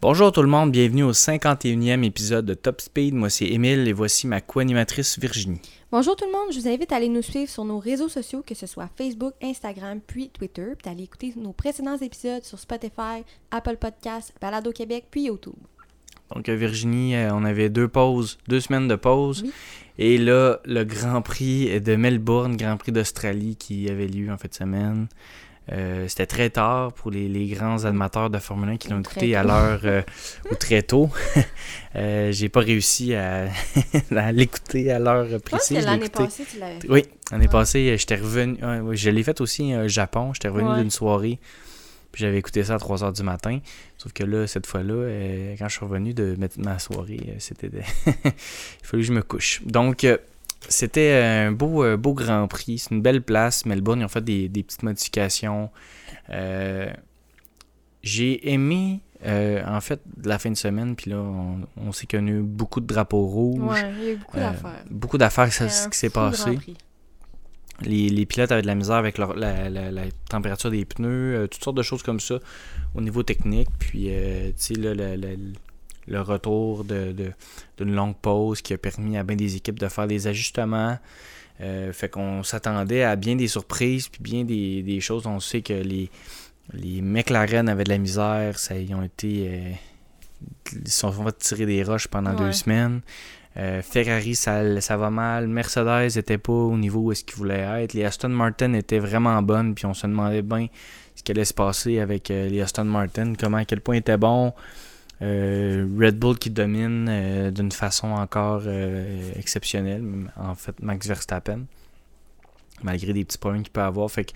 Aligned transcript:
Bonjour 0.00 0.32
tout 0.32 0.42
le 0.42 0.48
monde, 0.48 0.70
bienvenue 0.70 1.02
au 1.02 1.12
51e 1.12 2.04
épisode 2.04 2.44
de 2.44 2.54
Top 2.54 2.80
Speed. 2.80 3.14
Moi 3.14 3.30
c'est 3.30 3.46
Émile 3.46 3.88
et 3.88 3.92
voici 3.92 4.26
ma 4.26 4.40
co-animatrice 4.40 5.18
Virginie. 5.18 5.60
Bonjour 5.90 6.14
tout 6.14 6.26
le 6.26 6.32
monde, 6.32 6.52
je 6.52 6.60
vous 6.60 6.68
invite 6.68 6.92
à 6.92 6.96
aller 6.96 7.08
nous 7.08 7.22
suivre 7.22 7.50
sur 7.50 7.64
nos 7.64 7.78
réseaux 7.78 8.08
sociaux, 8.08 8.42
que 8.46 8.54
ce 8.54 8.66
soit 8.66 8.90
Facebook, 8.96 9.32
Instagram, 9.42 10.00
puis 10.06 10.28
Twitter, 10.28 10.74
puis 10.76 10.90
d'aller 10.90 11.04
écouter 11.04 11.32
nos 11.36 11.52
précédents 11.52 11.96
épisodes 11.96 12.44
sur 12.44 12.58
Spotify, 12.58 13.24
Apple 13.50 13.76
Podcasts, 13.76 14.34
Balado 14.40 14.72
Québec, 14.72 15.06
puis 15.10 15.24
YouTube. 15.24 15.54
Donc 16.34 16.48
euh, 16.48 16.54
Virginie, 16.54 17.14
euh, 17.16 17.34
on 17.34 17.44
avait 17.44 17.68
deux 17.68 17.88
pauses, 17.88 18.38
deux 18.48 18.60
semaines 18.60 18.88
de 18.88 18.94
pause. 18.96 19.42
Oui. 19.44 19.52
Et 19.98 20.18
là, 20.18 20.58
le 20.64 20.84
Grand 20.84 21.22
Prix 21.22 21.80
de 21.80 21.96
Melbourne, 21.96 22.56
Grand 22.56 22.76
Prix 22.76 22.92
d'Australie 22.92 23.56
qui 23.56 23.88
avait 23.88 24.06
lieu 24.08 24.30
en 24.32 24.36
fin 24.36 24.48
de 24.48 24.54
semaine. 24.54 25.06
Euh, 25.72 26.06
C'était 26.08 26.26
très 26.26 26.50
tard 26.50 26.92
pour 26.92 27.10
les, 27.10 27.26
les, 27.26 27.46
grands 27.46 27.84
amateurs 27.86 28.28
de 28.28 28.38
Formule 28.38 28.68
1 28.70 28.76
qui 28.76 28.88
l'ont 28.90 29.00
écouté 29.00 29.34
à 29.34 29.42
l'heure 29.44 29.80
euh, 29.84 30.02
ou 30.50 30.56
très 30.56 30.82
tôt. 30.82 31.08
euh, 31.96 32.32
J'ai 32.32 32.48
pas 32.50 32.60
réussi 32.60 33.14
à, 33.14 33.48
à 34.16 34.32
l'écouter 34.32 34.90
à 34.90 34.98
l'heure 34.98 35.26
précise. 35.42 35.78
je 35.80 35.84
l'année 35.86 36.08
passée, 36.10 36.44
tu 36.50 36.58
l'avais. 36.58 36.78
Oui, 36.90 37.04
l'année 37.30 37.44
Ouais. 37.46 37.50
passée, 37.50 37.96
j'étais 37.96 38.16
revenu. 38.16 38.58
je 38.92 39.08
l'ai 39.10 39.22
fait 39.22 39.40
aussi 39.40 39.74
au 39.74 39.88
Japon. 39.88 40.32
J'étais 40.34 40.48
revenu 40.48 40.68
Ouais. 40.70 40.80
d'une 40.80 40.90
soirée. 40.90 41.38
Puis 42.14 42.22
j'avais 42.22 42.38
écouté 42.38 42.62
ça 42.62 42.76
à 42.76 42.78
3 42.78 42.98
h 42.98 43.12
du 43.16 43.24
matin. 43.24 43.58
Sauf 43.98 44.12
que 44.12 44.22
là, 44.22 44.46
cette 44.46 44.66
fois-là, 44.68 44.94
euh, 44.94 45.56
quand 45.58 45.66
je 45.68 45.74
suis 45.76 45.84
revenu 45.84 46.14
de 46.14 46.36
mettre 46.38 46.60
ma 46.60 46.78
soirée, 46.78 47.18
euh, 47.28 47.34
c'était. 47.38 47.68
de- 47.68 47.80
Il 48.06 48.86
fallait 48.86 49.02
que 49.02 49.06
je 49.08 49.12
me 49.12 49.22
couche. 49.22 49.62
Donc, 49.66 50.04
euh, 50.04 50.16
c'était 50.68 51.12
un 51.14 51.50
beau, 51.50 51.96
beau 51.96 52.14
Grand 52.14 52.46
Prix. 52.46 52.78
C'est 52.78 52.92
une 52.94 53.02
belle 53.02 53.20
place. 53.20 53.66
Melbourne, 53.66 53.98
ils 54.00 54.04
ont 54.04 54.08
fait 54.08 54.22
des, 54.24 54.48
des 54.48 54.62
petites 54.62 54.84
modifications. 54.84 55.70
Euh, 56.30 56.88
J'ai 58.02 58.52
aimé, 58.52 59.00
euh, 59.26 59.62
en 59.66 59.80
fait, 59.80 60.00
la 60.22 60.38
fin 60.38 60.50
de 60.50 60.56
semaine. 60.56 60.94
Puis 60.94 61.10
là, 61.10 61.16
on, 61.16 61.60
on 61.76 61.90
s'est 61.92 62.06
connu 62.06 62.40
beaucoup 62.42 62.80
de 62.80 62.86
drapeaux 62.86 63.26
rouges. 63.26 63.60
Ouais, 63.72 63.92
il 63.98 64.04
y 64.04 64.08
a 64.08 64.12
eu 64.12 64.16
beaucoup 64.16 64.36
Euh, 64.36 64.40
d'affaires. 64.40 64.84
beaucoup 64.90 65.18
d'affaires 65.18 65.48
qui 65.90 65.98
s'est 65.98 66.10
passé. 66.10 66.58
Les, 67.82 68.08
les 68.08 68.24
pilotes 68.26 68.52
avaient 68.52 68.62
de 68.62 68.66
la 68.68 68.74
misère 68.76 68.94
avec 68.96 69.18
leur- 69.18 69.34
la, 69.34 69.68
la- 69.68 69.90
la 69.90 70.02
température 70.28 70.70
des 70.70 70.84
pneus, 70.84 71.34
euh, 71.36 71.46
toutes 71.48 71.64
sortes 71.64 71.76
de 71.76 71.82
choses 71.82 72.02
comme 72.02 72.20
ça 72.20 72.38
au 72.94 73.00
niveau 73.00 73.22
technique. 73.22 73.68
Puis, 73.78 74.06
euh, 74.10 74.48
tu 74.50 74.54
sais, 74.56 74.74
le, 74.74 74.94
le- 74.94 75.36
le 76.06 76.20
retour 76.20 76.84
de- 76.84 77.12
de- 77.12 77.32
d'une 77.78 77.94
longue 77.94 78.14
pause 78.16 78.62
qui 78.62 78.74
a 78.74 78.78
permis 78.78 79.16
à 79.16 79.24
bien 79.24 79.36
des 79.36 79.56
équipes 79.56 79.78
de 79.78 79.88
faire 79.88 80.06
des 80.06 80.26
ajustements. 80.26 80.98
Euh, 81.60 81.92
fait 81.92 82.08
qu'on 82.08 82.42
s'attendait 82.42 83.02
à 83.04 83.16
bien 83.16 83.36
des 83.36 83.48
surprises, 83.48 84.08
puis 84.08 84.20
bien 84.22 84.44
des, 84.44 84.82
des 84.82 85.00
choses. 85.00 85.26
On 85.26 85.40
sait 85.40 85.62
que 85.62 85.72
les, 85.72 86.10
les 86.72 87.00
McLaren 87.00 87.68
avaient 87.68 87.84
de 87.84 87.90
la 87.90 87.98
misère. 87.98 88.58
Ça, 88.58 88.76
ils 88.76 88.94
ont 88.94 89.02
été. 89.02 89.76
ils 90.72 90.88
se 90.90 91.00
sont 91.00 91.12
fait 91.12 91.38
tirer 91.38 91.66
des 91.66 91.82
roches 91.82 92.08
pendant 92.08 92.30
Ouais. 92.32 92.36
deux 92.46 92.52
semaines. 92.52 93.00
Euh, 93.56 93.82
Ferrari, 93.82 94.34
ça, 94.34 94.80
ça 94.80 94.96
va 94.96 95.10
mal. 95.10 95.46
Mercedes 95.46 96.16
n'était 96.16 96.38
pas 96.38 96.52
au 96.52 96.76
niveau 96.76 97.00
où 97.00 97.12
est-ce 97.12 97.24
être. 97.82 97.92
Les 97.92 98.04
Aston 98.04 98.30
Martin 98.30 98.72
étaient 98.72 98.98
vraiment 98.98 99.40
bonnes, 99.42 99.74
puis 99.74 99.86
on 99.86 99.94
se 99.94 100.06
demandait 100.06 100.42
bien 100.42 100.66
ce 101.14 101.22
qui 101.22 101.30
allait 101.32 101.44
se 101.44 101.54
passer 101.54 102.00
avec 102.00 102.30
euh, 102.30 102.48
les 102.48 102.60
Aston 102.60 102.84
Martin, 102.84 103.34
comment, 103.38 103.58
à 103.58 103.64
quel 103.64 103.80
point 103.80 103.94
ils 103.96 103.98
étaient 103.98 104.16
bons. 104.16 104.52
Euh, 105.22 105.86
Red 106.00 106.18
Bull 106.18 106.36
qui 106.38 106.50
domine 106.50 107.06
euh, 107.08 107.50
d'une 107.52 107.70
façon 107.70 108.08
encore 108.08 108.62
exceptionnelle, 109.36 110.02
en 110.36 110.56
fait, 110.56 110.74
Max 110.82 111.06
Verstappen, 111.06 111.60
malgré 112.82 113.12
des 113.12 113.24
petits 113.24 113.38
problèmes 113.38 113.62
qu'il 113.62 113.72
peut 113.72 113.80
avoir. 113.82 114.10
Fait 114.10 114.24
que 114.24 114.32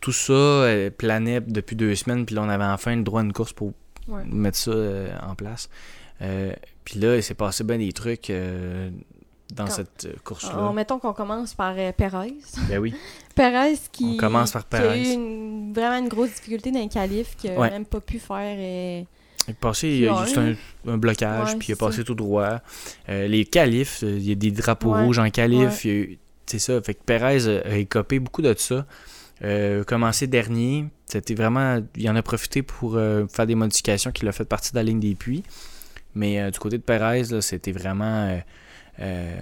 tout 0.00 0.12
ça 0.12 0.66
planait 0.96 1.40
depuis 1.40 1.74
deux 1.74 1.94
semaines, 1.96 2.24
puis 2.26 2.36
là, 2.36 2.42
on 2.42 2.48
avait 2.48 2.64
enfin 2.64 2.94
le 2.94 3.02
droit 3.02 3.20
à 3.20 3.24
une 3.24 3.32
course 3.32 3.52
pour 3.52 3.72
Ouais. 4.06 4.22
mettre 4.26 4.58
ça 4.58 4.70
en 5.26 5.34
place. 5.34 5.70
Euh, 6.22 6.52
puis 6.84 6.98
là, 7.00 7.16
il 7.16 7.22
s'est 7.22 7.34
passé 7.34 7.64
bien 7.64 7.78
des 7.78 7.92
trucs 7.92 8.30
euh, 8.30 8.90
dans 9.54 9.64
Quand- 9.64 9.70
cette 9.70 10.04
euh, 10.06 10.12
course-là. 10.24 10.52
Alors, 10.54 10.72
mettons 10.74 10.98
qu'on 10.98 11.12
commence 11.12 11.54
par 11.54 11.74
euh, 11.76 11.92
Perez. 11.92 12.34
Ben 12.68 12.78
oui. 12.78 12.94
Perez 13.34 13.74
qui, 13.92 14.14
On 14.14 14.16
commence 14.16 14.52
par 14.52 14.68
qui 14.68 14.76
a 14.76 14.96
eu 14.96 15.12
une- 15.12 15.72
vraiment 15.74 15.98
une 15.98 16.08
grosse 16.08 16.30
difficulté 16.34 16.70
dans 16.70 16.80
les 16.80 16.88
qualifs, 16.88 17.36
qui 17.36 17.48
a 17.48 17.58
Ouais. 17.58 17.70
même 17.70 17.84
pas 17.86 18.00
pu 18.00 18.18
faire. 18.18 18.56
euh, 18.58 19.02
Il 19.46 19.50
est 19.50 19.54
passé, 19.54 19.88
il 19.88 19.98
y 20.00 20.06
a 20.08 20.14
Ouais. 20.14 20.24
juste 20.24 20.38
un, 20.38 20.54
un 20.86 20.96
blocage, 20.96 21.50
Ouais, 21.52 21.58
puis 21.58 21.68
il 21.68 21.72
est 21.72 21.74
c'est 21.74 21.78
passé 21.84 22.04
tout 22.04 22.14
droit. 22.14 22.60
Euh, 23.08 23.26
les 23.28 23.44
qualifs, 23.44 24.00
il 24.02 24.22
y 24.26 24.32
a 24.32 24.34
des 24.36 24.50
drapeaux 24.50 24.94
Ouais. 24.94 25.02
rouges 25.04 25.18
en 25.18 25.28
qualif. 25.30 25.84
A 25.84 26.16
C'est 26.46 26.58
ça. 26.58 26.80
Fait 26.82 26.94
que 26.94 27.02
Perez 27.04 27.46
a, 27.48 27.68
a 27.72 27.76
écopé 27.76 28.18
beaucoup 28.20 28.40
de 28.42 28.54
ça. 28.56 28.86
Commencé 29.86 30.26
dernier. 30.26 30.86
C'était 31.06 31.34
vraiment. 31.34 31.80
Il 31.96 32.08
en 32.08 32.16
a 32.16 32.22
profité 32.22 32.62
pour 32.62 32.94
faire 33.28 33.46
des 33.46 33.54
modifications 33.54 34.10
qu'il 34.12 34.28
a 34.28 34.32
fait 34.32 34.44
partie 34.46 34.70
de 34.72 34.76
la 34.76 34.82
ligne 34.82 35.00
des 35.00 35.14
puits. 35.14 35.42
Mais 36.14 36.40
euh, 36.40 36.50
du 36.50 36.58
côté 36.58 36.78
de 36.78 36.82
Perez, 36.82 37.24
là, 37.30 37.40
c'était 37.40 37.72
vraiment. 37.72 38.28
euh, 38.28 38.38
euh, 39.00 39.36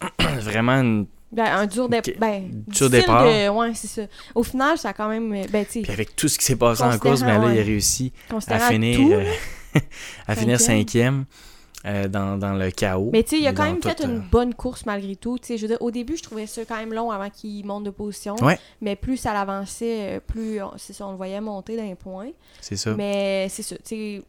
vraiment 0.40 0.72
une- 0.80 1.06
Ben, 1.32 1.46
un 1.46 1.66
dur, 1.66 1.88
dé- 1.88 2.00
ben, 2.18 2.48
Dur 2.68 2.88
départ. 2.90 3.24
De... 3.24 3.48
Ouais, 3.48 3.72
c'est 3.74 3.88
ça. 3.88 4.02
Au 4.34 4.42
final, 4.42 4.78
ça 4.78 4.90
a 4.90 4.92
quand 4.92 5.08
même. 5.08 5.32
euh, 5.32 5.44
Ben, 5.50 5.64
Puis 5.64 5.84
avec 5.88 6.14
tout 6.16 6.28
ce 6.28 6.38
qui 6.38 6.44
s'est 6.44 6.56
passé 6.56 6.82
en 6.82 6.98
course, 6.98 7.20
ben 7.22 7.40
là, 7.40 7.52
il 7.52 7.58
a 7.60 7.62
réussi 7.62 8.12
à 8.48 8.58
finir, 8.60 8.96
tout. 8.98 9.12
euh, 9.12 9.24
à 10.28 10.36
finir 10.36 10.60
cinquième 10.60 11.24
euh, 11.84 12.08
dans, 12.08 12.36
dans 12.38 12.52
le 12.54 12.70
chaos. 12.70 13.10
Mais 13.12 13.22
tu 13.22 13.30
sais, 13.36 13.38
il 13.42 13.46
a 13.46 13.52
quand 13.52 13.64
même 13.64 13.82
fait 13.82 13.94
tout, 13.96 14.04
une 14.04 14.18
euh, 14.18 14.30
bonne 14.30 14.54
course 14.54 14.86
malgré 14.86 15.14
tout. 15.16 15.38
Je 15.48 15.54
veux 15.54 15.68
dire, 15.68 15.76
au 15.80 15.90
début, 15.90 16.16
je 16.16 16.22
trouvais 16.22 16.46
ça 16.46 16.64
quand 16.64 16.76
même 16.76 16.92
long 16.92 17.10
avant 17.10 17.30
qu'il 17.30 17.64
monte 17.66 17.84
de 17.84 17.90
position. 17.90 18.34
Ouais. 18.42 18.58
Mais 18.80 18.96
plus 18.96 19.16
ça 19.16 19.32
l'avançait, 19.32 20.16
euh, 20.16 20.20
plus 20.20 20.62
on- 20.62 20.72
c'est 20.78 20.92
ça, 20.92 21.06
on 21.06 21.10
le 21.12 21.16
voyait 21.16 21.40
monter 21.40 21.76
d'un 21.76 21.94
point. 21.96 22.28
C'est 22.60 22.76
ça. 22.76 22.94
Mais 22.94 23.48
c'est 23.50 23.62
ça, 23.62 23.76
tu 23.76 23.82
sais, 23.84 24.22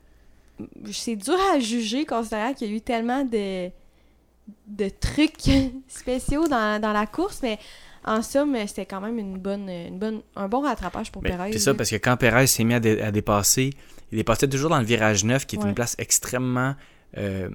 c'est 0.91 1.15
dur 1.15 1.37
à 1.53 1.59
juger 1.59 2.05
considérant 2.05 2.53
qu'il 2.53 2.69
y 2.69 2.73
a 2.73 2.75
eu 2.75 2.81
tellement 2.81 3.23
de, 3.23 3.69
de 4.67 4.89
trucs 4.89 5.49
spéciaux 5.87 6.47
dans, 6.47 6.81
dans 6.81 6.93
la 6.93 7.05
course, 7.05 7.39
mais 7.43 7.59
en 8.05 8.21
somme, 8.21 8.55
c'était 8.67 8.85
quand 8.85 9.01
même 9.01 9.19
une 9.19 9.37
bonne, 9.37 9.69
une 9.69 9.99
bonne, 9.99 10.21
un 10.35 10.47
bon 10.47 10.61
rattrapage 10.61 11.11
pour 11.11 11.21
Mais 11.23 11.29
Perez. 11.31 11.51
C'est 11.53 11.59
ça, 11.59 11.73
parce 11.73 11.89
que 11.89 11.97
quand 11.97 12.15
Perez 12.17 12.47
s'est 12.47 12.63
mis 12.63 12.73
à, 12.73 12.79
dé- 12.79 13.01
à 13.01 13.11
dépasser, 13.11 13.71
il 14.11 14.17
dépassait 14.17 14.47
toujours 14.47 14.69
dans 14.69 14.79
le 14.79 14.85
virage 14.85 15.25
9, 15.25 15.45
qui 15.45 15.57
est 15.57 15.59
Ouais. 15.59 15.67
une 15.69 15.75
place 15.75 15.95
extrêmement. 15.97 16.75
euh, 17.17 17.49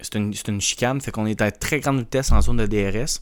c'est 0.00 0.14
une, 0.14 0.32
une 0.46 0.60
chicane, 0.60 1.00
fait 1.00 1.10
qu'on 1.10 1.26
est 1.26 1.42
à 1.42 1.50
très 1.50 1.80
grande 1.80 1.98
vitesse 1.98 2.30
en 2.30 2.40
zone 2.40 2.58
de 2.58 2.66
DRS. 2.66 3.20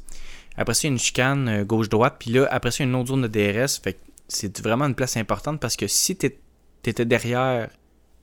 Après 0.58 0.74
ça, 0.74 0.80
il 0.82 0.84
y 0.84 0.88
a 0.90 0.92
une 0.92 0.98
chicane 0.98 1.48
euh, 1.48 1.64
gauche-droite, 1.64 2.16
puis 2.18 2.32
là, 2.32 2.46
après 2.50 2.70
ça, 2.70 2.84
il 2.84 2.86
y 2.86 2.90
a 2.90 2.92
une 2.92 2.96
autre 2.96 3.08
zone 3.08 3.22
de 3.22 3.28
DRS. 3.28 3.80
Fait 3.82 3.94
que 3.94 3.98
c'est 4.28 4.60
vraiment 4.60 4.84
une 4.84 4.94
place 4.94 5.16
importante 5.16 5.58
parce 5.58 5.76
que 5.76 5.86
si 5.86 6.16
tu 6.16 6.30
étais 6.84 7.04
derrière 7.06 7.70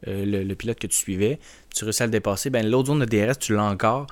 euh, 0.08 0.44
le, 0.44 0.56
pilote 0.56 0.80
que 0.80 0.88
tu 0.88 0.98
suivais, 0.98 1.40
tu 1.74 1.84
réussis 1.84 2.04
à 2.04 2.06
le 2.06 2.12
dépasser, 2.12 2.50
ben 2.50 2.68
l'autre 2.70 2.88
zone 2.88 3.00
de 3.00 3.06
DRS, 3.06 3.38
tu 3.38 3.54
l'as 3.54 3.64
encore. 3.64 4.08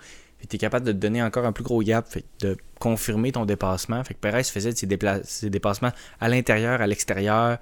tu 0.47 0.55
es 0.55 0.59
capable 0.59 0.85
de 0.85 0.91
te 0.91 0.97
donner 0.97 1.21
encore 1.21 1.45
un 1.45 1.51
plus 1.51 1.63
gros 1.63 1.81
gap, 1.81 2.07
de 2.39 2.57
confirmer 2.79 3.31
ton 3.31 3.45
dépassement. 3.45 4.03
Fait 4.03 4.13
que 4.13 4.19
Perez 4.19 4.43
faisait 4.43 4.73
ses, 4.73 4.87
dépassements 5.49 5.91
à 6.19 6.29
l'intérieur, 6.29 6.81
à 6.81 6.87
l'extérieur, 6.87 7.57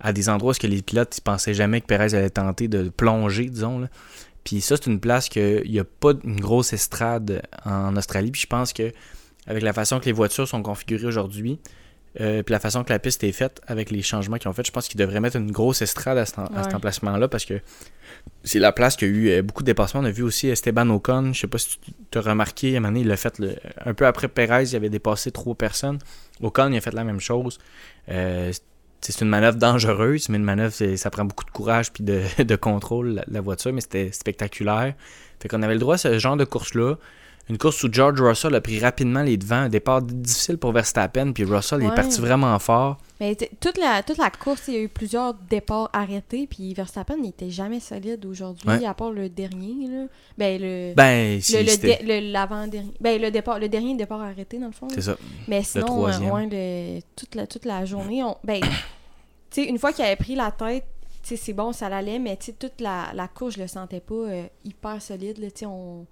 à 0.00 0.12
des 0.12 0.28
endroits 0.28 0.52
où 0.52 0.66
les 0.66 0.82
pilotes 0.82 1.16
ils 1.18 1.22
pensaient 1.22 1.54
jamais 1.54 1.80
que 1.80 1.86
Perez 1.86 2.14
allait 2.14 2.30
tenter 2.30 2.68
de 2.68 2.88
plonger, 2.88 3.46
disons. 3.46 3.80
Là. 3.80 3.88
Puis 4.44 4.60
ça, 4.60 4.76
c'est 4.76 4.86
une 4.86 5.00
place 5.00 5.28
qu'il 5.28 5.70
n'y 5.70 5.78
a 5.78 5.84
pas 5.84 6.12
une 6.24 6.40
grosse 6.40 6.72
estrade 6.72 7.42
en 7.64 7.96
Australie. 7.96 8.30
Puis 8.30 8.42
je 8.42 8.46
pense 8.46 8.72
que 8.72 8.92
avec 9.46 9.62
la 9.62 9.72
façon 9.72 9.98
que 9.98 10.04
les 10.04 10.12
voitures 10.12 10.46
sont 10.46 10.62
configurées 10.62 11.06
aujourd'hui, 11.06 11.58
euh, 12.20 12.42
puis 12.42 12.52
la 12.52 12.58
façon 12.60 12.84
que 12.84 12.92
la 12.92 12.98
piste 12.98 13.22
est 13.24 13.32
faite 13.32 13.60
avec 13.66 13.90
les 13.90 14.02
changements 14.02 14.38
qu'ils 14.38 14.48
ont 14.48 14.52
fait, 14.52 14.66
je 14.66 14.72
pense 14.72 14.88
qu'ils 14.88 14.98
devraient 14.98 15.20
mettre 15.20 15.36
une 15.36 15.50
grosse 15.52 15.82
estrade 15.82 16.18
à, 16.18 16.24
cet, 16.26 16.38
à 16.38 16.44
emplacement-là 16.74 17.28
parce 17.28 17.44
que 17.44 17.60
c'est 18.44 18.58
la 18.58 18.72
place 18.72 18.96
qui 18.96 19.04
a 19.04 19.08
eu 19.08 19.28
euh, 19.28 19.42
beaucoup 19.42 19.62
de 19.62 19.66
dépassements. 19.66 20.00
On 20.00 20.04
a 20.04 20.10
vu 20.10 20.22
aussi 20.22 20.48
Esteban 20.48 20.88
Ocon, 20.90 21.32
je 21.32 21.40
sais 21.40 21.46
pas 21.46 21.58
si 21.58 21.78
tu 22.10 22.18
as 22.18 22.20
remarqué, 22.20 22.74
à 22.74 22.78
un 22.78 22.80
moment 22.80 22.88
donné, 22.92 23.00
il 23.02 23.08
l'a 23.08 23.16
fait 23.16 23.38
le- 23.38 23.56
un 23.84 23.94
peu 23.94 24.06
après 24.06 24.28
Perez, 24.28 24.64
il 24.64 24.76
avait 24.76 24.88
dépassé 24.90 25.30
trois 25.30 25.54
personnes. 25.54 25.98
Ocon, 26.42 26.70
il 26.72 26.76
a 26.76 26.80
fait 26.80 26.94
la 26.94 27.04
même 27.04 27.20
chose. 27.20 27.58
Euh, 28.08 28.52
c'est 29.00 29.20
une 29.20 29.28
manœuvre 29.28 29.58
dangereuse, 29.58 30.28
mais 30.28 30.38
une 30.38 30.44
manœuvre, 30.44 30.74
ça 30.96 31.10
prend 31.10 31.24
beaucoup 31.24 31.44
de 31.44 31.50
courage 31.50 31.92
puis 31.92 32.02
de, 32.02 32.22
de 32.42 32.56
contrôle, 32.56 33.10
la, 33.14 33.24
la 33.28 33.40
voiture, 33.40 33.72
mais 33.72 33.80
c'était 33.80 34.10
spectaculaire. 34.12 34.94
Fait 35.40 35.48
qu'on 35.48 35.62
avait 35.62 35.74
le 35.74 35.80
droit 35.80 35.94
à 35.94 35.98
ce 35.98 36.18
genre 36.18 36.36
de 36.36 36.44
course-là. 36.44 36.96
Une 37.50 37.56
course 37.56 37.82
où 37.82 37.88
George 37.90 38.20
Russell 38.20 38.54
a 38.54 38.60
pris 38.60 38.78
rapidement 38.78 39.22
les 39.22 39.36
devants, 39.38 39.56
un 39.56 39.68
départ 39.70 40.02
difficile 40.02 40.58
pour 40.58 40.72
Verstappen, 40.72 41.32
puis 41.32 41.44
Russell 41.44 41.82
est 41.82 41.94
parti 41.94 42.20
vraiment 42.20 42.58
fort. 42.58 42.98
Mais 43.20 43.34
toute 43.34 43.78
la, 43.78 44.02
toute 44.02 44.18
la 44.18 44.30
course, 44.30 44.64
il 44.68 44.74
y 44.74 44.76
a 44.76 44.80
eu 44.80 44.88
plusieurs 44.88 45.32
départs 45.34 45.88
arrêtés, 45.92 46.46
puis 46.46 46.74
Verstappen 46.74 47.16
n'était 47.16 47.48
jamais 47.50 47.80
solide 47.80 48.24
aujourd'hui, 48.26 48.68
Ouais. 48.68 48.84
à 48.86 48.92
part 48.92 49.10
le 49.12 49.28
dernier. 49.30 49.86
Là. 49.88 50.04
Ben, 50.36 50.60
le. 50.60 50.92
Ben, 50.94 51.36
le, 51.36 51.40
c'est 51.40 51.62
le, 52.02 52.06
le- 52.20 52.32
l'avant-dernier. 52.32 52.92
Ben, 53.00 53.20
le, 53.20 53.30
départ, 53.30 53.58
le 53.58 53.68
dernier 53.68 53.96
départ 53.96 54.20
arrêté, 54.20 54.58
dans 54.58 54.66
le 54.66 54.72
fond. 54.72 54.88
c'est 54.94 55.00
ça. 55.00 55.16
Mais 55.48 55.62
sinon, 55.62 55.86
troisième. 55.86 56.28
euh, 56.28 56.34
ouais, 56.34 56.48
le- 56.96 57.00
toute, 57.16 57.34
la, 57.34 57.46
toute 57.46 57.64
la 57.64 57.84
journée, 57.86 58.22
on, 58.22 58.36
ben, 58.44 58.60
tu 58.60 58.68
sais, 59.50 59.64
une 59.64 59.78
fois 59.78 59.92
qu'il 59.94 60.04
avait 60.04 60.16
pris 60.16 60.34
la 60.34 60.50
tête, 60.50 60.84
tu 61.22 61.30
tu 61.30 61.36
sais, 61.36 61.36
c'est 61.46 61.52
bon, 61.54 61.72
ça 61.72 61.88
l'allait, 61.88 62.18
mais 62.18 62.36
tu 62.36 62.46
sais, 62.46 62.52
toute 62.52 62.80
la, 62.80 63.06
la 63.14 63.26
course, 63.26 63.54
je 63.56 63.60
le 63.62 63.66
sentais 63.68 64.00
pas 64.00 64.14
euh, 64.14 64.44
hyper 64.64 65.00
solide, 65.02 65.38
là, 65.38 65.50
tu 65.50 65.60
sais, 65.60 65.66
on... 65.66 66.06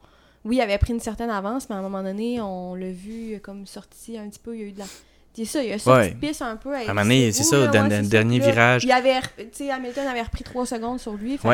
Oui, 0.46 0.56
il 0.56 0.60
avait 0.62 0.78
pris 0.78 0.92
une 0.94 1.00
certaine 1.00 1.28
avance, 1.30 1.68
mais 1.68 1.74
à 1.76 1.78
un 1.78 1.82
moment 1.82 2.02
donné, 2.02 2.40
on 2.40 2.74
l'a 2.74 2.90
vu 2.90 3.38
comme 3.42 3.66
sorti 3.66 4.16
un 4.16 4.28
petit 4.28 4.38
peu, 4.38 4.54
il 4.56 4.60
y 4.60 4.64
a 4.64 4.66
eu 4.68 4.72
de 4.72 4.78
la... 4.78 4.84
C'est 5.34 5.44
ça, 5.44 5.62
il 5.62 5.70
a 5.72 5.78
sorti 5.78 6.00
Ouais. 6.08 6.10
de 6.14 6.16
piste 6.18 6.40
un 6.40 6.56
peu 6.56 6.74
À 6.74 6.78
un 6.78 6.86
moment 6.86 7.02
donné, 7.02 7.30
c'est 7.32 7.42
ça, 7.42 7.66
dans 7.66 7.84
le 7.84 7.90
c'est 7.90 8.08
dernier 8.08 8.38
Là, 8.38 8.46
virage. 8.46 8.84
Il 8.84 8.90
avait, 8.92 9.20
tu 9.36 9.44
sais, 9.52 9.70
Hamilton 9.70 10.06
avait 10.06 10.22
repris 10.22 10.44
3 10.44 10.64
secondes 10.64 10.98
sur 10.98 11.12
lui, 11.14 11.36
que, 11.36 11.46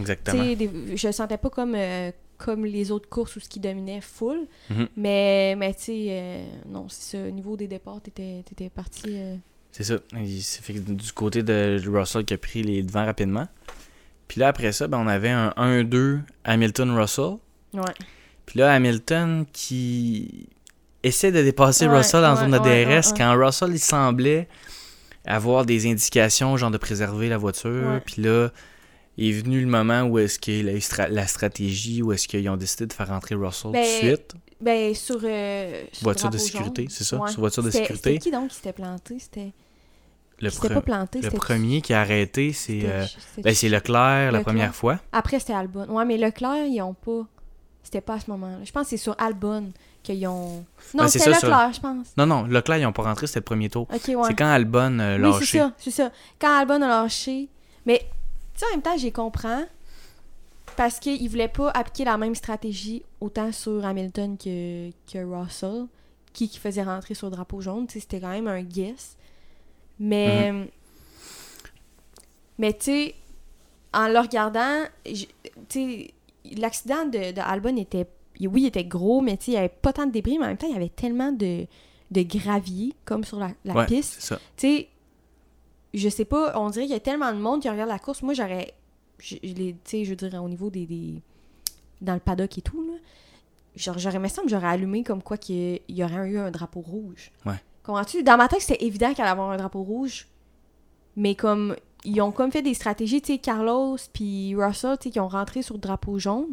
Exactement. 0.00 0.42
des- 0.42 0.96
je 0.96 1.06
le 1.06 1.12
sentais 1.12 1.36
pas 1.38 1.48
comme, 1.50 1.74
euh, 1.76 2.10
comme 2.36 2.64
les 2.64 2.90
autres 2.90 3.08
courses 3.08 3.36
où 3.36 3.40
ce 3.40 3.48
qui 3.48 3.60
dominait 3.60 4.00
full, 4.00 4.46
Mhm. 4.70 4.88
mais, 4.96 5.54
mais 5.56 5.72
tu 5.74 5.82
sais, 5.82 6.06
euh, 6.10 6.44
non, 6.68 6.86
c'est 6.88 7.16
ça, 7.16 7.24
au 7.28 7.30
niveau 7.30 7.56
des 7.56 7.68
départs, 7.68 8.00
t'étais 8.00 8.42
t'étais 8.44 8.70
parti... 8.70 9.02
euh, 9.06 9.36
C'est 9.70 9.84
ça. 9.84 9.98
Il 10.16 10.42
s'est 10.42 10.62
fait 10.62 10.72
que 10.72 10.78
du 10.80 11.12
côté 11.12 11.42
de 11.44 11.80
Russell 11.86 12.24
qui 12.24 12.34
a 12.34 12.38
pris 12.38 12.62
les 12.62 12.82
devants 12.82 13.04
rapidement. 13.04 13.46
Puis 14.26 14.40
là, 14.40 14.48
après 14.48 14.72
ça, 14.72 14.88
ben, 14.88 14.98
on 14.98 15.06
avait 15.06 15.30
un 15.30 15.52
1-2 15.56 16.20
Hamilton-Russell. 16.44 17.36
Ouais. 17.74 17.82
Puis 18.48 18.60
là, 18.60 18.72
Hamilton 18.72 19.44
qui 19.52 20.48
essaie 21.02 21.30
de 21.30 21.42
dépasser 21.42 21.86
Ouais, 21.86 21.98
Russell 21.98 22.24
en 22.24 22.34
ouais, 22.34 22.40
zone 22.40 22.50
de 22.52 22.58
DRS 22.58 23.12
quand 23.14 23.36
Russell, 23.38 23.70
il 23.72 23.78
semblait 23.78 24.48
avoir 25.26 25.66
des 25.66 25.86
indications, 25.86 26.56
genre 26.56 26.70
de 26.70 26.78
préserver 26.78 27.28
la 27.28 27.36
voiture. 27.36 28.00
Puis 28.06 28.22
là, 28.22 28.48
est 29.18 29.32
venu 29.32 29.60
le 29.60 29.66
moment 29.66 30.02
où 30.04 30.18
est-ce 30.18 30.38
que 30.38 30.64
la, 30.64 30.72
stra- 30.78 31.10
la 31.10 31.26
stratégie, 31.26 32.00
où 32.02 32.10
est-ce 32.12 32.26
qu'ils 32.26 32.48
ont 32.48 32.56
décidé 32.56 32.86
de 32.86 32.92
faire 32.94 33.08
rentrer 33.08 33.34
Russell 33.34 33.72
Ben, 33.72 33.82
tout 33.84 34.06
de 34.06 34.06
suite? 34.08 34.34
Ben, 34.62 34.94
sur. 34.94 35.20
euh, 35.22 35.84
sur 35.92 36.04
Voiture 36.04 36.30
de 36.30 36.38
sécurité, 36.38 36.86
c'est 36.88 37.04
ça? 37.04 37.18
Ouais. 37.18 37.30
Sur 37.30 37.40
voiture 37.40 37.62
de 37.62 37.70
sécurité? 37.70 38.10
C'était 38.14 38.18
qui 38.18 38.30
donc 38.30 38.48
qui 38.48 38.56
s'était 38.56 38.72
planté? 38.72 39.18
C'était. 39.18 39.52
Le, 40.40 40.50
qui 40.50 40.68
pas 40.68 40.80
planté 40.80 41.20
le 41.20 41.30
premier 41.32 41.80
qui? 41.82 41.92
a 41.92 42.00
arrêté, 42.00 42.52
c'est 42.52 42.80
euh, 42.84 43.04
ben, 43.42 43.54
c'est 43.54 43.68
Leclerc 43.68 43.98
la 43.98 44.26
Leclerc. 44.30 44.44
première 44.44 44.74
fois. 44.74 45.00
Après, 45.12 45.40
c'était 45.40 45.52
Albon. 45.52 45.86
Ouais, 45.90 46.04
mais 46.04 46.16
Leclerc, 46.16 46.64
ils 46.66 46.80
ont 46.80 46.94
pas. 46.94 47.26
C'était 47.82 48.00
pas 48.02 48.14
à 48.14 48.20
ce 48.20 48.30
moment-là. 48.30 48.58
Je 48.64 48.70
pense 48.72 48.84
que 48.84 48.90
c'est 48.90 48.96
sur 48.98 49.14
Albon 49.18 49.72
qu'ils 50.02 50.26
ont. 50.26 50.56
Non, 50.94 51.04
Ben, 51.04 51.08
c'est 51.08 51.18
c'était 51.18 51.34
sur- 51.34 51.48
Leclerc, 51.48 51.72
je 51.72 51.80
pense. 51.80 52.06
Non, 52.16 52.26
non, 52.26 52.42
Leclerc, 52.44 52.78
ils 52.78 52.82
n'ont 52.82 52.92
pas 52.92 53.04
rentré, 53.04 53.26
c'était 53.26 53.40
le 53.40 53.44
premier 53.44 53.70
tour. 53.70 53.86
Ouais. 53.90 53.98
C'est 53.98 54.34
quand 54.34 54.50
Albon 54.50 54.98
a 54.98 55.16
oui, 55.16 55.22
lâché. 55.22 55.44
c'est 55.46 55.58
ça, 55.58 55.72
c'est 55.78 55.90
ça. 55.90 56.10
Quand 56.38 56.58
Albon 56.58 56.82
a 56.82 56.88
lâché. 56.88 57.48
Mais, 57.86 58.00
tu 58.54 58.60
sais, 58.60 58.66
en 58.66 58.70
même 58.72 58.82
temps, 58.82 58.96
j'y 58.98 59.10
comprends. 59.12 59.64
Parce 60.76 60.98
qu'il 61.00 61.28
voulait 61.30 61.48
pas 61.48 61.70
appliquer 61.70 62.04
la 62.04 62.18
même 62.18 62.34
stratégie 62.34 63.02
autant 63.20 63.50
sur 63.52 63.84
Hamilton 63.84 64.36
que, 64.36 64.90
que 65.10 65.18
Russell, 65.24 65.86
qui, 66.32 66.48
qui 66.48 66.58
faisait 66.58 66.82
rentrer 66.84 67.14
sur 67.14 67.28
le 67.28 67.32
drapeau 67.36 67.60
jaune. 67.60 67.86
Tu 67.86 67.94
sais, 67.94 68.00
c'était 68.00 68.20
quand 68.20 68.28
même 68.30 68.46
un 68.48 68.62
guess. 68.62 69.16
Mais, 69.98 70.52
Mhm. 70.52 70.66
mais 72.58 72.72
tu 72.74 72.84
sais, 72.84 73.14
en 73.94 74.08
le 74.08 74.18
regardant, 74.18 74.84
tu 75.04 75.26
sais, 75.68 76.10
l'accident 76.56 77.04
de, 77.06 77.32
de 77.32 77.40
Albon 77.40 77.76
était. 77.76 78.06
Oui, 78.40 78.62
il 78.62 78.66
était 78.66 78.84
gros, 78.84 79.20
mais 79.20 79.34
il 79.48 79.54
y 79.54 79.56
avait 79.56 79.68
pas 79.68 79.92
tant 79.92 80.06
de 80.06 80.12
débris, 80.12 80.38
mais 80.38 80.44
en 80.44 80.48
même 80.48 80.56
temps, 80.56 80.68
il 80.68 80.72
y 80.72 80.76
avait 80.76 80.88
tellement 80.90 81.32
de, 81.32 81.66
de 82.12 82.22
gravier, 82.22 82.94
comme 83.04 83.24
sur 83.24 83.38
la, 83.40 83.50
la 83.64 83.74
Ouais, 83.74 83.86
piste 83.86 84.20
tu 84.56 84.68
sais, 84.68 84.88
je 85.94 86.08
sais 86.08 86.24
pas, 86.24 86.56
on 86.58 86.70
dirait 86.70 86.84
qu'il 86.84 86.92
y 86.92 86.96
a 86.96 87.00
tellement 87.00 87.32
de 87.32 87.38
monde 87.38 87.62
qui 87.62 87.68
regarde 87.68 87.88
la 87.88 87.98
course. 87.98 88.22
Moi, 88.22 88.34
j'aurais. 88.34 88.74
je- 89.18 89.36
je 89.42 89.72
sais, 89.84 90.04
je 90.04 90.14
dire, 90.14 90.42
au 90.42 90.48
niveau 90.48 90.70
des, 90.70 90.86
des- 90.86 91.20
Dans 92.00 92.14
le 92.14 92.20
paddock 92.20 92.56
et 92.58 92.62
tout, 92.62 92.80
là. 92.86 92.94
Genre, 93.74 93.98
j'aurais, 93.98 94.18
me 94.20 94.28
semble, 94.28 94.46
que 94.46 94.50
j'aurais 94.52 94.68
allumé 94.68 95.02
comme 95.02 95.22
quoi 95.22 95.36
qu'il 95.36 95.80
y 95.88 96.04
aurait 96.04 96.28
eu 96.28 96.38
un 96.38 96.50
drapeau 96.50 96.80
rouge. 96.80 97.30
Ouais. 97.46 97.54
Comprends-tu? 97.82 98.22
Dans 98.22 98.36
ma 98.36 98.46
tête, 98.48 98.60
c'était 98.60 98.84
évident 98.84 99.12
qu'il 99.14 99.22
allait 99.22 99.30
avoir 99.30 99.50
un 99.50 99.56
drapeau 99.56 99.82
rouge. 99.82 100.28
Mais 101.16 101.34
comme. 101.34 101.74
Ils 102.10 102.20
ont 102.22 102.32
comme 102.32 102.50
fait 102.52 102.62
des 102.62 102.74
stratégies, 102.74 103.20
tu 103.20 103.32
sais, 103.34 103.38
Carlos 103.38 103.96
puis 104.12 104.54
Russell, 104.56 104.96
tu 105.00 105.04
sais, 105.08 105.10
qui 105.12 105.20
ont 105.20 105.28
rentré 105.28 105.62
sur 105.62 105.74
le 105.74 105.80
drapeau 105.80 106.18
jaune. 106.18 106.46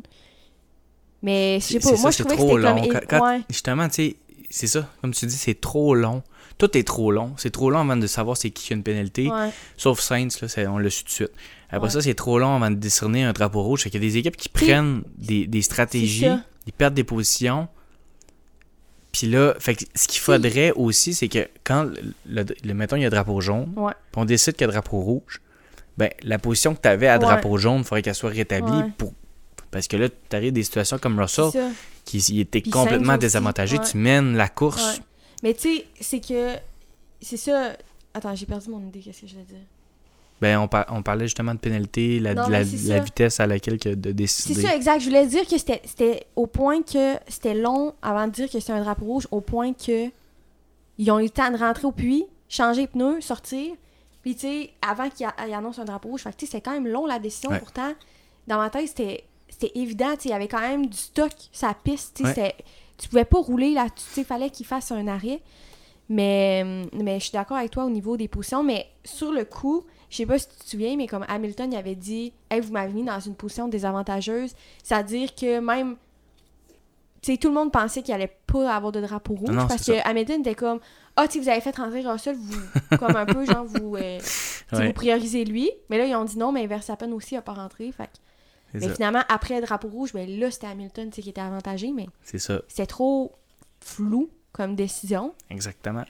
Mais 1.21 1.59
je 1.61 1.65
sais 1.65 1.79
pas, 1.79 1.89
moi, 1.97 2.11
ça, 2.11 2.11
je 2.11 2.17
trouvais 2.23 2.35
que 2.35 2.41
trop 2.41 2.57
c'était 2.57 2.69
long. 2.69 2.81
comme. 2.81 2.91
Quand- 2.93 3.07
quand- 3.19 3.25
ouais. 3.27 3.41
Justement, 3.49 3.87
tu 3.87 3.93
sais, 3.95 4.15
c'est 4.49 4.67
ça. 4.67 4.89
Comme 5.01 5.13
tu 5.13 5.25
dis, 5.25 5.35
c'est 5.35 5.59
trop 5.59 5.95
long. 5.95 6.21
Tout 6.57 6.77
est 6.77 6.83
trop 6.87 7.11
long. 7.11 7.33
C'est 7.37 7.49
trop 7.51 7.69
long 7.69 7.79
avant 7.79 7.97
de 7.97 8.07
savoir 8.07 8.37
c'est 8.37 8.49
qui 8.51 8.67
qui 8.67 8.73
a 8.73 8.75
une 8.75 8.83
pénalité. 8.83 9.29
ouais. 9.31 9.49
Sauf 9.77 9.99
Sainz, 9.99 10.39
là, 10.41 10.71
on 10.71 10.77
l'a 10.77 10.89
su 10.89 11.03
tout 11.03 11.09
de 11.09 11.13
suite. 11.13 11.31
Après 11.69 11.87
Ouais. 11.87 11.93
ça, 11.93 12.01
c'est 12.01 12.13
trop 12.13 12.37
long 12.39 12.55
avant 12.55 12.69
de 12.69 12.75
décerner 12.75 13.23
un 13.23 13.33
drapeau 13.33 13.61
rouge. 13.63 13.81
Fait 13.83 13.89
qu'il 13.89 14.01
y 14.01 14.05
a 14.05 14.07
des 14.07 14.17
équipes 14.17 14.37
qui 14.37 14.49
prennent 14.49 15.03
des, 15.17 15.47
des 15.47 15.61
stratégies, 15.61 16.27
ils 16.67 16.73
perdent 16.73 16.93
des 16.93 17.03
positions. 17.03 17.67
Puis 19.11 19.27
là, 19.27 19.55
fait 19.59 19.75
que 19.75 19.85
ce 19.95 20.07
qu'il 20.07 20.19
faudrait 20.19 20.71
aussi, 20.73 21.13
c'est 21.13 21.29
que 21.29 21.47
quand, 21.63 21.83
le, 21.85 22.13
le- 22.25 22.45
le- 22.63 22.73
mettons, 22.73 22.97
il 22.97 23.03
y 23.03 23.05
a 23.05 23.09
drapeau 23.09 23.39
jaune, 23.41 23.71
Ouais. 23.77 23.93
on 24.15 24.25
décide 24.25 24.53
qu'il 24.55 24.67
y 24.67 24.69
a 24.69 24.71
drapeau 24.73 24.99
rouge, 24.99 25.41
ben, 25.97 26.09
la 26.23 26.39
position 26.39 26.75
que 26.75 26.81
tu 26.81 26.87
avais 26.87 27.07
à 27.07 27.17
drapeau 27.17 27.57
jaune, 27.57 27.79
il 27.79 27.83
faudrait 27.83 28.01
qu'elle 28.01 28.15
soit 28.15 28.29
rétablie 28.29 28.71
Ouais. 28.77 28.91
pour. 28.97 29.13
Parce 29.71 29.87
que 29.87 29.97
là, 29.97 30.07
tu 30.09 30.35
arrives 30.35 30.53
des 30.53 30.63
situations 30.63 30.97
comme 30.97 31.19
Russell, 31.19 31.49
C'est 31.51 31.69
qui 32.05 32.17
il 32.17 32.39
était 32.41 32.61
Puis 32.61 32.71
complètement 32.71 33.17
désavantagé. 33.17 33.77
ouais. 33.77 33.83
Tu 33.85 33.97
mènes 33.97 34.35
la 34.35 34.47
course. 34.47 34.97
Ouais. 34.97 35.03
Mais 35.43 35.53
tu 35.53 35.61
sais, 35.77 35.85
c'est 35.99 36.19
que. 36.19 36.55
C'est 37.21 37.37
ça. 37.37 37.73
Attends, 38.13 38.35
j'ai 38.35 38.45
perdu 38.45 38.69
mon 38.69 38.79
idée, 38.87 38.99
qu'est-ce 38.99 39.21
que 39.21 39.27
je 39.27 39.33
voulais 39.33 39.45
dire? 39.45 39.57
Ben, 40.41 40.57
on, 40.59 40.67
par- 40.67 40.85
on 40.89 41.01
parlait 41.01 41.25
justement 41.25 41.53
de 41.53 41.59
pénalité, 41.59 42.19
la, 42.19 42.33
Non, 42.33 42.47
la, 42.49 42.63
c'est 42.65 42.99
vitesse 42.99 43.39
à 43.39 43.47
laquelle 43.47 43.79
que 43.79 43.89
de 43.89 44.09
C'est 44.09 44.13
décider. 44.13 44.61
ça, 44.61 44.75
exact. 44.75 44.99
Je 44.99 45.05
voulais 45.05 45.25
dire 45.27 45.43
que 45.47 45.57
c'était- 45.57 45.81
c'était 45.85 46.25
au 46.35 46.45
point 46.45 46.81
que 46.81 47.15
c'était 47.29 47.53
long 47.55 47.93
avant 48.01 48.27
de 48.27 48.31
dire 48.33 48.49
que 48.49 48.59
c'était 48.59 48.73
un 48.73 48.81
drapeau 48.81 49.05
rouge, 49.05 49.27
au 49.31 49.39
point 49.41 49.73
que 49.73 50.09
ils 50.97 51.11
ont 51.11 51.19
eu 51.19 51.23
le 51.23 51.29
temps 51.29 51.51
de 51.51 51.57
rentrer 51.57 51.87
au 51.87 51.91
puits, 51.91 52.25
changer 52.49 52.81
les 52.81 52.87
pneus, 52.87 53.21
sortir. 53.21 53.73
Puis, 54.25 54.33
tu 54.33 54.41
sais, 54.41 54.71
avant 54.81 55.07
qu'ils 55.11 55.27
a- 55.27 55.35
ils 55.47 55.53
annoncent 55.53 55.79
un 55.79 55.85
drapeau 55.85 56.09
rouge, 56.09 56.23
fait 56.23 56.33
tu 56.35 56.47
sais, 56.47 56.53
c'est 56.53 56.61
quand 56.61 56.71
même 56.71 56.87
long 56.87 57.05
la 57.05 57.19
décision. 57.19 57.51
Ouais. 57.51 57.59
Pourtant, 57.59 57.93
dans 58.47 58.57
ma 58.57 58.71
tête, 58.71 58.87
c'était 58.87 59.23
c'était 59.47 59.71
évident. 59.75 60.13
tu 60.15 60.21
sais, 60.23 60.29
Il 60.29 60.31
y 60.31 60.33
avait 60.33 60.47
quand 60.47 60.59
même 60.61 60.87
du 60.87 60.97
stock 60.97 61.31
la 61.61 61.75
piste. 61.75 62.15
tu 62.17 62.23
sais, 62.33 62.41
Ouais. 62.41 62.55
Tu 62.97 63.07
pouvais 63.07 63.23
pas 63.25 63.37
rouler 63.37 63.71
là. 63.75 63.85
Il 64.17 64.25
fallait 64.25 64.49
qu'il 64.49 64.65
fasse 64.65 64.91
un 64.91 65.07
arrêt. 65.07 65.41
Mais, 66.09 66.63
mais 66.93 67.19
je 67.19 67.25
suis 67.25 67.31
d'accord 67.33 67.57
avec 67.57 67.69
toi 67.71 67.85
au 67.85 67.89
niveau 67.89 68.17
des 68.17 68.27
positions. 68.27 68.63
Mais 68.63 68.87
sur 69.03 69.31
le 69.31 69.45
coup, 69.45 69.83
je 70.09 70.17
sais 70.17 70.25
pas 70.25 70.37
si 70.39 70.47
tu 70.49 70.55
te 70.55 70.69
souviens, 70.69 70.95
mais 70.95 71.05
comme 71.07 71.25
Hamilton 71.27 71.71
il 71.71 71.77
avait 71.77 71.95
dit 71.95 72.33
Hey, 72.49 72.61
vous 72.61 72.71
m'avez 72.73 72.93
mis 72.93 73.03
dans 73.03 73.19
une 73.19 73.35
position 73.35 73.67
désavantageuse. 73.67 74.53
C'est-à-dire 74.83 75.35
que 75.35 75.59
même. 75.59 75.97
Sais, 77.25 77.37
tout 77.37 77.47
le 77.47 77.53
monde 77.55 77.71
pensait 77.71 78.01
qu'il 78.03 78.13
allait 78.13 78.37
pas 78.47 78.73
avoir 78.75 78.91
de 78.91 79.01
drapeau 79.01 79.33
rouge. 79.33 79.49
Non, 79.49 79.67
parce 79.67 79.85
que 79.85 80.07
Hamilton 80.07 80.41
était 80.41 80.53
comme 80.55 80.79
Ah, 81.15 81.27
tu 81.27 81.33
sais, 81.33 81.39
vous 81.43 81.49
avez 81.49 81.61
fait 81.61 81.75
rentrer 81.75 82.01
Russell, 82.01 82.35
vous. 82.35 82.97
comme 82.97 83.15
un 83.15 83.25
peu, 83.25 83.45
genre, 83.45 83.65
vous. 83.65 83.95
euh, 83.95 84.19
Ouais, 84.71 84.87
vous 84.87 84.93
priorisez 84.93 85.45
lui. 85.45 85.69
Mais 85.89 85.97
là, 85.97 86.05
ils 86.05 86.15
ont 86.15 86.25
dit 86.25 86.37
non, 86.37 86.51
mais 86.51 86.65
Verstappen 86.67 87.11
aussi 87.11 87.35
a 87.35 87.41
pas 87.41 87.53
rentré. 87.53 87.91
Fait 87.91 88.09
mais 88.73 88.81
ça. 88.87 88.93
finalement, 88.95 89.21
après 89.29 89.59
le 89.59 89.65
drapeau 89.65 89.87
rouge, 89.87 90.11
ben 90.13 90.29
là, 90.39 90.51
c'était 90.51 90.67
Hamilton 90.67 91.09
qui 91.11 91.27
était 91.29 91.39
avantagé. 91.41 91.91
Mais 91.91 92.07
C'est 92.23 92.39
ça, 92.39 92.61
c'était 92.67 92.85
trop 92.87 93.31
flou 93.79 94.29
comme 94.51 94.75
décision. 94.75 95.33
exactement. 95.49 96.03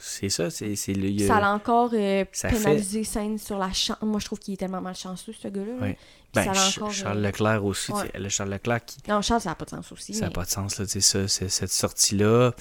C'est 0.00 0.28
ça, 0.28 0.50
c'est 0.50 0.74
le. 0.88 1.26
Ça 1.26 1.40
l'a 1.40 1.52
encore 1.52 1.90
euh, 1.92 2.24
ça 2.32 2.48
pénalisé 2.48 3.02
Sainz 3.04 3.42
sur 3.42 3.58
la 3.58 3.72
chance. 3.72 3.96
Moi, 4.02 4.20
je 4.20 4.26
trouve 4.26 4.38
qu'il 4.38 4.54
est 4.54 4.56
tellement 4.58 4.80
malchanceux, 4.80 5.32
ce 5.32 5.48
gars-là. 5.48 5.72
là. 5.74 5.82
Ouais. 5.82 5.94
Puis 5.94 6.32
ben, 6.34 6.44
ça 6.44 6.54
Ch- 6.54 6.78
encore, 6.78 6.92
Charles 6.92 7.18
euh, 7.18 7.22
Leclerc 7.28 7.64
aussi. 7.64 7.92
ouais. 7.92 8.10
Le 8.14 8.28
Charles 8.28 8.50
Leclerc, 8.50 8.84
qui, 8.84 8.98
Non, 9.08 9.22
Charles, 9.22 9.40
ça 9.40 9.48
n'a 9.50 9.54
pas 9.54 9.64
de 9.64 9.70
sens 9.70 9.90
aussi. 9.92 10.14
ça 10.14 10.22
n'a 10.22 10.26
mais- 10.28 10.32
pas 10.34 10.44
de 10.44 10.50
sens, 10.50 10.78
là, 10.78 10.84
tu 10.86 10.92
sais, 10.92 11.00
ça, 11.00 11.26
c'est- 11.28 11.48
cette 11.48 11.72
sortie-là. 11.72 12.52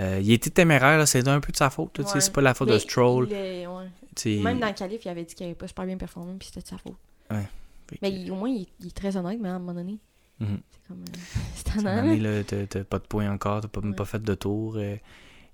Euh, 0.00 0.20
il 0.22 0.32
était 0.32 0.50
téméraire, 0.50 1.06
c'est 1.06 1.26
un 1.28 1.40
peu 1.40 1.52
de 1.52 1.56
sa 1.56 1.70
faute. 1.70 1.96
là, 1.98 2.04
tu 2.04 2.10
sais, 2.10 2.14
Ouais. 2.16 2.20
C'est 2.20 2.32
pas 2.32 2.40
la 2.40 2.54
faute 2.54 2.68
Mais 2.68 2.74
de 2.74 2.78
Stroll. 2.80 3.32
est- 3.32 3.66
ouais. 3.66 4.40
Même 4.42 4.58
dans 4.58 4.66
le 4.66 4.72
qualif, 4.74 5.04
il 5.04 5.08
avait 5.08 5.24
dit 5.24 5.34
qu'il 5.34 5.46
n'avait 5.46 5.54
pas 5.54 5.68
super 5.68 5.84
bien 5.86 5.96
performé, 5.96 6.34
puis 6.38 6.48
c'était 6.48 6.62
de 6.62 6.66
sa 6.68 6.78
faute. 6.78 6.96
Ouais. 7.30 7.46
Fait 7.88 7.98
Mais 8.02 8.10
il- 8.12 8.30
au 8.30 8.34
moins, 8.36 8.48
il, 8.48 8.66
il 8.80 8.86
est 8.88 8.90
très 8.96 9.16
honnête, 9.16 9.38
mais 9.40 9.48
à 9.50 9.54
un 9.54 9.58
moment 9.58 9.74
donné, 9.74 9.98
Mhm. 10.40 10.60
c'est 10.70 10.88
comme. 10.88 11.00
euh, 11.02 11.12
c'est 11.54 11.86
un 11.86 12.02
donné, 12.02 12.18
là. 12.18 12.42
t'as 12.44 12.84
pas 12.84 12.98
de 12.98 13.04
points 13.06 13.30
encore, 13.30 13.60
t'as 13.60 13.68
pas, 13.68 13.80
même 13.80 13.90
Ouais. 13.90 13.96
pas 13.96 14.04
fait 14.04 14.22
de 14.22 14.34
tour. 14.34 14.76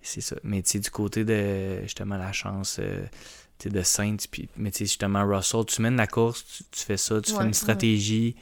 C'est 0.02 0.20
ça. 0.20 0.36
Mais 0.42 0.62
tu 0.62 0.70
sais, 0.70 0.78
du 0.80 0.90
côté 0.90 1.24
de 1.24 1.82
justement 1.82 2.16
la 2.16 2.32
chance 2.32 2.78
euh, 2.80 3.04
de 3.64 3.82
Saints, 3.82 4.16
puis, 4.30 4.48
mais 4.56 4.70
tu 4.70 4.78
sais, 4.78 4.84
justement, 4.86 5.26
Russell, 5.26 5.64
tu 5.66 5.82
mènes 5.82 5.96
la 5.96 6.06
course, 6.06 6.44
tu, 6.46 6.64
tu 6.70 6.84
fais 6.84 6.96
ça, 6.96 7.20
tu 7.20 7.32
Ouais, 7.32 7.38
fais 7.38 7.44
une 7.44 7.54
stratégie. 7.54 8.36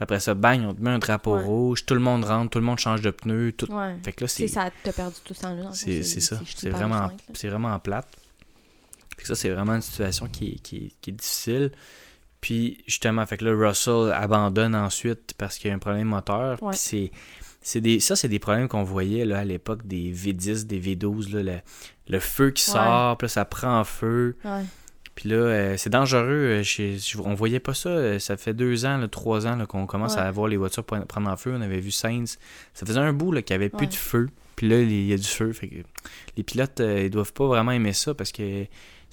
Après 0.00 0.18
ça, 0.18 0.34
bang, 0.34 0.62
on 0.66 0.74
te 0.74 0.80
met 0.82 0.90
un 0.90 0.98
drapeau 0.98 1.36
Ouais. 1.36 1.44
rouge, 1.44 1.86
tout 1.86 1.94
le 1.94 2.00
monde 2.00 2.24
rentre, 2.24 2.50
tout 2.50 2.58
le 2.58 2.64
monde 2.64 2.78
change 2.78 3.02
de 3.02 3.10
pneus. 3.12 3.52
Tout... 3.52 3.66
Fait 4.02 4.12
que 4.12 4.24
là, 4.24 4.28
C'est 4.28 4.48
ça, 4.48 4.70
t'as 4.82 4.92
perdu 4.92 5.16
tout 5.24 5.34
ça 5.34 5.54
là. 5.54 5.70
c'est 5.72 6.02
c'est 6.02 6.20
ça. 6.20 6.40
C'est 6.56 6.70
vraiment, 6.70 7.12
c'est 7.34 7.48
vraiment 7.48 7.78
plate. 7.78 8.08
Fait 9.16 9.22
que 9.22 9.28
ça, 9.28 9.34
c'est 9.36 9.50
vraiment 9.50 9.74
une 9.76 9.82
situation 9.82 10.26
qui 10.26 10.52
est, 10.54 10.58
qui 10.58 10.76
est- 10.78 10.92
qui 11.00 11.10
est 11.10 11.12
difficile. 11.12 11.70
Puis 12.40 12.82
justement, 12.88 13.24
fait 13.26 13.36
que 13.36 13.44
là, 13.44 13.52
Russell 13.68 14.10
abandonne 14.12 14.74
ensuite 14.74 15.34
parce 15.38 15.58
qu'il 15.58 15.68
y 15.68 15.70
a 15.70 15.76
un 15.76 15.78
problème 15.78 16.08
moteur. 16.08 16.58
Puis 16.58 16.76
c'est. 16.78 17.12
C'est 17.62 17.80
des, 17.80 18.00
ça, 18.00 18.16
c'est 18.16 18.28
des 18.28 18.38
problèmes 18.38 18.68
qu'on 18.68 18.82
voyait 18.84 19.24
là, 19.24 19.38
à 19.40 19.44
l'époque 19.44 19.86
des 19.86 20.12
V10, 20.12 20.66
des 20.66 20.80
V12, 20.80 21.32
là, 21.34 21.42
le, 21.42 21.58
le 22.08 22.18
feu 22.20 22.50
qui 22.50 22.62
sort, 22.64 23.16
puis 23.16 23.26
là, 23.26 23.28
ça 23.28 23.44
prend 23.44 23.82
feu. 23.84 24.36
Ouais. 24.44 24.62
Puis 25.14 25.28
là, 25.28 25.36
euh, 25.36 25.74
c'est 25.76 25.90
dangereux. 25.90 26.60
euh, 26.60 26.62
chez- 26.62 26.96
on 27.22 27.34
voyait 27.34 27.60
pas 27.60 27.74
ça. 27.74 27.90
euh, 27.90 28.18
ça 28.18 28.36
fait 28.36 28.54
deux 28.54 28.86
ans, 28.86 28.96
là, 28.96 29.08
trois 29.08 29.46
ans 29.46 29.56
là, 29.56 29.66
qu'on 29.66 29.86
commence 29.86 30.14
Ouais. 30.14 30.20
à 30.22 30.30
voir 30.30 30.48
les 30.48 30.56
voitures 30.56 30.82
pre- 30.84 31.04
prendre 31.04 31.28
en 31.30 31.36
feu. 31.36 31.52
On 31.54 31.60
avait 31.60 31.80
vu 31.80 31.90
Sainz. 31.90 32.38
Ça 32.74 32.86
faisait 32.86 32.98
un 32.98 33.12
bout 33.12 33.30
là, 33.30 33.42
qu'il 33.42 33.54
n'y 33.56 33.62
avait 33.62 33.68
plus 33.68 33.84
Ouais. 33.86 33.90
de 33.92 33.94
feu. 33.94 34.28
Puis 34.56 34.68
là, 34.68 34.80
il 34.80 35.06
y 35.06 35.12
a 35.12 35.16
du 35.16 35.22
feu. 35.28 35.52
Fait 35.52 35.68
que 35.68 35.74
les 36.36 36.42
pilotes, 36.42 36.80
euh, 36.80 37.02
ils 37.04 37.10
doivent 37.10 37.32
pas 37.34 37.46
vraiment 37.46 37.72
aimer 37.72 37.92
ça 37.92 38.14
parce 38.14 38.32
que 38.32 38.64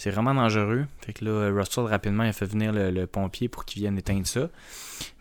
C'est 0.01 0.11
vraiment 0.11 0.33
dangereux. 0.33 0.85
Fait 1.05 1.11
que 1.11 1.25
là, 1.25 1.51
Russell, 1.53 1.83
rapidement, 1.83 2.23
il 2.23 2.29
a 2.29 2.33
fait 2.33 2.45
venir 2.45 2.71
le, 2.71 2.89
le 2.89 3.05
pompier 3.05 3.49
pour 3.49 3.65
qu'il 3.65 3.81
vienne 3.81 3.97
éteindre 3.97 4.25
ça. 4.25 4.47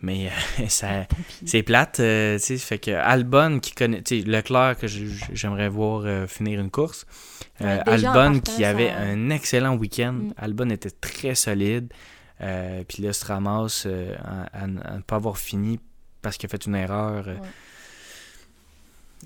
Mais 0.01 0.27
euh, 0.59 0.63
ça, 0.69 1.05
c'est 1.45 1.63
plate, 1.63 1.99
euh. 1.99 2.39
Fait 2.39 2.79
que 2.79 2.91
Albon, 2.91 3.59
qui 3.59 3.73
connaît, 3.73 4.01
tu 4.01 4.21
sais, 4.21 4.25
Leclerc, 4.25 4.77
que 4.77 4.87
j'aimerais 4.87 5.67
voir 5.67 6.03
euh, 6.05 6.27
finir 6.27 6.61
une 6.61 6.71
course. 6.71 7.05
Euh, 7.59 7.75
Ouais, 7.85 8.05
Albon, 8.05 8.39
qui 8.39 8.63
avait 8.63 8.89
un 8.89 9.29
excellent 9.31 9.75
week-end. 9.75 10.13
Mm. 10.13 10.33
Albon 10.37 10.69
était 10.69 10.91
très 10.91 11.35
solide. 11.35 11.91
Puis 12.87 13.03
là, 13.03 13.11
se 13.11 13.25
ramasse 13.25 13.85
à, 13.85 14.43
à 14.63 14.65
ne- 14.67 15.01
pas 15.01 15.17
avoir 15.17 15.37
fini 15.37 15.77
parce 16.21 16.37
qu'il 16.37 16.47
a 16.47 16.49
fait 16.51 16.65
une 16.67 16.75
erreur. 16.75 17.27
Ouais. 17.27 17.35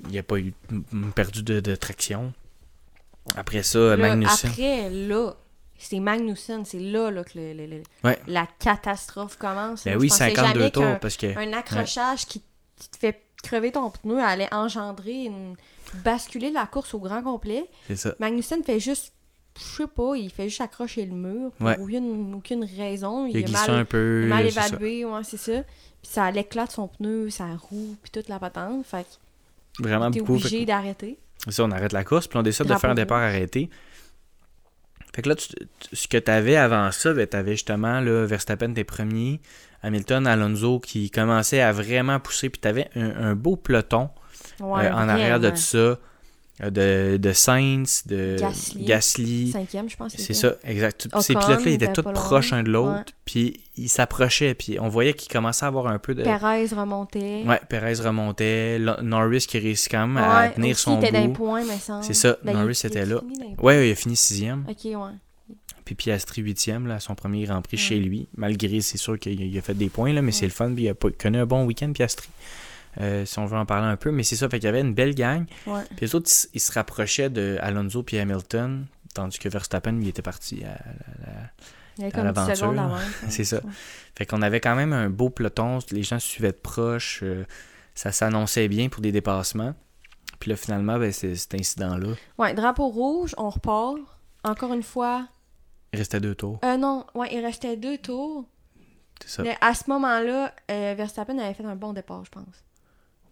Il 0.10 0.18
a 0.18 0.24
pas 0.24 0.40
eu 0.40 0.52
perdu 1.14 1.44
de, 1.44 1.60
de 1.60 1.76
traction. 1.76 2.34
Après 3.36 3.64
ça, 3.64 3.80
Là, 3.80 3.98
Magnussen. 3.98 4.50
Après, 4.50 4.90
là, 4.90 5.34
c'est 5.78 6.00
Magnussen, 6.00 6.66
c'est 6.66 6.80
là, 6.80 7.10
là 7.12 7.24
que 7.24 7.38
le- 7.38 7.54
le- 7.54 7.66
le- 7.68 7.84
Ouais. 8.04 8.20
la 8.28 8.48
catastrophe 8.60 9.38
commence. 9.38 9.84
Ben 9.86 9.98
oui, 9.98 10.08
Je 10.08 10.14
pensais 10.14 10.34
52 10.36 10.60
jamais 10.60 10.72
tours 10.72 11.00
parce 11.00 11.18
que. 11.18 11.38
Un 11.38 11.54
accrochage 11.54 12.26
qui, 12.26 12.42
qui 12.78 12.90
te 12.90 12.98
fait 12.98 13.22
crever 13.42 13.72
ton 13.72 13.90
pneu 13.90 14.20
allait 14.22 14.54
engendrer 14.54 15.26
une 15.26 15.56
basculer 16.04 16.50
la 16.52 16.66
course 16.66 16.94
au 16.94 17.00
grand 17.00 17.22
complet. 17.22 17.66
C'est 17.88 17.96
ça. 17.98 18.16
Magnussen 18.20 18.64
fait 18.64 18.80
juste, 18.80 19.14
je 19.58 19.64
sais 19.64 19.88
pas, 19.88 20.16
il 20.16 20.30
fait 20.32 20.50
juste 20.50 20.62
accrocher 20.62 21.06
le 21.06 21.14
mur 21.14 21.52
pour 21.52 21.68
Ouais. 21.68 21.78
aucune, 21.80 22.34
aucune 22.34 22.64
raison. 22.64 23.28
Il 23.28 23.44
glissé 23.44 23.68
mal, 23.68 23.80
un 23.82 23.86
peu. 23.86 24.26
mal 24.28 24.46
c'est 24.46 24.60
ça. 24.60 24.68
évalué, 24.68 25.06
ouais, 25.06 25.24
c'est 25.24 25.38
ça. 25.38 25.62
Puis 26.02 26.12
ça 26.12 26.32
l'éclate 26.32 26.72
son 26.72 26.88
pneu, 26.88 27.30
sa 27.30 27.46
roue, 27.56 27.96
puis 28.02 28.12
toute 28.12 28.28
la 28.28 28.40
patente. 28.40 28.86
Fait 28.86 29.06
Vraiment 29.80 30.10
que 30.12 30.20
beaucoup. 30.20 30.40
Fait 30.40 30.46
obligé 30.48 30.66
d'arrêter. 30.66 31.18
Ça, 31.50 31.64
on 31.64 31.72
arrête 31.72 31.92
la 31.94 32.04
course, 32.04 32.28
puis 32.28 32.38
on 32.38 32.44
décide 32.44 32.66
de 32.66 32.74
faire 32.80 32.90
un 32.92 32.96
départ 32.96 33.22
arrêté. 33.22 33.70
Fait 35.16 35.22
que 35.22 35.30
là, 35.30 35.36
tu- 35.36 35.48
tu- 35.80 35.96
ce 35.96 36.08
que 36.08 36.18
tu 36.18 36.32
avais 36.32 36.56
avant 36.56 36.92
ça, 36.92 37.14
ben, 37.14 37.28
tu 37.28 37.38
avais 37.38 37.52
justement 37.52 38.00
là, 38.00 38.26
Verstappen, 38.26 38.74
tes 38.74 38.84
premiers, 38.84 39.42
Hamilton, 39.84 40.26
Alonso 40.26 40.80
qui 40.80 41.12
commençait 41.12 41.62
à 41.62 41.72
vraiment 41.72 42.20
pousser, 42.20 42.50
puis 42.50 42.60
tu 42.62 42.68
avais 42.68 42.90
un, 42.96 43.12
un 43.32 43.36
beau 43.36 43.56
peloton 43.56 44.10
Ouais, 44.60 44.88
euh, 44.88 44.94
en 44.94 45.10
arrière 45.10 45.40
de 45.40 45.50
tout 45.52 45.58
ça, 45.62 46.00
de, 46.60 47.18
de 47.18 47.34
Sainz, 47.34 48.04
de 48.06 48.38
Gasly. 48.40 48.86
Gasly. 48.86 49.52
Cinquième, 49.52 49.90
je 49.90 49.96
pense. 49.98 50.14
C'est 50.16 50.34
ça, 50.34 50.56
exact. 50.64 51.08
Ocon, 51.08 51.22
Ces 51.22 51.34
pilotes-là, 51.34 51.58
ils 51.66 51.68
il 51.70 51.74
étaient 51.74 51.92
tous 51.94 52.04
proches 52.04 52.54
un 52.54 52.62
de 52.64 52.70
l'autre, 52.70 53.06
puis 53.26 53.60
ils 53.76 53.90
s'approchaient, 53.90 54.54
puis 54.54 54.80
on 54.80 54.88
voyait 54.88 55.14
qu'ils 55.14 55.32
commençaient 55.32 55.66
à 55.66 55.68
avoir 55.70 55.88
un 55.88 55.98
peu 55.98 56.14
de... 56.14 56.22
Perez 56.24 56.68
remontait. 56.68 57.44
Ouais, 57.46 57.60
Perez 57.68 57.96
remontait, 57.96 58.80
Norris 59.02 59.46
qui 59.48 59.58
réussit 59.58 59.90
quand 59.92 60.06
même 60.08 60.18
à 60.24 60.50
tenir 60.50 60.72
aussi, 60.76 60.84
son 60.84 61.00
il 61.02 61.06
était 61.06 61.12
d'un 61.12 61.26
bout. 61.28 61.34
point, 61.34 61.64
mais 61.66 61.78
sans. 61.78 62.02
C'est 62.04 62.14
ça, 62.14 62.38
Ben, 62.44 62.54
Norris 62.54 62.80
il 62.84 62.88
était 62.88 63.06
là. 63.06 63.22
Ouais, 63.60 63.78
ouais, 63.78 63.90
il 63.90 63.92
a 63.92 63.96
fini 63.96 64.16
sixième. 64.16 64.64
Ok, 64.70 64.86
ouais. 64.86 65.56
Puis 65.86 65.96
Piastri 65.96 66.42
huitième, 66.42 66.88
là, 66.88 67.00
son 67.02 67.14
premier 67.14 67.44
Grand 67.46 67.62
Prix 67.62 67.76
Ouais. 67.76 67.84
chez 67.84 68.00
lui. 68.00 68.28
Malgré, 68.38 68.80
c'est 68.80 68.98
sûr 68.98 69.20
qu'il 69.20 69.58
a- 69.58 69.62
fait 69.62 69.74
des 69.74 69.90
points, 69.90 70.14
là, 70.14 70.22
mais 70.22 70.32
c'est 70.32 70.46
le 70.46 70.52
fun. 70.52 70.72
Puis 70.74 70.84
il 70.86 70.90
a 70.90 70.94
connu 70.94 71.40
un 71.40 71.46
bon 71.46 71.66
week-end, 71.66 71.92
Piastri. 71.92 72.30
Euh, 73.02 73.26
si 73.26 73.40
on 73.40 73.46
veut 73.46 73.58
en 73.58 73.66
parler 73.66 73.88
un 73.88 73.96
peu. 73.98 74.12
Mais 74.12 74.24
c'est 74.24 74.36
ça, 74.36 74.48
fait 74.50 74.60
qu'il 74.60 74.66
y 74.66 74.70
avait 74.70 74.82
une 74.82 74.94
belle 74.94 75.16
gang. 75.16 75.46
Ouais. 75.66 75.82
Puis 75.90 75.98
les 76.06 76.16
autres, 76.16 76.30
ils, 76.54 76.60
se 76.60 76.72
rapprochaient 76.72 77.30
de 77.30 77.58
Alonso 77.62 78.04
puis 78.04 78.18
Hamilton, 78.20 78.86
tandis 79.14 79.40
que 79.40 79.50
Verstappen, 79.50 80.00
il 80.02 80.08
était 80.08 80.22
parti 80.22 80.64
à 80.64 80.68
la- 80.68 80.74
la- 81.26 81.50
Il 81.98 82.02
y 82.02 82.06
avait 82.06 82.16
À 82.20 82.34
comme 82.34 82.46
10 82.54 82.62
l'aventure. 82.62 83.00
C'est 83.30 83.44
ça. 83.44 83.62
Fait 84.16 84.26
qu'on 84.26 84.42
avait 84.42 84.60
quand 84.60 84.76
même 84.76 84.94
un 84.94 85.10
beau 85.10 85.30
peloton, 85.30 85.80
les 85.92 86.02
gens 86.04 86.20
se 86.20 86.28
suivaient 86.28 86.52
de 86.52 86.58
proche, 86.58 87.20
euh, 87.24 87.46
ça 87.96 88.12
s'annonçait 88.12 88.68
bien 88.68 88.90
pour 88.90 89.02
des 89.02 89.12
dépassements. 89.12 89.76
Puis 90.40 90.50
là, 90.50 90.56
finalement, 90.58 90.98
ben, 91.00 91.12
c'est- 91.12 91.36
cet 91.36 91.54
incident-là, 91.56 92.16
Ouais, 92.40 92.54
drapeau 92.54 92.88
rouge, 92.90 93.34
on 93.38 93.50
repart. 93.50 93.98
Encore 94.44 94.74
une 94.74 94.84
fois. 94.84 95.28
il 95.94 96.00
restait 96.00 96.20
deux 96.20 96.34
tours. 96.36 96.60
Euh, 96.66 96.76
non, 96.78 97.06
ouais, 97.16 97.30
il 97.32 97.40
restait 97.46 97.78
deux 97.78 97.98
tours. 98.00 98.46
C'est 99.24 99.30
ça. 99.30 99.44
Mais 99.44 99.56
à 99.62 99.74
ce 99.76 99.84
moment-là, 99.90 100.52
euh, 100.72 100.96
Verstappen 100.98 101.38
avait 101.38 101.54
fait 101.54 101.64
un 101.64 101.76
bon 101.76 101.94
départ, 101.94 102.26
je 102.26 102.32
pense. 102.32 102.64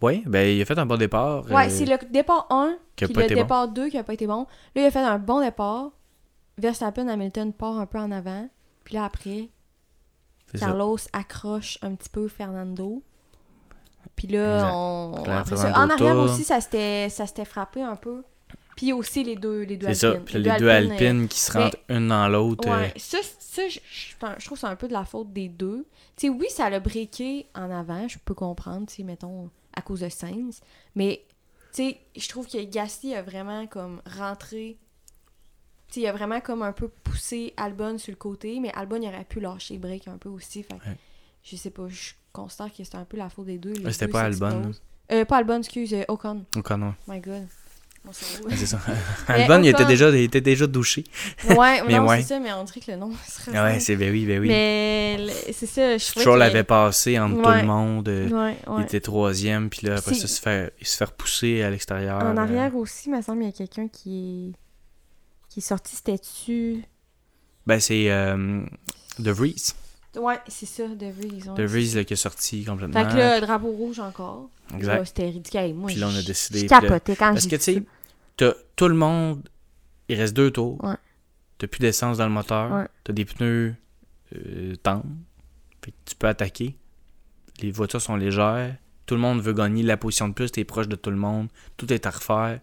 Oui, 0.01 0.23
ben, 0.25 0.47
il 0.47 0.61
a 0.61 0.65
fait 0.65 0.77
un 0.79 0.85
bon 0.85 0.97
départ. 0.97 1.45
Ouais, 1.51 1.67
euh, 1.67 1.69
c'est 1.69 1.85
le 1.85 1.97
départ 2.09 2.47
1 2.49 2.75
qui 2.95 3.05
puis 3.05 3.13
pas 3.13 3.19
le 3.21 3.25
été 3.25 3.35
bon. 3.35 3.41
départ 3.41 3.67
2 3.67 3.89
qui 3.89 3.97
a 3.97 4.03
pas 4.03 4.13
été 4.13 4.25
bon. 4.27 4.47
Là, 4.75 4.81
il 4.81 4.85
a 4.85 4.91
fait 4.91 4.99
un 4.99 5.19
bon 5.19 5.41
départ. 5.41 5.91
Verstappen, 6.57 7.07
Hamilton 7.07 7.53
part 7.53 7.77
un 7.79 7.85
peu 7.85 7.99
en 7.99 8.11
avant. 8.11 8.47
Puis 8.83 8.95
là, 8.95 9.05
après, 9.05 9.49
ça. 10.53 10.65
Carlos 10.65 10.97
accroche 11.13 11.77
un 11.81 11.95
petit 11.95 12.09
peu 12.09 12.27
Fernando. 12.27 13.03
Puis 14.15 14.27
là, 14.27 14.71
on... 14.73 15.23
Après 15.27 15.55
ça, 15.55 15.71
en 15.77 15.89
arrière 15.89 16.17
aussi, 16.17 16.43
ça 16.43 16.59
s'était 16.61 17.07
ça 17.09 17.25
s'était 17.27 17.45
frappé 17.45 17.81
un 17.81 17.95
peu. 17.95 18.23
Puis 18.75 18.93
aussi 18.93 19.23
les 19.23 19.35
deux, 19.35 19.61
les 19.61 19.77
deux 19.77 19.87
C'est 19.87 19.93
ça. 19.95 20.13
Puis 20.13 20.39
les 20.39 20.51
deux 20.57 20.69
Alpines 20.69 21.27
qui 21.27 21.39
se 21.39 21.55
mais- 21.55 21.63
rentrent 21.65 21.77
une 21.89 22.07
dans 22.07 22.27
l'autre. 22.27 22.67
euh, 22.67 22.75
Ouais, 22.81 22.93
ça, 22.97 23.17
ça 23.39 23.61
je, 23.67 23.79
je 23.79 24.45
trouve 24.45 24.57
que 24.57 24.59
c'est 24.61 24.67
un 24.67 24.75
peu 24.75 24.87
de 24.87 24.93
la 24.93 25.05
faute 25.05 25.31
des 25.31 25.49
deux. 25.49 25.85
Tu 26.15 26.27
sais, 26.27 26.29
oui, 26.29 26.47
ça 26.49 26.69
l'a 26.69 26.79
breaké 26.79 27.47
en 27.55 27.69
avant, 27.69 28.07
je 28.07 28.17
peux 28.23 28.33
comprendre, 28.33 28.87
tu 28.87 28.95
sais, 28.95 29.03
mettons, 29.03 29.49
à 29.75 29.81
cause 29.81 30.01
de 30.01 30.09
Sainz. 30.09 30.61
Mais, 30.95 31.25
tu 31.73 31.83
sais, 31.83 31.99
je 32.15 32.27
trouve 32.29 32.47
que 32.47 32.63
Gasly 32.63 33.15
a 33.15 33.21
vraiment 33.21 33.67
comme 33.67 34.01
rentré. 34.05 34.77
Tu 35.87 35.95
sais, 35.95 36.01
il 36.01 36.07
a 36.07 36.13
vraiment 36.13 36.39
comme 36.41 36.61
un 36.61 36.71
peu 36.73 36.87
poussé 36.87 37.53
Albon 37.57 37.97
sur 37.97 38.11
le 38.11 38.17
côté, 38.17 38.59
mais 38.59 38.71
Albon 38.73 39.01
il 39.01 39.07
aurait 39.07 39.25
pu 39.25 39.39
lâcher 39.39 39.77
break 39.77 40.07
un 40.07 40.17
peu 40.17 40.29
aussi. 40.29 40.63
Fait 40.63 40.77
que, 40.77 40.85
Ouais. 40.89 40.97
je 41.43 41.55
sais 41.55 41.69
pas, 41.69 41.87
je 41.89 42.11
considère 42.31 42.73
que 42.73 42.83
c'était 42.83 42.95
un 42.97 43.05
peu 43.05 43.17
la 43.17 43.29
faute 43.29 43.45
des 43.47 43.57
deux. 43.57 43.73
Ouais, 43.83 43.91
c'était 43.91 44.07
pas 44.07 44.21
Albon. 44.23 44.71
Euh, 45.11 45.25
pas 45.25 45.37
Albon, 45.37 45.57
excuse, 45.59 45.93
euh, 45.93 46.03
Ocon. 46.07 46.45
au 46.55 46.61
canon. 46.61 46.95
My 47.07 47.19
god. 47.19 47.47
Mon 48.03 48.13
cerveau. 48.13 48.47
Ouais, 48.49 48.55
c'est 48.57 48.65
ça. 48.65 48.79
Albon, 49.27 49.61
il 49.61 49.67
était 49.69 49.85
déjà, 49.85 50.09
il 50.09 50.15
était 50.23 50.41
déjà 50.41 50.65
douché. 50.65 51.03
ouais, 51.49 51.83
Mais 51.87 51.97
non, 51.99 52.07
ouais. 52.07 52.21
c'est 52.21 52.29
ça, 52.29 52.39
mais 52.39 52.51
on 52.53 52.63
dirait 52.63 52.79
que 52.81 52.91
le 52.91 52.97
nom 52.97 53.11
se 53.27 53.51
Ah 53.53 53.65
ouais, 53.65 53.79
c'est 53.79 53.95
ben 53.95 54.11
oui, 54.11 54.25
ben 54.25 54.39
oui. 54.39 54.47
Mais 54.47 55.19
c'est 55.53 55.67
ça, 55.67 55.97
je 55.97 56.03
Stroll 56.03 56.33
que- 56.35 56.39
l'avait 56.39 56.63
passé 56.63 57.19
entre 57.19 57.41
tout 57.43 57.49
le 57.49 57.63
monde. 57.63 58.09
euh, 58.09 58.29
Ouais, 58.29 58.57
Il 58.79 58.83
était 58.83 59.01
troisième, 59.01 59.69
puis 59.69 59.85
là, 59.87 59.97
après 59.97 60.15
C'est- 60.15 60.21
ça, 60.21 60.27
se 60.27 60.41
faire, 60.41 60.71
il 60.79 60.87
se 60.87 60.97
fait 60.97 61.05
repousser 61.05 61.61
à 61.61 61.69
l'extérieur. 61.69 62.23
En 62.23 62.35
euh, 62.35 62.41
arrière 62.41 62.75
aussi, 62.75 63.09
il 63.09 63.15
me 63.15 63.21
semble, 63.21 63.43
il 63.43 63.45
y 63.45 63.49
a 63.49 63.51
quelqu'un 63.51 63.87
qui 63.87 64.49
est... 64.49 65.49
qui 65.49 65.59
est 65.59 65.63
sorti, 65.63 65.95
c'était 65.95 66.17
dessus. 66.17 66.83
Ben, 67.67 67.79
c'est 67.79 68.09
euh, 68.09 68.63
De 69.19 69.29
Vries. 69.31 69.73
Ouais, 70.17 70.39
c'est 70.47 70.65
ça, 70.65 70.87
De 70.87 71.07
Vries. 71.07 71.43
De 71.55 71.63
Vries 71.63 71.93
là, 71.95 72.03
qui 72.03 72.13
est 72.13 72.17
sorti 72.17 72.63
complètement. 72.65 73.01
Fait 73.01 73.11
que 73.11 73.17
là, 73.17 73.39
drapeau 73.39 73.71
rouge 73.71 73.99
encore. 73.99 74.49
exact. 74.75 75.05
C'était 75.05 75.29
ridicule. 75.29 75.73
Moi, 75.73 75.87
Puis 75.87 75.95
là, 75.95 76.09
on 76.11 76.15
a 76.15 76.21
décidé, 76.21 76.61
Je 76.61 76.67
capotais 76.67 77.15
quand 77.15 77.31
Parce 77.33 77.47
que, 77.47 77.55
tu 77.55 77.61
sais, 77.61 77.83
tout 78.75 78.87
le 78.87 78.95
monde, 78.95 79.47
il 80.09 80.17
reste 80.19 80.33
deux 80.35 80.51
tours. 80.51 80.83
Ouais. 80.83 80.95
T'as 81.57 81.67
plus 81.67 81.79
d'essence 81.79 82.17
dans 82.17 82.25
le 82.25 82.31
moteur. 82.31 82.71
Ouais. 82.71 82.87
T'as 83.03 83.13
des 83.13 83.23
pneus 83.25 83.75
euh, 84.35 84.75
tendres. 84.81 85.05
Fait 85.83 85.91
que 85.91 85.95
tu 86.05 86.15
peux 86.15 86.27
attaquer. 86.27 86.75
Les 87.61 87.71
voitures 87.71 88.01
sont 88.01 88.15
légères. 88.15 88.75
Tout 89.05 89.15
le 89.15 89.21
monde 89.21 89.41
veut 89.41 89.53
gagner 89.53 89.83
la 89.83 89.97
position 89.97 90.27
de 90.27 90.33
plus. 90.33 90.51
T'es 90.51 90.63
proche 90.63 90.87
de 90.87 90.95
tout 90.95 91.11
le 91.11 91.17
monde. 91.17 91.47
Tout 91.77 91.91
est 91.93 92.05
à 92.05 92.09
refaire. 92.09 92.59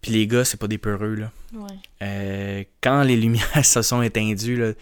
Puis 0.00 0.12
les 0.12 0.26
gars, 0.26 0.44
c'est 0.44 0.56
pas 0.56 0.68
des 0.68 0.78
peureux, 0.78 1.14
là. 1.14 1.30
Ouais. 1.52 1.78
Euh, 2.02 2.64
quand 2.80 3.02
les 3.02 3.16
lumières 3.16 3.64
se 3.64 3.82
sont 3.82 4.02
éteindues, 4.02 4.56
là, 4.56 4.72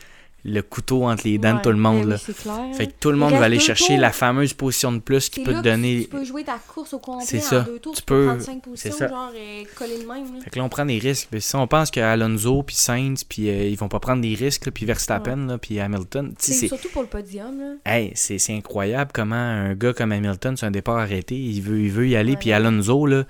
le 0.46 0.60
couteau 0.60 1.04
entre 1.04 1.24
les 1.26 1.38
dents 1.38 1.52
de 1.52 1.56
Ouais, 1.56 1.62
tout 1.62 1.70
le 1.70 1.76
monde, 1.78 2.00
ben 2.00 2.04
oui, 2.04 2.10
là. 2.10 2.18
c'est 2.18 2.36
clair. 2.36 2.74
Fait 2.74 2.86
que 2.88 2.92
tout 3.00 3.10
le 3.10 3.16
monde 3.16 3.32
va 3.32 3.44
aller 3.44 3.58
chercher 3.58 3.94
tours. 3.94 3.98
la 3.98 4.12
fameuse 4.12 4.52
position 4.52 4.92
de 4.92 4.98
plus 4.98 5.30
qui 5.30 5.40
C'est 5.40 5.44
peut 5.46 5.52
là 5.52 5.58
te 5.60 5.64
donner. 5.64 6.00
Tu 6.02 6.08
peux 6.08 6.24
jouer 6.24 6.44
ta 6.44 6.58
course 6.58 6.92
au 6.92 6.98
complet 6.98 7.24
C'est 7.26 7.38
en 7.38 7.42
ça. 7.42 7.60
deux 7.62 7.78
tours. 7.78 7.94
Tu 7.94 8.00
Tu 8.00 8.06
peux 8.06 8.38
c'est 8.74 8.90
ça. 8.90 9.08
genre 9.08 9.32
euh, 9.34 9.62
coller 9.74 10.02
de 10.02 10.06
même. 10.06 10.34
là. 10.34 10.40
Fait 10.42 10.50
que 10.50 10.58
là, 10.58 10.64
on 10.64 10.68
prend 10.68 10.84
des 10.84 10.98
risques. 10.98 11.28
Puis 11.30 11.40
si 11.40 11.56
on 11.56 11.66
pense 11.66 11.90
que 11.90 12.00
Alonso, 12.00 12.62
puis 12.62 12.76
Sainz, 12.76 13.24
puis 13.24 13.48
euh, 13.48 13.64
ils 13.68 13.76
vont 13.78 13.88
pas 13.88 14.00
prendre 14.00 14.20
des 14.20 14.34
risques, 14.34 14.70
puis 14.70 14.84
Verstappen, 14.84 15.46
là, 15.46 15.56
puis 15.58 15.80
Hamilton, 15.80 16.34
C'est 16.38 16.52
c'est 16.52 16.68
surtout 16.68 16.88
pour 16.90 17.02
le 17.02 17.08
podium. 17.08 17.58
Là. 17.58 17.74
hey, 17.94 18.12
c'est 18.14 18.38
c'est 18.38 18.54
incroyable 18.54 19.12
comment 19.14 19.34
un 19.36 19.74
gars 19.74 19.92
comme 19.94 20.12
Hamilton, 20.12 20.56
sur 20.58 20.66
un 20.66 20.70
départ 20.70 20.98
arrêté, 20.98 21.36
il 21.36 21.62
veut, 21.62 21.80
il 21.80 21.90
veut 21.90 22.06
y 22.08 22.16
aller, 22.16 22.32
Ouais, 22.32 22.38
puis 22.38 22.50
ouais. 22.50 22.54
Alonso, 22.56 23.06
là, 23.06 23.24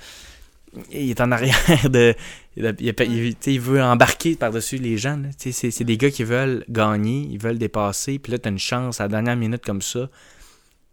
il 0.90 1.10
est 1.10 1.20
en 1.20 1.30
arrière 1.32 1.54
de... 1.90 2.14
Il, 2.56 2.74
il 2.80 3.36
il- 3.46 3.60
veut 3.60 3.82
embarquer 3.82 4.36
par-dessus 4.36 4.76
les 4.78 4.96
gens. 4.96 5.20
C'est 5.38 5.52
c'est 5.52 5.84
des 5.84 5.96
gars 5.96 6.10
qui 6.10 6.22
veulent 6.24 6.64
gagner, 6.68 7.26
ils 7.30 7.38
veulent 7.38 7.58
dépasser, 7.58 8.18
puis 8.18 8.30
là, 8.32 8.38
tu 8.38 8.48
as 8.48 8.52
une 8.52 8.58
chance 8.58 9.00
à 9.00 9.04
la 9.04 9.08
dernière 9.08 9.36
minute 9.36 9.64
comme 9.64 9.82
ça 9.82 10.08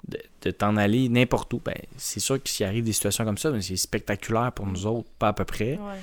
de, 0.07 0.17
de 0.41 0.51
t'en 0.51 0.75
aller 0.77 1.07
n'importe 1.09 1.53
où. 1.53 1.61
Ben, 1.63 1.75
c'est 1.97 2.19
sûr 2.19 2.41
que 2.41 2.49
s'il 2.49 2.65
arrive 2.65 2.83
des 2.83 2.93
situations 2.93 3.25
comme 3.25 3.37
ça, 3.37 3.51
ben, 3.51 3.61
c'est 3.61 3.75
spectaculaire 3.77 4.51
pour 4.53 4.65
nous 4.65 4.85
autres, 4.87 5.09
pas 5.19 5.27
à 5.29 5.33
peu 5.33 5.45
près. 5.45 5.73
Ouais. 5.73 5.99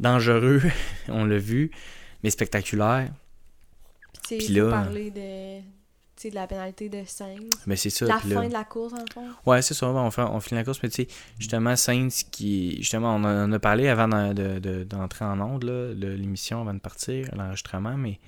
Dangereux, 0.00 0.62
on 1.08 1.24
l'a 1.24 1.38
vu, 1.38 1.70
mais 2.24 2.30
spectaculaire. 2.30 3.08
Là- 4.48 4.70
parler 4.70 5.10
de, 5.12 5.60
de 6.24 6.34
la 6.34 6.46
pénalité 6.46 6.88
de 6.88 7.02
Sainz. 7.06 7.40
Mais 7.66 7.76
c'est 7.76 7.90
ça. 7.90 8.06
La 8.06 8.14
là- 8.14 8.20
fin 8.20 8.48
de 8.48 8.52
la 8.52 8.64
course, 8.64 8.94
en 8.94 9.04
fond. 9.12 9.26
Ouais, 9.44 9.62
c'est 9.62 9.74
ça, 9.74 9.86
on, 9.88 10.10
fait, 10.10 10.22
on 10.22 10.40
finit 10.40 10.58
la 10.58 10.64
course, 10.64 10.80
mais 10.82 10.88
tu 10.88 11.02
sais, 11.02 11.08
justement, 11.38 11.76
Sainz 11.76 12.24
qui. 12.30 12.76
Justement, 12.78 13.14
on 13.16 13.24
en 13.24 13.52
a 13.52 13.58
parlé 13.58 13.88
avant 13.88 14.08
d'en- 14.08 14.32
de- 14.34 14.58
de- 14.58 14.84
d'entrer 14.84 15.24
en 15.24 15.40
onde, 15.40 15.64
l'émission 15.64 16.60
avant 16.62 16.74
de 16.74 16.78
partir, 16.80 17.28
l'enregistrement, 17.36 17.96
mais 17.96 18.18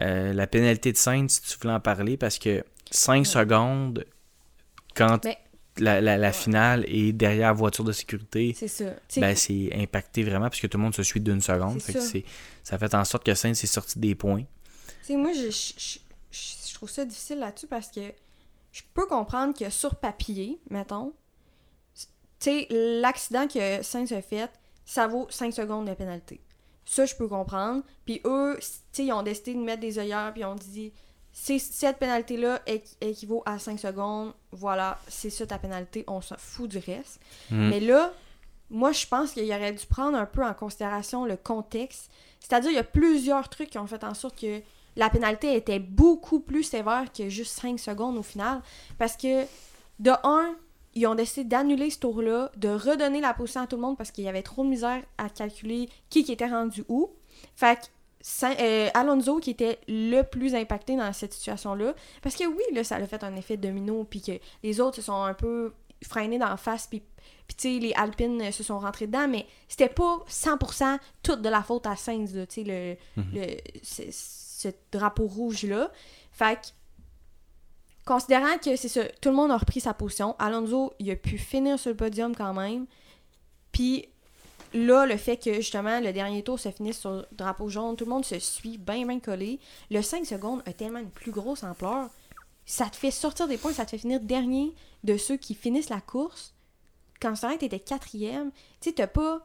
euh, 0.00 0.32
la 0.32 0.46
pénalité 0.46 0.92
de 0.92 0.96
Sainz, 0.96 1.40
si 1.42 1.52
tu 1.52 1.58
voulais 1.60 1.74
en 1.74 1.80
parler, 1.80 2.16
parce 2.16 2.38
que 2.38 2.64
5 2.90 3.26
secondes, 3.26 4.04
quand 4.94 5.24
Mais- 5.24 5.38
la, 5.78 6.00
la, 6.00 6.16
la 6.16 6.32
finale 6.32 6.84
est 6.88 7.12
derrière 7.12 7.48
la 7.48 7.52
voiture 7.54 7.84
de 7.84 7.92
sécurité, 7.92 8.54
C'est 8.56 8.96
ben, 9.20 9.34
c'est 9.34 9.70
impacté 9.74 10.22
vraiment 10.22 10.48
parce 10.48 10.60
que 10.60 10.66
tout 10.68 10.78
le 10.78 10.84
monde 10.84 10.94
se 10.94 11.02
suit 11.02 11.20
d'une 11.20 11.40
seconde. 11.40 11.80
Fait 11.80 11.92
que 11.94 12.00
ça. 12.00 12.06
c'est- 12.06 12.24
ça 12.62 12.78
fait 12.78 12.94
en 12.94 13.04
sorte 13.04 13.24
que 13.24 13.34
Sainz 13.34 13.62
est 13.64 13.66
sorti 13.66 13.98
des 13.98 14.14
points. 14.14 14.44
Moi, 15.08 15.32
je 15.32 15.50
trouve 16.80 16.90
ça 16.90 17.04
difficile 17.04 17.38
là-dessus 17.38 17.66
parce 17.66 17.88
que 17.88 18.00
je 18.72 18.82
peux 18.94 19.06
comprendre 19.06 19.56
que 19.56 19.68
sur 19.70 19.96
papier, 19.96 20.60
mettons, 20.70 21.12
tu 21.94 22.06
sais, 22.38 22.66
l'accident 22.70 23.46
que 23.46 23.82
Sainz 23.82 24.12
a 24.12 24.22
fait, 24.22 24.50
ça 24.84 25.06
vaut 25.06 25.26
5 25.28 25.52
secondes 25.52 25.86
de 25.86 25.94
pénalité. 25.94 26.40
Ça, 26.86 27.04
je 27.04 27.14
peux 27.14 27.28
comprendre. 27.28 27.82
Puis 28.04 28.20
eux, 28.24 28.56
tu 28.58 28.66
sais, 28.92 29.04
ils 29.04 29.12
ont 29.12 29.22
décidé 29.22 29.54
de 29.54 29.58
mettre 29.60 29.80
des 29.80 29.98
œillères, 29.98 30.32
puis 30.32 30.40
ils 30.40 30.46
ont 30.46 30.54
dit, 30.54 30.92
cette 31.32 31.98
pénalité-là 31.98 32.60
équ- 32.66 32.96
équivaut 33.00 33.42
à 33.44 33.58
5 33.58 33.78
secondes, 33.78 34.32
voilà, 34.52 34.98
c'est 35.06 35.30
ça 35.30 35.46
ta 35.46 35.58
pénalité, 35.58 36.04
on 36.08 36.20
s'en 36.20 36.36
fout 36.38 36.70
du 36.70 36.78
reste. 36.78 37.20
Mm. 37.50 37.68
Mais 37.68 37.80
là, 37.80 38.12
moi, 38.70 38.92
je 38.92 39.06
pense 39.06 39.32
qu'il 39.32 39.52
aurait 39.52 39.72
dû 39.72 39.84
prendre 39.86 40.16
un 40.16 40.26
peu 40.26 40.44
en 40.44 40.54
considération 40.54 41.24
le 41.24 41.36
contexte. 41.36 42.10
C'est-à-dire, 42.40 42.70
il 42.70 42.76
y 42.76 42.78
a 42.78 42.84
plusieurs 42.84 43.48
trucs 43.48 43.70
qui 43.70 43.78
ont 43.78 43.86
fait 43.86 44.02
en 44.02 44.14
sorte 44.14 44.40
que 44.40 44.62
la 44.96 45.08
pénalité 45.10 45.54
était 45.56 45.78
beaucoup 45.78 46.40
plus 46.40 46.62
sévère 46.62 47.12
que 47.12 47.28
juste 47.28 47.58
5 47.60 47.78
secondes 47.78 48.18
au 48.18 48.22
final. 48.22 48.60
Parce 48.98 49.16
que, 49.16 49.44
de 49.98 50.10
un, 50.24 50.54
ils 50.94 51.06
ont 51.06 51.14
décidé 51.14 51.44
d'annuler 51.44 51.90
ce 51.90 51.98
tour-là, 52.00 52.50
de 52.56 52.68
redonner 52.68 53.20
la 53.20 53.32
position 53.34 53.60
à 53.62 53.66
tout 53.66 53.76
le 53.76 53.82
monde 53.82 53.96
parce 53.96 54.10
qu'il 54.10 54.24
y 54.24 54.28
avait 54.28 54.42
trop 54.42 54.64
de 54.64 54.68
misère 54.68 55.02
à 55.18 55.28
calculer 55.28 55.88
qui, 56.08 56.24
qui 56.24 56.32
était 56.32 56.48
rendu 56.48 56.84
où. 56.88 57.10
Fait 57.54 57.76
que 57.78 57.86
Sain- 58.22 58.54
euh, 58.60 58.88
Alonso 58.92 59.38
qui 59.38 59.50
était 59.50 59.78
le 59.88 60.22
plus 60.22 60.54
impacté 60.54 60.94
dans 60.96 61.10
cette 61.14 61.32
situation-là. 61.32 61.94
Parce 62.22 62.34
que 62.36 62.44
oui, 62.44 62.62
là, 62.74 62.84
ça 62.84 62.96
a 62.96 63.06
fait 63.06 63.22
un 63.24 63.34
effet 63.36 63.56
domino, 63.56 64.04
puis 64.04 64.20
que 64.20 64.32
les 64.62 64.78
autres 64.80 64.96
se 64.96 65.02
sont 65.02 65.22
un 65.22 65.32
peu 65.32 65.72
freinés 66.06 66.38
d'en 66.38 66.56
face, 66.56 66.86
puis 66.86 67.02
puis 67.46 67.56
tu 67.56 67.74
sais, 67.74 67.78
les 67.80 67.92
Alpines 67.94 68.52
se 68.52 68.62
sont 68.62 68.78
rentrés 68.78 69.06
dedans, 69.08 69.26
mais 69.26 69.44
c'était 69.68 69.88
pas 69.88 70.20
100% 70.28 70.98
toute 71.22 71.42
de 71.42 71.48
la 71.48 71.62
faute 71.62 71.84
à 71.86 71.96
Sainz, 71.96 72.32
tu 72.32 72.46
sais, 72.48 72.62
le, 72.64 72.96
Mhm. 73.20 73.30
le- 73.34 73.56
ce, 74.60 74.68
drapeau 74.92 75.26
rouge-là. 75.26 75.90
Fait 76.32 76.74
considérant 78.04 78.58
que 78.58 78.76
c'est 78.76 78.88
ça, 78.88 79.04
tout 79.20 79.28
le 79.28 79.36
monde 79.36 79.50
a 79.50 79.56
repris 79.56 79.80
sa 79.80 79.94
position, 79.94 80.34
Alonso, 80.38 80.92
il 80.98 81.10
a 81.10 81.16
pu 81.16 81.38
finir 81.38 81.78
sur 81.78 81.90
le 81.90 81.96
podium 81.96 82.34
quand 82.34 82.54
même, 82.54 82.86
puis 83.72 84.08
là, 84.72 85.06
le 85.06 85.16
fait 85.16 85.36
que, 85.36 85.54
justement, 85.54 86.00
le 86.00 86.12
dernier 86.12 86.42
tour 86.42 86.58
se 86.58 86.70
finisse 86.70 86.98
sur 86.98 87.12
le 87.12 87.26
drapeau 87.32 87.68
jaune, 87.68 87.96
tout 87.96 88.04
le 88.04 88.10
monde 88.10 88.24
se 88.24 88.38
suit 88.38 88.78
bien, 88.78 89.06
bien 89.06 89.20
collé, 89.20 89.60
le 89.90 90.02
5 90.02 90.26
secondes 90.26 90.62
a 90.66 90.72
tellement 90.72 90.98
une 90.98 91.10
plus 91.10 91.30
grosse 91.30 91.62
ampleur, 91.62 92.08
ça 92.66 92.86
te 92.86 92.96
fait 92.96 93.10
sortir 93.10 93.48
des 93.48 93.58
points, 93.58 93.72
ça 93.72 93.84
te 93.84 93.90
fait 93.90 93.98
finir 93.98 94.20
dernier 94.20 94.74
de 95.04 95.16
ceux 95.16 95.36
qui 95.36 95.54
finissent 95.54 95.90
la 95.90 96.00
course, 96.00 96.54
quand 97.20 97.36
ça 97.36 97.56
t'étais 97.56 97.80
quatrième, 97.80 98.50
tu 98.80 98.88
sais, 98.88 98.92
t'as 98.94 99.06
pas. 99.06 99.44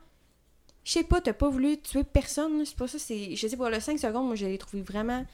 Je 0.85 0.91
sais 0.91 1.03
pas, 1.03 1.19
t'as 1.19 1.33
pas 1.33 1.49
voulu 1.49 1.77
tuer 1.81 2.03
personne, 2.05 2.63
c'est 2.65 2.77
pas 2.77 2.87
ça, 2.87 2.97
c'est. 2.99 3.35
Je 3.35 3.47
sais 3.47 3.57
pas, 3.57 3.69
le 3.69 3.79
5 3.81 3.97
secondes, 3.99 4.27
moi, 4.27 4.35
je 4.35 4.45
l'ai 4.45 4.57
trouvé 4.57 4.81
vraiment. 4.83 5.25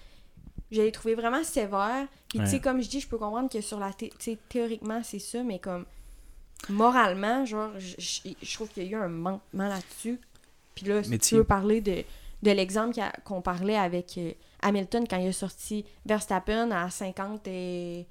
Je 0.71 0.81
l'ai 0.81 0.91
trouvé 0.93 1.13
vraiment 1.13 1.43
sévère. 1.43 2.07
Puis, 2.29 2.39
tu 2.39 2.51
sais, 2.51 2.59
comme 2.61 2.81
je 2.81 2.87
dis, 2.89 3.01
je 3.01 3.07
peux 3.07 3.17
comprendre 3.17 3.49
que 3.49 3.59
sur 3.61 3.77
la. 3.77 3.91
Tu 3.93 4.09
sais, 4.17 4.37
théoriquement, 4.49 5.01
c'est 5.03 5.19
ça, 5.19 5.43
mais 5.43 5.59
comme. 5.59 5.85
Moralement, 6.69 7.43
genre, 7.45 7.71
je, 7.79 8.53
trouve 8.53 8.69
qu'il 8.69 8.83
y 8.83 8.87
a 8.87 8.89
eu 8.91 8.95
un 9.01 9.07
manquement 9.09 9.67
là-dessus. 9.67 10.19
Puis 10.75 10.85
là, 10.85 11.03
si 11.03 11.09
Mais 11.09 11.17
tu 11.17 11.35
veux 11.35 11.43
parler 11.43 11.81
de, 11.81 12.03
de 12.43 12.51
l'exemple 12.51 12.93
qu'a- 12.95 13.11
qu'on 13.25 13.41
parlait 13.41 13.75
avec 13.75 14.17
euh, 14.19 14.31
Hamilton 14.61 15.05
quand 15.09 15.17
il 15.17 15.27
a 15.27 15.33
sorti 15.33 15.83
Verstappen 16.05 16.69
à 16.71 16.89
50 16.89 17.47
et. 17.47 18.05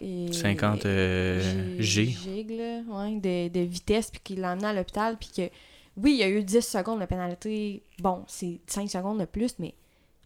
et- 0.00 0.32
50 0.32 0.86
euh, 0.86 1.76
G. 1.78 2.16
Là, 2.48 2.80
ouais, 2.88 3.16
de, 3.20 3.48
de 3.48 3.60
vitesse, 3.60 4.10
puis 4.10 4.20
qu'il 4.24 4.40
l'a 4.40 4.52
amené 4.52 4.66
à 4.68 4.72
l'hôpital, 4.72 5.16
puis 5.18 5.30
que, 5.36 5.50
oui, 5.96 6.12
il 6.12 6.18
y 6.18 6.22
a 6.22 6.28
eu 6.28 6.42
10 6.42 6.60
secondes 6.60 7.00
de 7.00 7.06
pénalité. 7.06 7.82
Bon, 8.00 8.24
c'est 8.26 8.60
5 8.66 8.90
secondes 8.90 9.18
de 9.18 9.24
plus, 9.24 9.58
mais 9.58 9.74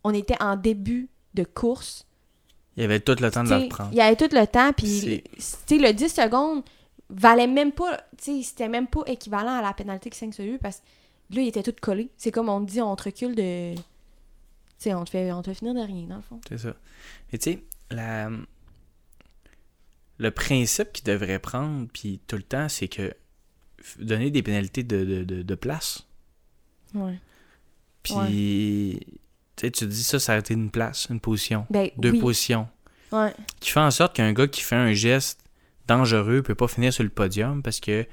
on 0.03 0.13
était 0.13 0.41
en 0.43 0.57
début 0.57 1.09
de 1.35 1.45
course. 1.45 2.07
Il 2.77 2.83
y 2.83 2.85
avait 2.85 3.01
tout 3.01 3.15
le 3.21 3.31
temps 3.31 3.43
de 3.43 3.49
T'sais, 3.49 3.59
la 3.59 3.65
reprendre. 3.65 3.91
Il 3.93 3.99
y 3.99 4.01
avait 4.01 4.17
tout 4.17 4.29
le 4.35 4.47
temps, 4.47 4.73
puis, 4.73 5.23
le 5.71 5.93
10 5.93 6.09
secondes 6.09 6.63
valait 7.09 7.47
même 7.47 7.73
pas, 7.73 8.01
c'était 8.19 8.69
même 8.69 8.87
pas 8.87 9.03
équivalent 9.07 9.59
à 9.59 9.63
la 9.63 9.73
pénalité 9.73 10.11
que 10.11 10.17
5 10.17 10.39
a 10.41 10.45
eu, 10.45 10.59
parce 10.59 10.79
que 10.79 11.37
là, 11.37 11.43
il 11.43 11.49
était 11.49 11.63
tout 11.63 11.75
collé. 11.81 12.11
C'est 12.17 12.31
comme 12.31 12.49
on 12.49 12.65
te 12.65 12.71
dit, 12.71 12.81
on 12.81 12.95
te 12.97 13.05
recule 13.05 13.35
de. 13.35 13.75
Tu 13.75 13.83
sais, 14.79 14.95
on 14.95 15.05
te 15.05 15.11
fait, 15.11 15.31
on 15.33 15.43
te 15.43 15.51
fait 15.51 15.59
finir 15.59 15.75
de 15.75 15.81
rien, 15.81 16.07
dans 16.07 16.17
le 16.17 16.23
fond. 16.23 16.41
C'est 16.49 16.59
ça. 16.59 16.75
Et 17.33 17.39
tu 17.39 17.53
sais, 17.53 17.63
la... 17.91 18.31
le 20.19 20.31
principe 20.31 20.93
qu'il 20.93 21.05
devrait 21.05 21.39
prendre, 21.39 21.87
puis 21.93 22.21
tout 22.27 22.37
le 22.37 22.43
temps, 22.43 22.69
c'est 22.69 22.89
que 22.89 23.13
donner 23.99 24.31
des 24.31 24.43
pénalités 24.43 24.83
de, 24.83 25.05
de, 25.05 25.25
de, 25.25 25.43
de 25.43 25.55
place. 25.55 26.07
Ouais. 26.95 27.19
Puis, 28.03 29.01
tu 29.57 29.71
te 29.71 29.85
dis 29.85 30.03
ça, 30.03 30.19
ça 30.19 30.35
a 30.35 30.39
été 30.39 30.55
une 30.55 30.71
place, 30.71 31.09
une 31.11 31.21
position, 31.21 31.67
Ben, 31.71 31.91
deux 31.99 32.13
oui. 32.13 32.21
positions. 32.21 32.69
Ouais. 33.13 33.35
Qui 33.61 33.71
fait 33.71 33.81
en 33.81 33.91
sorte 33.91 34.15
qu'un 34.17 34.33
gars 34.33 34.47
qui 34.47 34.61
fait 34.63 34.77
un 34.77 34.93
geste 34.93 35.41
dangereux 35.87 36.43
peut 36.43 36.55
pas 36.55 36.69
finir 36.69 36.93
sur 36.93 37.03
le 37.03 37.09
podium 37.11 37.63
parce 37.63 37.81
que 37.81 38.07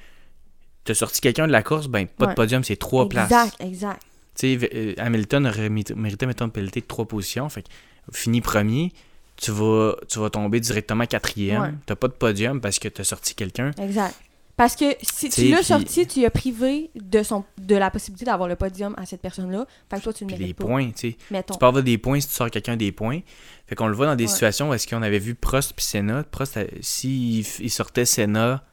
t'as 0.84 0.94
sorti 0.96 1.22
quelqu'un 1.22 1.48
de 1.48 1.52
la 1.52 1.62
course, 1.64 1.88
ben 1.88 2.08
pas 2.08 2.26
Ouais. 2.26 2.32
de 2.32 2.36
podium, 2.36 2.64
c'est 2.64 2.76
trois 2.78 3.08
places. 3.08 3.32
Exact, 3.32 3.56
exact. 3.62 4.02
Tu 4.36 4.60
sais, 4.60 4.70
euh, 4.74 4.94
Hamilton 4.98 5.48
aurait 5.48 5.70
mé- 5.70 5.94
mérité, 5.96 6.26
mettons, 6.26 6.46
une 6.46 6.52
pénalité 6.52 6.82
de 6.82 6.86
trois 6.86 7.06
positions. 7.08 7.48
Fait 7.50 7.64
que, 7.64 7.68
fini 8.12 8.42
premier, 8.42 8.92
tu 9.36 9.52
vas, 9.52 9.96
tu 10.08 10.20
vas 10.20 10.30
tomber 10.30 10.60
directement 10.60 11.06
quatrième. 11.06 11.80
T'as 11.86 11.96
pas 11.96 12.08
de 12.08 12.14
podium 12.14 12.60
parce 12.62 12.80
que 12.80 12.88
t'as 12.88 13.04
sorti 13.04 13.36
quelqu'un. 13.36 13.72
Exact. 13.80 14.16
Parce 14.58 14.76
que 14.76 14.86
si 15.04 15.30
tu 15.30 15.50
l'as 15.50 15.62
sorti, 15.64 16.08
tu 16.08 16.26
as 16.26 16.32
privé 16.32 16.90
de, 16.96 17.22
son, 17.24 17.46
de 17.60 17.76
la 17.76 17.92
possibilité 17.92 18.26
d'avoir 18.26 18.50
le 18.50 18.56
podium 18.56 18.94
à 18.98 19.06
cette 19.06 19.22
personne-là. 19.22 19.66
Fait 19.90 19.98
que 19.98 20.04
toi, 20.04 20.14
tu 20.14 20.26
le 20.26 20.32
mérites 20.32 20.58
pas. 20.58 20.66
points, 20.66 20.90
tu 20.90 21.12
sais. 21.12 21.18
Mettons. 21.30 21.56
Tu 21.56 21.64
avoir 21.64 21.84
des 21.84 21.98
points 22.00 22.20
si 22.20 22.28
tu 22.28 22.34
sors 22.34 22.50
quelqu'un 22.50 22.76
des 22.76 22.92
points. 22.92 23.20
Fait 23.68 23.76
qu'on 23.76 23.88
le 23.88 23.96
voit 23.96 24.08
dans 24.08 24.16
des 24.16 24.24
Ouais. 24.26 24.30
situations 24.32 24.70
où 24.70 24.74
est-ce 24.74 24.88
qu'on 24.88 25.04
avait 25.04 25.20
vu 25.20 25.36
Prost 25.36 25.74
puis 25.74 25.86
Senna. 25.86 26.24
Prost, 26.24 26.58
euh, 26.58 26.66
s'il 26.82 27.46
il 27.60 27.70
sortait 27.70 28.06
Senna, 28.06 28.64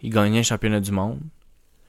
il 0.00 0.10
gagnait 0.10 0.38
un 0.38 0.42
championnat 0.42 0.80
du 0.80 0.92
monde. 0.92 1.20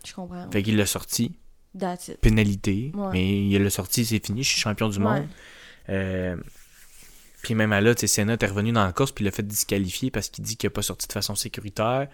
Je 0.05 0.13
comprends. 0.13 0.51
Fait 0.51 0.61
qu'il 0.61 0.75
l'a 0.75 0.85
sorti. 0.85 1.31
That's 1.79 2.09
it. 2.09 2.19
Pénalité. 2.19 2.91
Ouais. 2.93 3.09
Mais 3.13 3.47
il 3.47 3.63
l'a 3.63 3.69
sorti, 3.69 4.03
c'est 4.05 4.25
fini. 4.25 4.43
Je 4.43 4.49
suis 4.49 4.59
champion 4.59 4.89
du 4.89 4.99
monde. 4.99 5.25
Euh, 5.87 6.35
puis 7.41 7.55
même 7.55 7.71
à 7.73 7.81
là, 7.81 7.95
tu 7.95 8.01
sais, 8.01 8.07
Senna 8.07 8.33
est 8.39 8.45
revenu 8.45 8.71
dans 8.71 8.83
la 8.85 8.91
course 8.91 9.11
puis 9.11 9.23
il 9.23 9.25
l'a 9.25 9.31
fait 9.31 9.47
disqualifier 9.47 10.11
parce 10.11 10.29
qu'il 10.29 10.43
dit 10.43 10.57
qu'il 10.57 10.67
n'a 10.67 10.71
pas 10.71 10.81
sorti 10.81 11.07
de 11.07 11.13
façon 11.13 11.35
sécuritaire. 11.35 12.07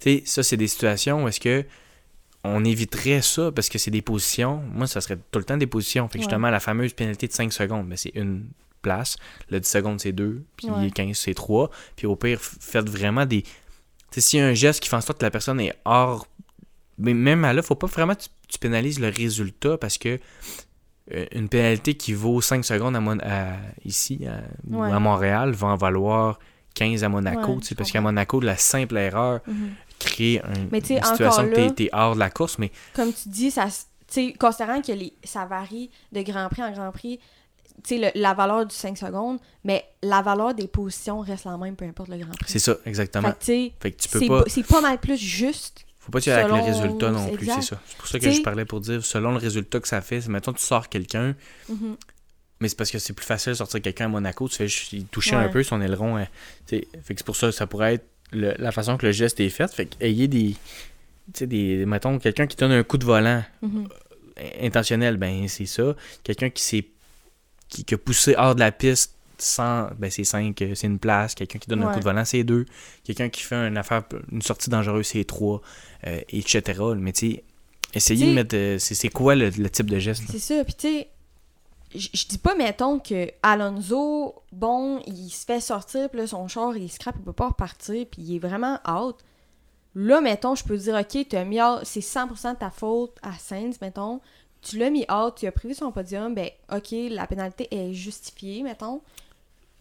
Tu 0.00 0.18
sais, 0.18 0.22
ça, 0.24 0.42
c'est 0.42 0.56
des 0.56 0.68
situations 0.68 1.24
où 1.24 1.28
est-ce 1.28 1.40
que 1.40 1.64
on 2.44 2.64
éviterait 2.64 3.20
ça 3.20 3.50
parce 3.50 3.68
que 3.68 3.78
c'est 3.78 3.90
des 3.90 4.02
positions. 4.02 4.62
Moi, 4.72 4.86
ça 4.86 5.00
serait 5.00 5.18
tout 5.30 5.38
le 5.40 5.44
temps 5.44 5.56
des 5.56 5.66
positions. 5.66 6.06
Fait 6.08 6.18
que 6.18 6.18
Ouais. 6.18 6.22
justement, 6.30 6.50
la 6.50 6.60
fameuse 6.60 6.92
pénalité 6.92 7.26
de 7.26 7.32
5 7.32 7.52
secondes, 7.52 7.88
ben, 7.88 7.96
c'est 7.96 8.12
une 8.14 8.48
place. 8.80 9.16
Le 9.50 9.58
10 9.58 9.68
secondes, 9.68 10.00
c'est 10.00 10.12
2. 10.12 10.44
Puis 10.56 10.70
Ouais. 10.70 10.90
15, 10.90 11.16
c'est 11.18 11.34
3. 11.34 11.70
Puis 11.96 12.06
au 12.06 12.14
pire, 12.14 12.40
faites 12.40 12.88
vraiment 12.88 13.26
des. 13.26 13.42
Tu 13.42 13.48
sais, 14.12 14.20
s'il 14.20 14.38
y 14.38 14.42
a 14.42 14.46
un 14.46 14.54
geste 14.54 14.80
qui 14.80 14.88
fait 14.88 14.96
en 14.96 15.00
sorte 15.00 15.18
que 15.18 15.24
la 15.24 15.32
personne 15.32 15.60
est 15.60 15.74
hors. 15.84 16.28
Mais 16.96 17.12
même 17.12 17.44
à 17.44 17.52
là, 17.52 17.62
faut 17.62 17.74
pas 17.74 17.86
vraiment 17.88 18.14
que 18.14 18.22
tu, 18.22 18.28
tu 18.48 18.58
pénalises 18.58 19.00
le 19.00 19.08
résultat 19.08 19.76
parce 19.76 19.98
que 19.98 20.18
une 21.32 21.48
pénalité 21.48 21.94
qui 21.94 22.12
vaut 22.12 22.40
5 22.40 22.64
secondes 22.64 22.96
à, 22.96 23.00
Mon- 23.00 23.18
à- 23.20 23.56
ici 23.84 24.26
à, 24.26 24.40
ou 24.70 24.82
à 24.82 24.98
Montréal 24.98 25.52
va 25.52 25.68
en 25.68 25.76
valoir 25.76 26.38
15 26.74 27.02
à 27.04 27.08
Monaco. 27.08 27.54
Ouais, 27.54 27.74
parce 27.76 27.90
qu'à. 27.90 28.00
Monaco, 28.00 28.40
la 28.40 28.56
simple 28.56 28.96
erreur 28.98 29.40
Mhm. 29.46 29.70
crée 29.98 30.40
un- 30.44 30.66
Mais 30.70 30.78
une 30.78 30.84
situation 31.02 31.48
que 31.48 31.54
t'es- 31.54 31.70
t'es 31.70 31.90
hors 31.92 32.14
de 32.14 32.20
la 32.20 32.30
course. 32.30 32.58
Mais 32.58 32.70
Comme 32.94 33.12
tu 33.12 33.28
dis, 33.28 33.50
ça, 33.50 33.66
considérant 34.38 34.80
que 34.80 34.92
les, 34.92 35.12
ça 35.24 35.44
varie 35.46 35.90
de 36.12 36.22
Grand 36.22 36.48
Prix 36.48 36.62
en 36.62 36.72
Grand 36.72 36.92
Prix, 36.92 37.18
le- 37.90 38.10
la 38.20 38.34
valeur 38.34 38.66
du 38.66 38.74
5 38.74 38.96
secondes, 38.98 39.38
mais 39.64 39.84
la 40.02 40.20
valeur 40.22 40.54
des 40.54 40.68
positions 40.68 41.20
reste 41.20 41.44
la 41.46 41.56
même, 41.56 41.74
peu 41.76 41.84
importe 41.84 42.08
le 42.10 42.18
Grand 42.18 42.34
Prix. 42.38 42.50
c'est 42.52 42.58
ça, 42.58 42.76
exactement. 42.84 43.28
Fait 43.28 43.34
que, 43.34 43.38
tu 43.40 43.44
sais, 43.46 43.72
Fait 43.80 43.92
que 43.92 44.02
tu 44.02 44.08
peux 44.08 44.26
pas, 44.26 44.44
c'est 44.46 44.66
pas 44.66 44.80
mal 44.80 44.98
plus 44.98 45.16
juste. 45.16 45.84
Faut 46.10 46.18
pas 46.18 46.34
avec 46.34 46.48
le 46.48 46.54
résultat 46.62 47.10
non 47.10 47.28
plus, 47.30 47.46
c'est 47.46 47.62
ça. 47.62 47.80
C'est 47.86 47.96
pour 47.98 48.06
ça 48.08 48.18
que 48.18 48.24
T'sais- 48.24 48.32
je 48.34 48.42
parlais 48.42 48.64
pour 48.64 48.80
dire, 48.80 49.04
selon 49.04 49.32
le 49.32 49.36
résultat 49.38 49.78
que 49.80 49.88
ça 49.88 50.00
fait, 50.00 50.26
mettons 50.28 50.52
tu 50.52 50.62
sors 50.62 50.88
quelqu'un, 50.88 51.34
Mhm. 51.68 51.96
mais 52.60 52.68
c'est 52.68 52.76
parce 52.76 52.90
que 52.90 52.98
c'est 52.98 53.12
plus 53.12 53.26
facile 53.26 53.52
de 53.52 53.56
sortir 53.58 53.82
quelqu'un 53.82 54.06
à 54.06 54.08
Monaco, 54.08 54.48
tu 54.48 54.56
fais 54.56 54.68
juste 54.68 54.94
toucher 55.10 55.36
Ouais. 55.36 55.42
un 55.44 55.48
peu 55.48 55.62
son 55.62 55.80
aileron. 55.82 56.16
hein. 56.16 56.26
Fait 56.66 56.80
que 56.80 56.86
c'est 57.08 57.24
pour 57.26 57.36
ça 57.36 57.52
ça 57.52 57.66
pourrait 57.66 57.94
être 57.94 58.06
le- 58.32 58.54
la 58.58 58.72
façon 58.72 58.96
que 58.96 59.06
le 59.06 59.12
geste 59.12 59.38
est 59.40 59.48
fait. 59.50 59.70
Fait 59.72 59.86
que 59.86 59.94
ayez 60.04 60.28
des. 60.28 60.54
Tu 61.32 61.40
sais, 61.40 61.46
des. 61.46 61.84
Mettons, 61.86 62.18
quelqu'un 62.18 62.46
qui 62.46 62.56
donne 62.56 62.72
un 62.72 62.82
coup 62.82 62.96
de 62.98 63.04
volant 63.04 63.44
Mhm. 63.62 63.88
intentionnel, 64.62 65.16
ben 65.16 65.46
c'est 65.48 65.66
ça. 65.66 65.94
Quelqu'un 66.22 66.50
qui 66.50 66.62
s'est. 66.62 66.86
Qui, 67.68 67.84
qui 67.84 67.94
a 67.94 67.98
poussé 67.98 68.34
hors 68.38 68.54
de 68.54 68.60
la 68.60 68.72
piste 68.72 69.14
sans. 69.38 69.88
Ben 69.98 70.10
c'est 70.10 70.24
5, 70.24 70.56
c'est 70.74 70.86
une 70.86 70.98
place. 70.98 71.34
Quelqu'un 71.34 71.58
qui 71.58 71.68
donne 71.68 71.82
un 71.82 71.92
coup 71.92 71.98
de 72.00 72.04
volant, 72.04 72.24
c'est 72.24 72.44
2. 72.44 72.64
Quelqu'un 73.04 73.28
qui 73.28 73.42
fait 73.42 73.54
une 73.68 73.76
affaire, 73.76 74.02
une 74.32 74.42
sortie 74.42 74.70
dangereuse, 74.70 75.06
c'est 75.06 75.24
3. 75.24 75.60
etc. 76.04 76.80
Mais 76.96 77.12
tu 77.12 77.30
sais, 77.32 77.44
essayez 77.94 78.20
T'sais- 78.20 78.30
de 78.30 78.34
mettre. 78.34 78.56
euh, 78.56 78.78
c'est 78.78 78.94
c'est 78.94 79.08
quoi 79.08 79.34
le, 79.34 79.50
le 79.50 79.70
type 79.70 79.90
de 79.90 79.98
geste? 79.98 80.22
C'est 80.30 80.38
ça. 80.38 80.64
Puis, 80.64 80.74
tu 80.74 80.88
sais, 80.88 81.08
je 81.94 82.26
dis 82.26 82.38
pas, 82.38 82.54
mettons, 82.54 82.98
que 82.98 83.30
Alonso, 83.42 84.34
bon, 84.52 85.00
il 85.06 85.30
se 85.30 85.44
fait 85.46 85.60
sortir, 85.60 86.10
puis 86.10 86.18
là, 86.20 86.26
son 86.26 86.46
char, 86.48 86.76
il 86.76 86.90
scrape, 86.90 87.16
il 87.18 87.24
peut 87.24 87.32
pas 87.32 87.48
repartir, 87.48 88.06
puis 88.10 88.22
il 88.22 88.36
est 88.36 88.38
vraiment 88.38 88.78
out. 88.88 89.16
Là, 89.94 90.20
mettons, 90.20 90.54
je 90.54 90.64
peux 90.64 90.76
dire, 90.76 90.94
OK, 90.94 91.26
tu 91.28 91.34
as 91.36 91.44
mis 91.44 91.62
out, 91.62 91.80
c'est 91.84 92.00
100% 92.00 92.52
de 92.54 92.58
ta 92.58 92.70
faute 92.70 93.16
à 93.22 93.32
Sainz, 93.38 93.78
mettons. 93.80 94.20
Tu 94.60 94.76
l'as 94.76 94.90
mis 94.90 95.06
out, 95.10 95.34
tu 95.36 95.46
as 95.46 95.52
prévu 95.52 95.72
son 95.74 95.90
podium, 95.90 96.34
ben, 96.34 96.50
OK, 96.72 96.88
la 97.10 97.26
pénalité 97.26 97.68
est 97.70 97.92
justifiée, 97.94 98.62
mettons. 98.62 99.00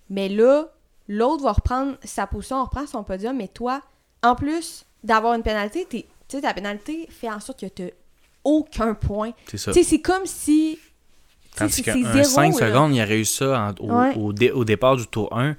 Mais 0.10 0.30
là, 0.30 0.66
l'autre 1.08 1.44
va 1.44 1.52
reprendre 1.54 1.98
sa 2.04 2.28
position, 2.28 2.64
reprend 2.64 2.86
son 2.88 3.04
podium, 3.04 3.36
mais 3.38 3.48
toi, 3.48 3.82
en 4.24 4.36
plus 4.36 4.86
d'avoir 5.04 5.34
une 5.34 5.44
pénalité, 5.44 5.86
tu 5.90 6.04
sais, 6.28 6.42
ta 6.42 6.54
pénalité 6.54 7.08
fait 7.10 7.30
en 7.30 7.40
sorte 7.40 7.60
que 7.60 7.66
tu 7.68 7.92
aucun 8.44 8.94
point. 8.94 9.32
C'est 9.50 9.58
ça. 9.58 9.72
Tu 9.72 9.80
sais, 9.80 9.90
c'est 9.90 10.02
comme 10.02 10.26
si. 10.26 10.80
Tandis 11.56 11.74
c'est 11.74 11.84
c'est 11.84 12.04
zéro, 12.14 12.24
5 12.24 12.60
là. 12.60 12.68
secondes, 12.68 12.96
il 12.96 13.02
aurait 13.02 13.20
eu 13.20 13.26
ça 13.26 13.74
en- 13.80 13.84
au, 13.84 13.92
Ouais. 13.92 14.16
au 14.16 14.32
dé- 14.34 14.52
au 14.52 14.64
départ 14.64 14.96
du 14.96 15.08
tour 15.08 15.28
1. 15.36 15.56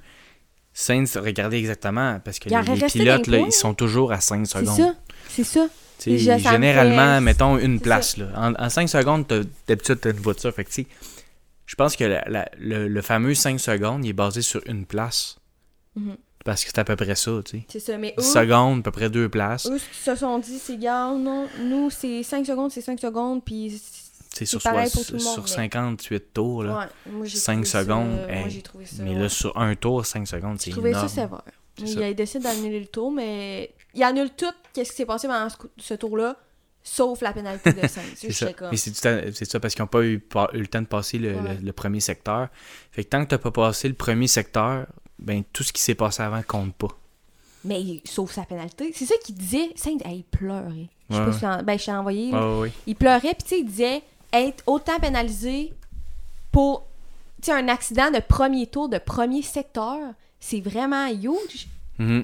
Sainz, 0.73 1.17
regardez 1.17 1.57
exactement, 1.57 2.19
parce 2.23 2.39
que 2.39 2.47
Il 2.49 2.55
les, 2.57 2.85
pilotes, 2.87 3.27
là, 3.27 3.39
ils 3.39 3.51
sont 3.51 3.73
toujours 3.73 4.11
à 4.13 4.21
5 4.21 4.45
C'est 4.47 4.59
secondes. 4.65 4.95
C'est 5.27 5.43
ça. 5.43 5.67
Je- 6.05 6.17
ça 6.17 6.35
me 6.35 6.39
généralement, 6.39 7.15
fait- 7.15 7.21
mettons 7.21 7.57
une 7.57 7.77
c'est 7.77 7.83
place. 7.83 8.15
Là. 8.17 8.27
En, 8.37 8.53
en 8.53 8.69
5 8.69 8.87
secondes, 8.87 9.25
d'habitude, 9.67 9.99
tu 10.01 10.07
as 10.07 10.11
une 10.11 10.17
voiture. 10.17 10.53
Fait 10.53 10.63
que, 10.63 10.69
tu 10.69 10.83
sais, 10.83 10.87
je 11.69 11.75
pense 11.75 11.95
que 11.95 12.03
la- 12.03 12.23
la- 12.27 12.49
le, 12.57 12.87
le 12.87 13.01
fameux 13.03 13.35
5 13.35 13.59
secondes, 13.59 14.03
il 14.03 14.09
est 14.09 14.13
basé 14.13 14.41
sur 14.41 14.59
une 14.65 14.87
place. 14.87 15.37
Mhm. 15.95 16.17
Parce 16.43 16.63
que 16.63 16.71
c'est 16.73 16.79
à 16.79 16.83
peu 16.83 16.95
près 16.95 17.13
ça. 17.13 17.31
tu 17.45 17.59
sais. 17.59 17.65
C'est 17.69 17.79
ça. 17.79 17.97
Mais 17.99 18.15
10 18.17 18.25
eux, 18.27 18.33
secondes, 18.33 18.79
à 18.79 18.81
peu 18.81 18.91
près 18.91 19.09
deux 19.11 19.29
places. 19.29 19.67
eux, 19.67 19.77
ce 19.77 20.11
se 20.11 20.15
sont 20.15 20.39
dit, 20.39 20.57
c'est, 20.57 20.77
gars, 20.77 21.11
non, 21.11 21.47
nous, 21.61 21.91
c'est 21.91 22.23
5 22.23 22.43
secondes, 22.45 22.71
c'est 22.71 22.81
5 22.81 22.99
secondes, 22.99 23.43
puis. 23.45 23.79
C'est 24.33 24.45
sur, 24.45 24.59
pareil 24.61 24.89
pour 24.91 25.05
tout 25.05 25.13
le 25.13 25.23
monde, 25.23 25.33
sur 25.33 25.43
mais- 25.43 25.49
58 25.49 26.33
tours. 26.33 26.63
Là. 26.63 26.79
Ouais, 27.05 27.11
moi, 27.13 27.25
j'ai 27.27 27.37
5 27.37 27.53
trouvé 27.53 27.65
ça- 27.67 27.81
secondes, 27.81 28.09
Moi, 28.09 28.31
hey, 28.31 28.49
j'ai 28.49 28.61
trouvé 28.63 28.85
ça. 28.87 29.03
Mais 29.03 29.11
ouais. 29.11 29.19
là, 29.19 29.29
sur 29.29 29.55
un 29.57 29.75
tour, 29.75 30.03
5 30.05 30.27
secondes, 30.27 30.57
c'est 30.59 30.65
J'ai 30.65 30.71
trouvé 30.71 30.89
énorme. 30.91 31.07
ça 31.07 31.13
sévère. 31.13 31.41
Mais 31.81 31.87
ça. 31.87 32.09
il 32.09 32.15
décide 32.15 32.41
d'annuler 32.41 32.79
le 32.79 32.87
tour, 32.87 33.11
mais 33.11 33.73
il 33.93 34.03
annule 34.03 34.29
tout 34.31 34.45
qu'est-ce 34.73 34.91
qui 34.91 34.97
s'est 34.97 35.05
passé 35.05 35.27
pendant 35.27 35.49
ce, 35.49 35.55
ce 35.77 35.93
tour-là, 35.93 36.35
sauf 36.83 37.21
la 37.21 37.33
pénalité 37.33 37.73
de 37.73 37.87
5. 37.87 38.01
C'est 38.15 38.31
ça. 38.31 38.47
Mais 38.71 38.77
c'est 38.77 39.45
ça 39.45 39.59
parce 39.59 39.73
qu'ils 39.75 39.83
n'ont 39.83 39.87
pas 39.87 40.03
eu, 40.03 40.23
le 40.53 40.67
temps 40.67 40.81
de 40.81 40.87
passer 40.87 41.17
le, 41.17 41.35
Ouais. 41.35 41.55
le- 41.59 41.65
le 41.65 41.73
premier 41.73 41.99
secteur. 41.99 42.47
Fait 42.91 43.03
que 43.03 43.09
tant 43.09 43.23
que 43.23 43.29
tu 43.29 43.35
n'as 43.35 43.39
pas 43.39 43.51
passé 43.51 43.87
le 43.87 43.93
premier 43.95 44.27
secteur, 44.27 44.87
ben 45.19 45.43
tout 45.53 45.63
ce 45.63 45.73
qui 45.73 45.81
s'est 45.81 45.95
passé 45.95 46.23
avant 46.23 46.41
compte 46.43 46.73
pas. 46.75 46.87
Mais 47.65 48.01
sauf 48.05 48.31
sa 48.31 48.43
pénalité. 48.43 48.91
C'est 48.95 49.05
ça 49.05 49.15
qu'il 49.23 49.35
disait. 49.35 49.69
Saint, 49.75 49.97
hey, 50.05 50.19
il 50.19 50.23
pleurait. 50.23 50.87
Je 51.09 51.15
sais 51.15 51.19
Ouais. 51.21 51.25
pas 51.25 51.57
si 51.59 51.63
ben, 51.65 51.77
je 51.79 51.85
t'ai 51.85 51.91
envoyé. 51.91 52.31
Ouais. 52.33 52.71
Il 52.87 52.95
pleurait, 52.95 53.33
puis 53.33 53.43
tu 53.43 53.49
sais, 53.49 53.59
il 53.59 53.65
disait 53.65 54.01
être 54.31 54.63
autant 54.67 54.97
pénalisé 54.99 55.73
pour 56.51 56.87
un 57.49 57.67
accident 57.67 58.11
de 58.11 58.19
premier 58.19 58.67
tour, 58.67 58.87
de 58.89 58.97
premier 58.97 59.41
secteur, 59.41 59.97
c'est 60.39 60.61
vraiment 60.61 61.07
huge. 61.07 61.67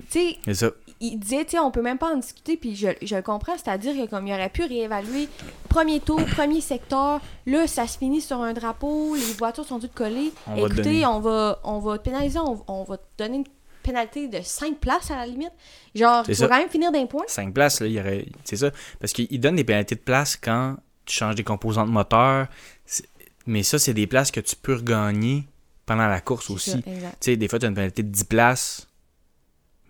Sais, 0.09 0.37
C'est 0.45 0.53
ça. 0.53 0.71
Il 1.01 1.17
disait, 1.17 1.45
tu 1.45 1.57
on 1.59 1.71
peut 1.71 1.81
même 1.81 1.97
pas 1.97 2.13
en 2.13 2.17
discuter, 2.17 2.55
puis 2.57 2.75
je, 2.75 2.87
je 3.01 3.15
le 3.15 3.21
comprends, 3.21 3.57
c'est-à-dire 3.57 3.93
que 3.95 4.09
comme 4.09 4.27
il 4.27 4.33
aurait 4.33 4.49
pu 4.49 4.63
réévaluer 4.63 5.27
premier 5.69 5.99
tour, 5.99 6.23
premier 6.25 6.61
secteur, 6.61 7.19
là, 7.45 7.67
ça 7.67 7.85
se 7.87 7.97
finit 7.97 8.21
sur 8.21 8.41
un 8.41 8.53
drapeau, 8.53 9.15
les 9.15 9.33
voitures 9.37 9.65
sont 9.65 9.79
toutes 9.79 9.93
collées. 9.93 10.31
On 10.47 10.55
Écoutez, 10.65 11.05
on 11.05 11.19
va, 11.19 11.59
on 11.63 11.79
va 11.79 11.97
te 11.97 12.03
pénaliser, 12.03 12.39
on, 12.39 12.63
on 12.67 12.83
va 12.83 12.97
te 12.97 13.03
donner 13.17 13.37
une 13.37 13.43
pénalité 13.83 14.27
de 14.27 14.39
5 14.41 14.77
places 14.77 15.11
à 15.11 15.17
la 15.17 15.27
limite. 15.27 15.51
Genre, 15.93 16.23
tu 16.23 16.31
vas 16.41 16.47
quand 16.55 16.57
même 16.59 16.69
finir 16.69 16.91
d'un 16.91 17.05
point. 17.05 17.23
5 17.27 17.53
places, 17.53 17.81
là, 17.81 17.87
il 17.87 17.93
y 17.93 17.99
aurait. 17.99 18.25
C'est 18.43 18.55
ça. 18.55 18.71
Parce 18.99 19.13
qu'ils 19.13 19.39
donnent 19.39 19.57
des 19.57 19.63
pénalités 19.63 19.95
de 19.95 19.99
place 19.99 20.35
quand 20.37 20.75
tu 21.05 21.15
changes 21.15 21.35
des 21.35 21.43
composants 21.43 21.85
de 21.85 21.91
moteur. 21.91 22.47
C'est- 22.85 23.05
Mais 23.45 23.61
ça, 23.61 23.77
c'est 23.77 23.93
des 23.93 24.07
places 24.07 24.31
que 24.31 24.39
tu 24.39 24.55
peux 24.55 24.73
regagner 24.75 25.43
pendant 25.85 26.07
la 26.07 26.19
course 26.19 26.49
aussi. 26.49 26.81
Tu 26.81 26.91
sais, 27.19 27.35
des 27.37 27.47
fois, 27.47 27.59
tu 27.59 27.65
as 27.65 27.69
une 27.69 27.75
pénalité 27.75 28.01
de 28.01 28.07
10 28.09 28.23
places. 28.23 28.87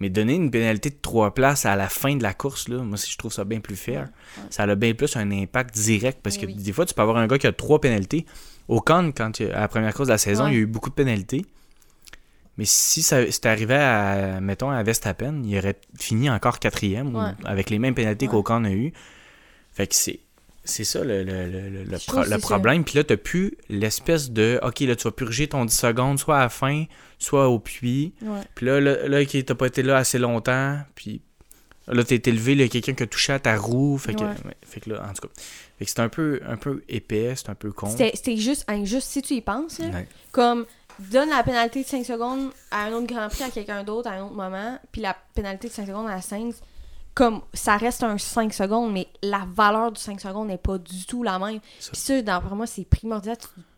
Mais 0.01 0.10
donner 0.10 0.34
une 0.36 0.51
pénalité 0.51 0.89
de 0.89 0.97
3 1.01 1.34
places 1.34 1.65
à 1.65 1.75
la 1.77 1.88
fin 1.88 2.15
de 2.17 2.23
la 2.23 2.34
course, 2.34 2.67
là, 2.67 2.79
moi, 2.84 2.97
si 2.97 3.10
je 3.12 3.17
trouve 3.17 3.31
ça 3.31 3.45
bien 3.45 3.62
plus 3.62 3.77
fair. 3.77 4.01
Ouais. 4.38 4.43
Ça 4.49 4.63
a 4.63 4.75
bien 4.75 4.93
plus 4.93 5.15
un 5.15 5.31
impact 5.31 5.73
direct. 5.75 6.19
Parce 6.21 6.36
Eh 6.36 6.41
que 6.41 6.45
oui. 6.47 6.55
des 6.55 6.73
fois, 6.73 6.86
tu 6.86 6.93
peux 6.93 7.01
avoir 7.01 7.17
un 7.17 7.27
gars 7.27 7.38
qui 7.38 7.47
a 7.47 7.53
3 7.53 7.79
pénalités. 7.79 8.25
Au 8.67 8.81
Cannes, 8.81 9.13
quand 9.13 9.39
il- 9.39 9.51
à 9.51 9.62
la 9.62 9.67
première 9.69 9.93
course 9.93 10.08
de 10.10 10.13
la 10.13 10.17
saison, 10.17 10.45
Ouais. 10.45 10.51
il 10.51 10.53
y 10.55 10.58
a 10.58 10.60
eu 10.62 10.65
beaucoup 10.65 10.89
de 10.89 10.95
pénalités. 10.95 11.45
Mais 12.58 12.65
si 12.65 13.01
ça 13.03 13.29
c'était 13.31 13.49
arrivé 13.49 13.75
à, 13.75 14.39
mettons, 14.41 14.69
à 14.69 14.81
Verstappen, 14.84 15.41
il 15.43 15.58
aurait 15.58 15.75
fini 15.99 16.29
encore 16.29 16.60
quatrième 16.60 17.13
ou 17.15 17.19
avec 17.45 17.69
les 17.69 17.79
mêmes 17.79 17.93
pénalités 17.95 18.27
Ouais. 18.27 18.31
qu'Ocon 18.31 18.63
a 18.63 18.71
eu. 18.71 18.93
Fait 19.73 19.88
que 19.88 19.95
c'est. 19.95 20.19
C'est 20.65 20.84
ça 20.84 21.04
le, 21.04 21.23
le, 21.23 21.47
le, 21.47 21.84
le- 21.84 21.97
pro- 22.08 22.23
problème. 22.41 22.84
Puis 22.84 22.97
là, 22.97 23.04
t'as 23.04 23.17
plus 23.17 23.56
l'espèce 23.69 24.32
de 24.32 24.60
OK, 24.63 24.80
là, 24.82 24.95
tu 24.95 25.04
vas 25.04 25.12
purger 25.12 25.47
ton 25.47 25.63
10 25.65 25.73
secondes, 25.78 26.19
soit 26.19 26.38
à 26.38 26.41
la 26.41 26.49
fin, 26.49 26.86
soit 27.19 27.47
au 27.49 27.60
puits. 27.60 28.13
Ouais. 28.21 28.41
Puis 28.56 28.65
là, 28.65 28.82
là, 28.82 29.08
là 29.08 29.25
t'as 29.25 29.56
pas 29.56 29.67
été 29.67 29.84
là 29.84 29.97
assez 29.97 30.17
longtemps. 30.17 30.80
Puis 30.95 31.21
là, 31.88 32.04
t'as 32.04 32.15
été 32.15 32.32
levé, 32.32 32.56
là, 32.56 32.63
il 32.63 32.65
y 32.65 32.69
a 32.69 32.71
quelqu'un 32.71 32.93
qui 32.93 33.04
a 33.04 33.08
touché 33.08 33.34
à 33.34 33.39
ta 33.39 33.56
roue. 33.58 33.97
Fait 33.97 34.13
que, 34.15 34.21
Ouais. 34.21 34.30
ouais, 34.45 34.58
fait 34.65 34.80
que 34.82 34.89
là, 34.89 35.04
en 35.08 35.13
tout 35.13 35.28
cas. 35.28 35.34
Fait 35.78 35.86
que 35.86 35.91
c'est 35.91 35.99
un 35.99 36.10
peu, 36.10 36.39
un 36.47 36.58
peu 36.58 36.84
épais, 36.89 37.34
c'est 37.36 37.49
un 37.49 37.56
peu 37.56 37.71
con. 37.71 37.88
C'était 37.89 38.38
juste 38.38 38.65
injuste 38.67 39.08
si 39.10 39.21
tu 39.21 39.36
y 39.36 39.41
penses. 39.41 39.80
là. 39.80 40.01
Comme, 40.32 40.65
donne 40.97 41.30
la 41.30 41.43
pénalité 41.43 41.84
de 41.84 41.88
5 41.88 42.06
secondes 42.06 42.49
à 42.71 42.86
un 42.86 42.93
autre 42.93 43.08
Grand 43.08 43.28
Prix 43.28 43.43
à 43.43 43.49
quelqu'un 43.49 43.84
d'autre 43.84 44.10
à 44.10 44.13
un 44.13 44.23
autre 44.23 44.34
moment, 44.36 44.80
puis 44.91 45.01
la 45.01 45.15
pénalité 45.36 45.67
de 45.67 45.73
5 45.73 45.86
secondes 45.88 46.10
à 46.10 46.21
5, 46.21 46.54
comme 47.15 47.41
ça 47.54 47.78
reste 47.78 48.04
un 48.04 48.17
5 48.17 48.54
secondes, 48.54 48.91
mais 48.91 49.08
la 49.23 49.47
valeur 49.54 49.91
du 49.91 49.99
5 50.01 50.19
secondes 50.19 50.49
n'est 50.49 50.58
pas 50.58 50.78
du 50.78 51.06
tout 51.06 51.23
la 51.23 51.39
même. 51.39 51.60
Ça. 51.80 51.91
Puis 51.91 52.01
ça, 52.01 52.41
pour 52.41 52.56
moi, 52.56 52.67
c'est 52.67 52.86
primordial. 52.86 53.38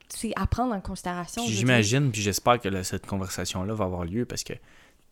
C'est 0.10 0.34
à 0.36 0.47
prendre 0.47 0.73
en 0.73 0.82
considération. 0.82 1.43
J'imagine, 1.45 2.12
puis 2.12 2.21
j'espère 2.21 2.60
que 2.60 2.67
là, 2.67 2.84
cette 2.84 3.06
conversation-là 3.06 3.73
va 3.73 3.86
avoir 3.86 4.06
lieu 4.06 4.26
parce 4.26 4.43
que 4.43 4.54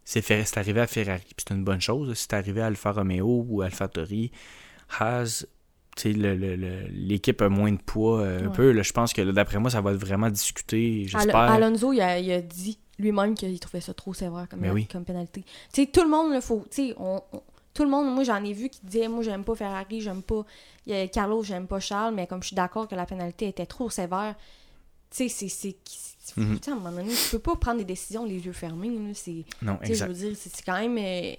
c'est 0.03 0.57
arrivé 0.57 0.81
à 0.81 0.87
Ferrari, 0.87 1.23
puis 1.23 1.45
c'est 1.47 1.53
une 1.53 1.63
bonne 1.63 1.81
chose. 1.81 2.11
C'est 2.15 2.33
arrivé 2.33 2.61
à 2.61 2.67
Alfa 2.67 2.91
Romeo 2.91 3.45
ou 3.47 3.61
Alfa 3.61 3.87
Tori, 3.87 4.31
Haas, 4.99 5.45
l'équipe 6.03 7.41
a 7.41 7.49
moins 7.49 7.71
de 7.71 7.81
poids 7.81 8.21
euh, 8.21 8.47
un 8.47 8.49
peu. 8.49 8.71
Là, 8.71 8.81
je 8.81 8.91
pense 8.91 9.13
que 9.13 9.21
d'après 9.21 9.59
moi, 9.59 9.69
ça 9.69 9.81
va 9.81 9.91
être 9.91 9.99
vraiment 9.99 10.29
discuté. 10.29 11.07
Al-. 11.13 11.31
Alonso, 11.31 11.93
il 11.93 12.01
a, 12.01 12.19
il 12.19 12.31
a 12.31 12.41
dit 12.41 12.79
lui-même 12.97 13.35
qu'il 13.35 13.59
trouvait 13.59 13.81
ça 13.81 13.93
trop 13.93 14.13
sévère 14.13 14.47
comme, 14.49 14.61
oui. 14.71 14.87
comme 14.87 15.05
pénalité. 15.05 15.43
Tout 15.73 16.03
le 16.03 16.09
monde, 16.09 16.33
le 16.33 16.41
faut. 16.41 16.65
On, 16.97 17.21
on- 17.31 17.41
tout 17.75 17.83
le 17.83 17.89
monde, 17.89 18.11
moi 18.11 18.23
j'en 18.23 18.43
ai 18.43 18.53
vu 18.53 18.69
qui 18.69 18.79
disaient 18.83 19.07
Moi 19.07 19.21
j'aime 19.21 19.43
pas 19.43 19.53
Ferrari, 19.53 20.01
j'aime 20.01 20.23
pas 20.23 20.43
Carlos, 21.11 21.43
j'aime 21.43 21.67
pas 21.67 21.79
Charles, 21.79 22.15
mais 22.15 22.25
comme 22.25 22.41
je 22.41 22.47
suis 22.47 22.55
d'accord 22.55 22.87
que 22.87 22.95
la 22.95 23.05
pénalité 23.05 23.47
était 23.49 23.65
trop 23.67 23.89
sévère, 23.91 24.33
tu 25.15 25.29
sais, 25.29 25.47
c'est. 25.49 25.49
sais, 25.49 25.75
à 26.67 26.71
un 26.71 26.75
moment 26.75 26.91
donné, 26.91 27.13
tu 27.13 27.29
peux 27.31 27.39
pas 27.39 27.55
prendre 27.55 27.77
des 27.77 27.85
décisions 27.85 28.25
les 28.25 28.39
yeux 28.45 28.51
fermés. 28.53 28.89
Non, 28.89 29.13
sais, 29.13 29.43
je 29.61 29.89
exact. 29.91 30.07
veux 30.07 30.13
dire, 30.13 30.31
c'est 30.35 30.65
quand 30.65 30.79
même. 30.79 30.97
euh, 30.97 31.33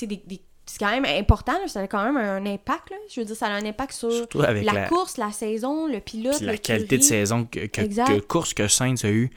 des, 0.00 0.06
des- 0.16 0.40
c'est 0.66 0.78
quand 0.78 0.90
même 0.90 1.04
important, 1.04 1.52
là, 1.52 1.68
ça 1.68 1.80
a 1.80 1.86
quand 1.86 2.02
même 2.02 2.16
un 2.16 2.46
impact. 2.46 2.88
Là. 2.90 2.96
Je 3.12 3.20
veux 3.20 3.26
dire, 3.26 3.36
ça 3.36 3.48
a 3.48 3.50
un 3.50 3.66
impact 3.66 3.92
sur 3.92 4.08
la, 4.34 4.54
la, 4.54 4.88
course, 4.88 5.18
la 5.18 5.30
saison, 5.30 5.86
le 5.86 6.00
pilote, 6.00 6.40
la 6.40 6.56
qualité 6.56 6.96
de 6.96 7.02
saison 7.02 7.44
que, 7.44 7.66
que, 7.66 7.82
Exact. 7.82 8.06
que 8.08 8.20
course 8.20 8.54
que 8.54 8.66
Sainz 8.66 9.04
a 9.04 9.10
eu. 9.10 9.30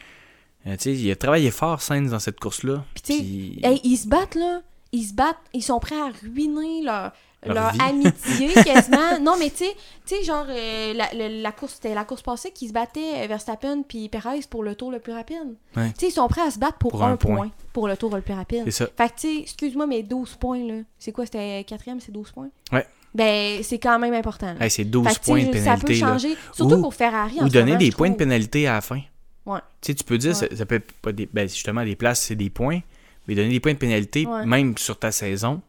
Euh, 0.66 0.78
tu 0.78 0.84
sais, 0.84 0.94
il 0.94 1.12
a 1.12 1.16
travaillé 1.18 1.52
fort, 1.52 1.82
Sainz, 1.82 2.12
dans 2.12 2.20
cette 2.20 2.40
course-là. 2.40 2.86
Puis- 3.04 3.60
Hey, 3.62 3.82
ils 3.84 3.98
se 3.98 4.08
battent, 4.08 4.36
là. 4.36 4.62
Ils 4.98 5.04
se 5.06 5.14
battent. 5.14 5.38
Ils 5.54 5.62
sont 5.64 5.80
prêts 5.80 5.96
à 6.00 6.10
ruiner 6.24 6.82
leur, 6.84 7.12
Leur 7.46 7.54
leur, 7.56 7.72
vie. 7.74 7.82
amitié, 7.82 8.50
quasiment. 8.64 9.20
non, 9.22 9.36
mais 9.40 9.50
tu 9.52 9.64
sais, 10.06 10.24
genre, 10.24 10.46
euh, 10.50 10.94
la, 10.94 11.08
la- 11.14 11.30
la 11.30 11.52
course, 11.52 11.74
c'était 11.76 11.94
la 11.94 12.04
course 12.04 12.22
passée 12.24 12.52
qui 12.52 12.68
se 12.68 12.74
battaient 12.74 13.24
euh, 13.24 13.28
Verstappen 13.28 13.84
puis 13.88 14.10
Perez 14.10 14.40
pour 14.50 14.64
le 14.64 14.76
tour 14.76 14.92
le 14.92 15.00
plus 15.00 15.14
rapide. 15.14 15.56
Ouais. 15.76 15.90
Tu 15.90 16.00
sais, 16.00 16.08
ils 16.08 16.12
sont 16.12 16.28
prêts 16.28 16.42
à 16.42 16.52
se 16.52 16.58
battre 16.60 16.78
pour, 16.80 16.92
Pour 16.92 17.04
un, 17.04 17.16
point. 17.16 17.36
point. 17.36 17.52
pour 17.74 17.88
le 17.88 17.96
tour 17.96 18.16
le 18.16 18.22
plus 18.22 18.34
rapide. 18.34 18.64
c'est 18.66 18.72
ça. 18.72 18.88
Fait 18.98 19.10
que, 19.10 19.14
tu 19.20 19.28
sais, 19.36 19.42
excuse-moi, 19.42 19.86
mais 19.88 20.02
12 20.04 20.36
points, 20.36 20.64
là. 20.66 20.82
C'est 20.98 21.12
quoi, 21.12 21.26
c'était 21.26 21.64
quatrième, 21.68 22.00
c'est 22.00 22.12
12 22.12 22.32
points? 22.32 22.50
Ouais. 22.72 22.86
Ben, 23.14 23.64
c'est 23.64 23.80
quand 23.80 23.98
même 24.00 24.14
important. 24.14 24.56
Hey, 24.60 24.70
c'est 24.70 24.84
12 24.86 25.08
Fait 25.08 25.14
que, 25.14 25.20
tu 25.20 25.26
sais, 25.26 25.32
points 25.32 25.44
de 25.46 25.58
je- 25.58 25.64
ça 25.64 25.74
peut 25.76 25.82
pénalité. 25.86 25.94
là. 26.02 26.08
changer. 26.12 26.38
Surtout 26.54 26.76
Ou- 26.76 26.82
pour 26.82 26.94
Ferrari. 26.94 27.36
en 27.40 27.46
Ou 27.46 27.50
donner 27.50 27.66
moment, 27.74 27.78
des 27.80 27.92
points 27.92 28.10
de 28.10 28.16
pénalité 28.16 28.68
à 28.68 28.74
la 28.74 28.82
fin. 28.82 29.00
Ouais. 29.46 29.60
Tu 29.82 29.88
sais, 29.92 29.94
tu 29.96 30.04
peux 30.04 30.18
dire, 30.18 30.32
Ouais. 30.32 30.36
ça, 30.50 30.56
ça 30.56 30.66
peut 30.66 30.76
être 30.76 30.92
pas 31.02 31.12
des. 31.14 31.28
Ben, 31.32 31.48
justement, 31.48 31.84
des 31.84 31.96
places, 31.96 32.22
c'est 32.22 32.36
des 32.36 32.50
points. 32.50 32.82
Mais 33.28 33.36
donner 33.36 33.50
des 33.50 33.60
points 33.60 33.74
de 33.74 33.78
pénalité, 33.78 34.26
Ouais. 34.26 34.46
même 34.46 34.78
sur 34.78 34.98
ta 34.98 35.12
saison. 35.12 35.62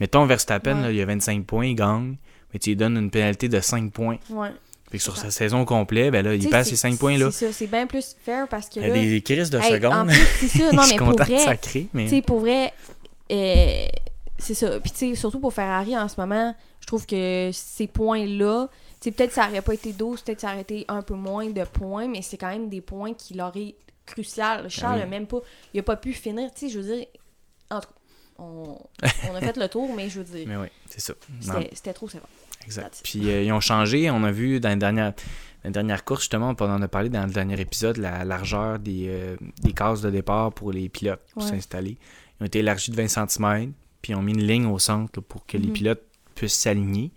Mettons, 0.00 0.24
Verstappen, 0.26 0.76
Ouais. 0.76 0.82
là, 0.82 0.90
il 0.90 0.96
y 0.96 1.02
a 1.02 1.06
25 1.06 1.44
points, 1.44 1.66
il 1.66 1.74
gagne. 1.74 2.16
Mais 2.52 2.58
tu 2.58 2.70
lui 2.70 2.76
donnes 2.76 2.96
une 2.96 3.10
pénalité 3.10 3.48
de 3.48 3.60
5 3.60 3.92
points. 3.92 4.16
Ouais. 4.30 4.48
Fait 4.90 4.98
que 4.98 5.04
sur 5.04 5.16
sa 5.16 5.30
saison 5.30 5.64
complète, 5.64 6.10
ben 6.10 6.24
là, 6.24 6.34
il 6.34 6.48
passe 6.50 6.68
ces 6.70 6.74
5 6.76 6.98
points-là. 6.98 7.30
C'est 7.30 7.46
ça, 7.46 7.52
c'est 7.52 7.66
bien 7.68 7.86
plus 7.86 8.16
fair 8.24 8.48
parce 8.48 8.68
que 8.68 8.80
Il 8.80 8.86
y 8.88 8.90
a 8.90 8.92
des 8.92 9.20
crises 9.22 9.48
de 9.50 9.58
hey, 9.58 9.64
en 9.64 9.70
secondes. 9.76 10.08
plus, 10.08 10.48
c'est 10.48 10.58
ça. 10.58 10.70
Non, 10.72 10.82
mais 10.90 10.96
pour 10.96 11.12
vrai... 11.12 11.58
crée, 11.62 11.86
mais. 11.92 12.04
Tu 12.04 12.10
sais, 12.10 12.22
pour 12.22 12.40
vrai, 12.40 12.72
euh, 13.30 13.86
c'est 14.38 14.54
ça. 14.54 14.80
Puis, 14.80 14.90
tu 14.90 14.96
sais, 15.10 15.14
surtout 15.14 15.38
pour 15.38 15.52
Ferrari 15.54 15.96
en 15.96 16.08
ce 16.08 16.20
moment, 16.20 16.54
je 16.80 16.86
trouve 16.88 17.06
que 17.06 17.50
ces 17.52 17.86
points-là, 17.86 18.68
tu 19.00 19.04
sais, 19.04 19.10
peut-être 19.12 19.32
ça 19.32 19.46
aurait 19.48 19.62
pas 19.62 19.74
été 19.74 19.92
12, 19.92 20.22
peut-être 20.22 20.40
ça 20.40 20.48
aurait 20.52 20.62
été 20.62 20.84
un 20.88 21.02
peu 21.02 21.14
moins 21.14 21.48
de 21.48 21.62
points, 21.64 22.08
mais 22.08 22.22
c'est 22.22 22.36
quand 22.36 22.48
même 22.50 22.68
des 22.68 22.80
points 22.80 23.14
qui 23.14 23.34
l'auraient 23.34 23.74
crucial. 24.10 24.68
Charles, 24.68 24.96
oui. 24.98 25.02
a 25.02 25.06
même 25.06 25.26
pas, 25.26 25.38
il 25.74 25.80
a 25.80 25.82
pas 25.82 25.96
pu 25.96 26.12
finir. 26.12 26.50
Tu 26.52 26.66
sais, 26.66 26.68
je 26.74 26.80
veux 26.80 26.96
dire, 26.96 27.06
en 27.70 27.80
tout 27.80 27.88
cas, 27.88 27.94
on, 28.38 28.78
on 29.30 29.34
a 29.34 29.40
fait 29.40 29.56
le 29.56 29.68
tour, 29.68 29.92
mais 29.94 30.08
je 30.08 30.20
veux 30.20 30.24
dire, 30.36 30.46
Mais 30.48 30.56
oui, 30.56 30.68
c'est 30.86 31.00
ça. 31.00 31.14
C'était 31.72 31.92
trop 31.92 32.08
sévère. 32.08 32.26
exact. 32.64 33.00
Puis 33.04 33.28
euh, 33.30 33.42
ils 33.42 33.52
ont 33.52 33.60
changé. 33.60 34.10
On 34.10 34.22
a 34.24 34.30
vu 34.32 34.60
dans 34.60 34.68
la 34.70 34.76
dernière, 34.76 35.12
dans 35.12 35.16
la 35.64 35.70
dernière 35.70 36.04
course, 36.04 36.20
justement, 36.22 36.54
on 36.58 36.64
en 36.64 36.82
a 36.82 36.88
parlé 36.88 37.08
dans 37.10 37.24
le 37.26 37.32
dernier 37.32 37.60
épisode, 37.60 37.96
la 37.98 38.24
largeur 38.24 38.78
des, 38.78 39.06
euh, 39.08 39.36
des 39.62 39.72
cases 39.72 40.00
de 40.00 40.10
départ 40.10 40.52
pour 40.52 40.72
les 40.72 40.88
pilotes 40.88 41.20
pour 41.32 41.42
Ouais. 41.42 41.48
s'installer. 41.50 41.98
Ils 42.38 42.44
ont 42.44 42.46
été 42.46 42.60
élargis 42.60 42.90
de 42.90 42.96
20 42.96 43.08
cm. 43.08 43.72
puis 44.02 44.12
ils 44.12 44.16
ont 44.16 44.22
mis 44.22 44.32
une 44.32 44.42
ligne 44.46 44.64
au 44.66 44.78
centre 44.78 45.12
là, 45.18 45.22
pour 45.28 45.44
que 45.44 45.58
les 45.58 45.66
Mhm. 45.68 45.72
pilotes 45.74 46.02
puissent 46.34 46.54
s'aligner. 46.58 47.10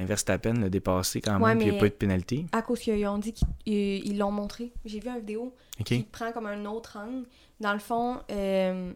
Mais 0.00 0.06
Verstappen 0.06 0.54
l'a 0.54 0.70
dépassé 0.70 1.20
quand 1.20 1.38
même, 1.38 1.58
puis 1.58 1.66
il 1.66 1.70
n'y 1.72 1.76
a 1.76 1.80
pas 1.80 1.86
eu 1.86 1.90
de 1.90 1.94
pénalité. 1.94 2.46
À 2.52 2.62
cause 2.62 2.80
qu'ils 2.80 3.06
ont 3.06 3.18
dit 3.18 3.34
qu'ils 3.34 4.06
ils 4.06 4.16
l'ont 4.18 4.30
montré. 4.30 4.72
J'ai 4.86 4.98
vu 4.98 5.08
une 5.10 5.18
vidéo 5.18 5.54
qui 5.84 6.02
prend 6.04 6.32
comme 6.32 6.46
un 6.46 6.64
autre 6.64 6.96
angle. 6.96 7.26
Dans 7.60 7.74
le 7.74 7.78
fond, 7.78 8.20
euh, 8.30 8.92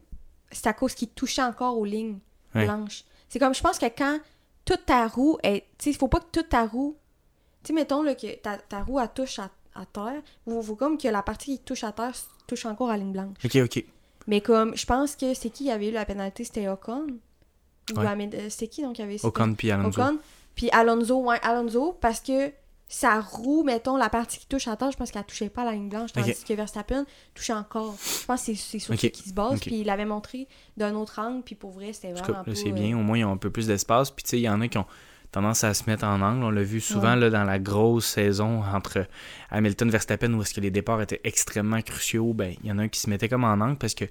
c'est 0.50 0.66
à 0.66 0.72
cause 0.72 0.94
qu'il 0.94 1.08
touchait 1.08 1.42
encore 1.42 1.76
aux 1.78 1.84
lignes 1.84 2.18
Ouais. 2.54 2.64
blanches. 2.64 3.04
C'est 3.28 3.38
comme, 3.38 3.54
je 3.54 3.60
pense 3.60 3.78
que 3.78 3.86
quand 3.86 4.18
toute 4.64 4.86
ta 4.86 5.06
roue 5.08 5.38
est. 5.42 5.62
Tu 5.76 5.84
sais, 5.84 5.90
il 5.90 5.96
faut 5.96 6.08
pas 6.08 6.20
que 6.20 6.30
toute 6.32 6.48
ta 6.48 6.64
roue. 6.66 6.96
Tu 7.62 7.68
sais, 7.68 7.72
mettons 7.74 8.02
là, 8.02 8.14
que 8.14 8.34
ta, 8.36 8.56
ta 8.58 8.82
roue, 8.82 8.98
elle 9.00 9.08
touche 9.14 9.38
à, 9.40 9.50
à 9.74 9.84
terre. 9.84 10.22
Il 10.46 10.62
faut 10.62 10.76
comme 10.76 10.96
que 10.96 11.08
la 11.08 11.22
partie 11.22 11.58
qui 11.58 11.64
touche 11.64 11.84
à 11.84 11.92
terre 11.92 12.12
touche 12.46 12.64
encore 12.64 12.88
à 12.90 12.96
la 12.96 13.02
ligne 13.02 13.12
blanche. 13.12 13.36
OK, 13.44 13.56
OK. 13.56 13.84
Mais 14.26 14.40
comme, 14.40 14.74
je 14.76 14.86
pense 14.86 15.16
que 15.16 15.34
c'est 15.34 15.50
qui 15.50 15.64
qui 15.64 15.70
avait 15.70 15.88
eu 15.88 15.92
la 15.92 16.04
pénalité? 16.06 16.44
C'était 16.44 16.68
Ocon. 16.68 17.06
Ou 17.94 17.98
Ouais. 18.00 18.06
Euh, 18.34 18.46
C'était 18.48 18.68
qui 18.68 18.80
donc 18.82 18.94
qui 18.94 19.02
avait 19.02 19.22
Ocon 19.22 19.52
puis 19.54 19.70
Alonso. 19.70 20.00
Ocon. 20.00 20.18
Puis 20.54 20.68
Alonso, 20.72 21.20
ouais, 21.22 21.38
Alonso, 21.42 21.96
parce 22.00 22.20
que 22.20 22.52
sa 22.86 23.20
roue, 23.20 23.64
mettons, 23.64 23.96
la 23.96 24.08
partie 24.08 24.38
qui 24.38 24.46
touche 24.46 24.68
à 24.68 24.76
terre, 24.76 24.90
je 24.92 24.96
pense 24.96 25.10
qu'elle 25.10 25.24
touchait 25.24 25.48
pas 25.48 25.62
à 25.62 25.64
la 25.66 25.72
ligne 25.72 25.88
blanche, 25.88 26.12
tandis 26.12 26.44
que 26.44 26.52
Verstappen 26.54 27.04
touchait 27.34 27.52
encore. 27.54 27.96
Je 28.20 28.24
pense 28.26 28.40
que 28.40 28.46
c'est- 28.54 28.54
c'est 28.54 28.78
sur 28.78 28.94
qu'il 28.94 29.14
se 29.16 29.32
base, 29.32 29.58
puis 29.60 29.80
il 29.80 29.84
l'avait 29.86 30.04
montré 30.04 30.46
d'un 30.76 30.94
autre 30.94 31.18
angle, 31.18 31.42
puis 31.42 31.54
pour 31.54 31.70
vrai, 31.72 31.92
c'était 31.92 32.12
vraiment 32.12 32.44
c'est 32.54 32.68
euh, 32.68 32.72
bien. 32.72 32.96
Au 32.96 33.02
moins, 33.02 33.18
ils 33.18 33.24
ont 33.24 33.32
un 33.32 33.36
peu 33.36 33.50
plus 33.50 33.66
d'espace. 33.66 34.10
Puis, 34.10 34.22
tu 34.22 34.30
sais, 34.30 34.38
il 34.38 34.42
y 34.42 34.48
en 34.48 34.60
a 34.60 34.68
qui 34.68 34.78
ont 34.78 34.86
tendance 35.32 35.64
à 35.64 35.74
se 35.74 35.82
mettre 35.90 36.04
en 36.04 36.20
angle. 36.20 36.44
On 36.44 36.50
l'a 36.50 36.62
vu 36.62 36.80
souvent 36.80 37.14
Ouais. 37.14 37.20
là, 37.20 37.30
dans 37.30 37.42
la 37.42 37.58
grosse 37.58 38.06
saison 38.06 38.62
entre 38.62 39.06
Hamilton 39.50 39.90
Verstappen 39.90 40.32
où 40.34 40.42
est-ce 40.42 40.54
que 40.54 40.60
les 40.60 40.70
départs 40.70 41.02
étaient 41.02 41.20
extrêmement 41.24 41.80
cruciaux. 41.80 42.32
Ben, 42.34 42.54
il 42.62 42.68
y 42.68 42.72
en 42.72 42.78
a 42.78 42.82
un 42.82 42.88
qui 42.88 43.00
se 43.00 43.10
mettait 43.10 43.28
comme 43.28 43.42
en 43.42 43.54
angle 43.54 43.76
parce 43.76 43.94
que 43.94 44.04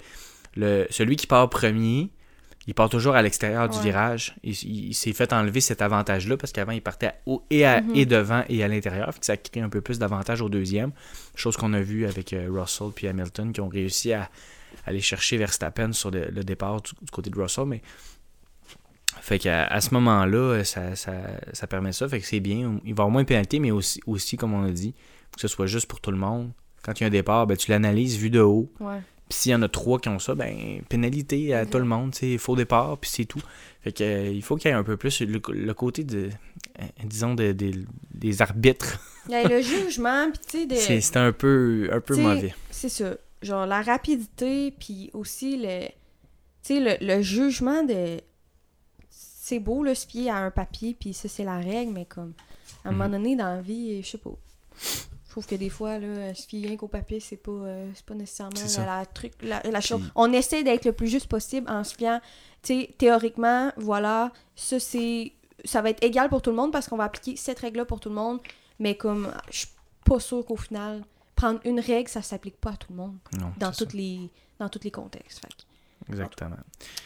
le, 0.57 0.85
celui 0.89 1.15
qui 1.15 1.25
part 1.27 1.49
premier, 1.49 2.09
il 2.67 2.73
part 2.73 2.89
toujours 2.89 3.15
à 3.15 3.21
l'extérieur 3.21 3.67
du 3.69 3.77
virage. 3.79 4.35
Il, 4.43 4.51
il- 4.53 4.87
il 4.89 4.93
s'est 4.93 5.11
fait 5.13 5.33
enlever 5.33 5.59
cet 5.61 5.81
avantage-là 5.81 6.37
parce 6.37 6.51
qu'avant, 6.53 6.71
il 6.71 6.81
partait 6.81 7.11
et, 7.49 7.65
à- 7.65 7.81
Mhm. 7.81 7.95
et 7.95 8.05
devant 8.05 8.43
et 8.49 8.63
à 8.63 8.67
l'intérieur. 8.67 9.11
Ça 9.21 9.35
crée 9.37 9.61
un 9.61 9.69
peu 9.69 9.81
plus 9.81 9.99
d'avantage 9.99 10.41
au 10.41 10.49
deuxième. 10.49 10.91
Chose 11.35 11.57
qu'on 11.57 11.73
a 11.73 11.81
vu 11.81 12.05
avec 12.05 12.31
euh, 12.33 12.47
Russell 12.51 12.87
puis 12.95 13.07
Hamilton 13.07 13.51
qui 13.51 13.61
ont 13.61 13.67
réussi 13.69 14.13
à 14.13 14.29
aller 14.85 15.01
chercher 15.01 15.37
Verstappen 15.37 15.91
sur 15.93 16.09
le, 16.11 16.29
le 16.29 16.43
départ 16.43 16.81
du, 16.81 16.91
du 17.01 17.11
côté 17.11 17.29
de 17.29 17.39
Russell. 17.39 17.65
Mais 17.65 17.81
fait 19.21 19.39
qu'à 19.39 19.65
à 19.65 19.79
ce 19.81 19.93
moment-là, 19.93 20.63
ça, 20.63 20.95
ça, 20.95 21.13
ça 21.53 21.67
permet 21.67 21.91
ça. 21.91 22.07
Fait 22.07 22.19
que 22.19 22.25
c'est 22.25 22.39
bien. 22.39 22.79
Il 22.83 22.93
va 22.93 23.03
avoir 23.03 23.09
moins 23.09 23.21
de 23.23 23.27
pénalités, 23.27 23.59
mais 23.59 23.71
aussi, 23.71 24.01
aussi, 24.07 24.37
comme 24.37 24.53
on 24.53 24.63
a 24.65 24.71
dit, 24.71 24.93
faut 25.31 25.35
que 25.35 25.41
ce 25.41 25.47
soit 25.47 25.67
juste 25.67 25.87
pour 25.87 25.99
tout 26.01 26.11
le 26.11 26.17
monde. 26.17 26.51
Quand 26.83 26.99
il 26.99 27.01
y 27.01 27.05
a 27.05 27.07
un 27.07 27.11
départ, 27.11 27.47
ben, 27.47 27.55
tu 27.55 27.71
l'analyses 27.71 28.17
vu 28.17 28.29
de 28.29 28.41
haut. 28.41 28.69
Ouais. 28.79 28.99
Puis 29.33 29.39
s'il 29.41 29.51
y 29.51 29.55
en 29.55 29.63
a 29.63 29.67
trois 29.67 29.97
qui 29.99 30.09
ont 30.09 30.19
ça, 30.19 30.35
ben 30.35 30.83
pénalité 30.89 31.55
à 31.55 31.61
Exact. 31.61 31.71
tout 31.71 31.77
le 31.79 31.85
monde, 31.85 32.13
c'est 32.13 32.37
faux 32.37 32.55
départ, 32.55 32.99
puis 32.99 33.09
c'est 33.11 33.25
tout. 33.25 33.41
Fait 33.81 33.91
que 33.91 34.03
euh, 34.03 34.29
il 34.29 34.43
faut 34.43 34.57
qu'il 34.57 34.69
y 34.69 34.71
ait 34.71 34.77
un 34.77 34.83
peu 34.83 34.95
plus 34.95 35.21
le, 35.21 35.41
le 35.49 35.73
côté 35.73 36.03
de 36.03 36.29
euh, 36.79 36.83
disons 37.03 37.33
de- 37.33 37.51
de- 37.51 37.83
des 38.13 38.43
arbitres. 38.43 38.99
Il 39.27 39.31
y 39.31 39.35
a 39.35 39.47
le 39.47 39.59
jugement, 39.61 40.29
puis 40.29 40.39
tu 40.47 40.59
sais, 40.59 40.65
de... 40.67 40.75
C'est 40.75 41.01
c'est 41.01 41.17
un 41.17 41.31
peu 41.31 41.89
un 41.91 41.99
peu 41.99 42.13
T'sais, 42.13 42.21
mauvais. 42.21 42.55
C'est 42.69 42.89
ça. 42.89 43.15
Genre, 43.41 43.65
la 43.65 43.81
rapidité, 43.81 44.69
puis 44.71 45.09
aussi 45.13 45.57
le... 45.57 45.87
Tu 45.87 46.75
sais, 46.75 46.79
le, 46.79 46.95
le 47.05 47.21
jugement 47.23 47.81
de... 47.83 48.19
C'est 49.09 49.59
beau, 49.59 49.83
là, 49.83 49.95
se 49.95 50.05
fier 50.05 50.29
à 50.29 50.37
un 50.37 50.51
papier, 50.51 50.95
puis 50.97 51.13
ça, 51.15 51.27
c'est 51.27 51.43
la 51.43 51.57
règle, 51.57 51.91
mais 51.91 52.05
comme... 52.05 52.33
À 52.85 52.89
un 52.89 52.91
moment 52.91 53.05
Mhm. 53.05 53.11
donné, 53.11 53.35
dans 53.35 53.55
la 53.55 53.61
vie, 53.61 54.01
je 54.03 54.07
sais 54.09 54.17
pas. 54.19 54.29
Je 55.33 55.39
trouve 55.39 55.47
que 55.47 55.55
des 55.55 55.69
fois, 55.69 55.97
là, 55.97 56.35
se 56.35 56.45
fier 56.45 56.67
rien 56.67 56.77
qu'au 56.77 56.87
papier, 56.87 57.19
c'est 57.19 57.37
pas, 57.37 57.49
euh, 57.51 57.89
c'est 57.95 58.05
pas 58.05 58.13
nécessairement 58.13 58.51
la, 58.77 58.85
la 58.99 59.05
truc... 59.07 59.33
La, 59.41 59.63
la 59.63 59.81
chose. 59.81 59.99
Puis- 60.01 60.11
On 60.13 60.31
essaie 60.31 60.63
d'être 60.63 60.85
le 60.85 60.93
plus 60.93 61.07
juste 61.07 61.25
possible 61.25 61.67
en 61.71 61.83
se 61.83 61.95
fiant... 61.95 62.21
Tu 62.61 62.81
sais, 62.81 62.95
théoriquement, 62.99 63.71
voilà, 63.77 64.31
ça, 64.55 64.79
c'est... 64.79 65.31
Ça 65.65 65.81
va 65.81 65.89
être 65.89 66.03
égal 66.03 66.29
pour 66.29 66.43
tout 66.43 66.51
le 66.51 66.55
monde 66.55 66.71
parce 66.71 66.87
qu'on 66.87 66.97
va 66.97 67.05
appliquer 67.05 67.35
cette 67.35 67.57
règle-là 67.57 67.85
pour 67.85 67.99
tout 67.99 68.09
le 68.09 68.15
monde, 68.15 68.41
mais 68.77 68.95
comme... 68.95 69.33
Je 69.49 69.57
suis 69.57 69.67
pas 70.05 70.19
sûre 70.19 70.45
qu'au 70.45 70.55
final, 70.55 71.01
prendre 71.35 71.59
une 71.65 71.79
règle, 71.79 72.09
ça 72.09 72.21
s'applique 72.21 72.57
pas 72.61 72.73
à 72.73 72.77
tout 72.77 72.91
le 72.91 72.97
monde 72.97 73.17
Non, 73.39 73.53
dans 73.57 73.73
ça. 73.73 73.83
toutes 73.85 73.93
les 73.95 74.29
dans 74.59 74.69
tous 74.69 74.81
les 74.83 74.91
contextes. 74.91 75.39
Fait 75.41 76.11
Exactement. 76.11 76.57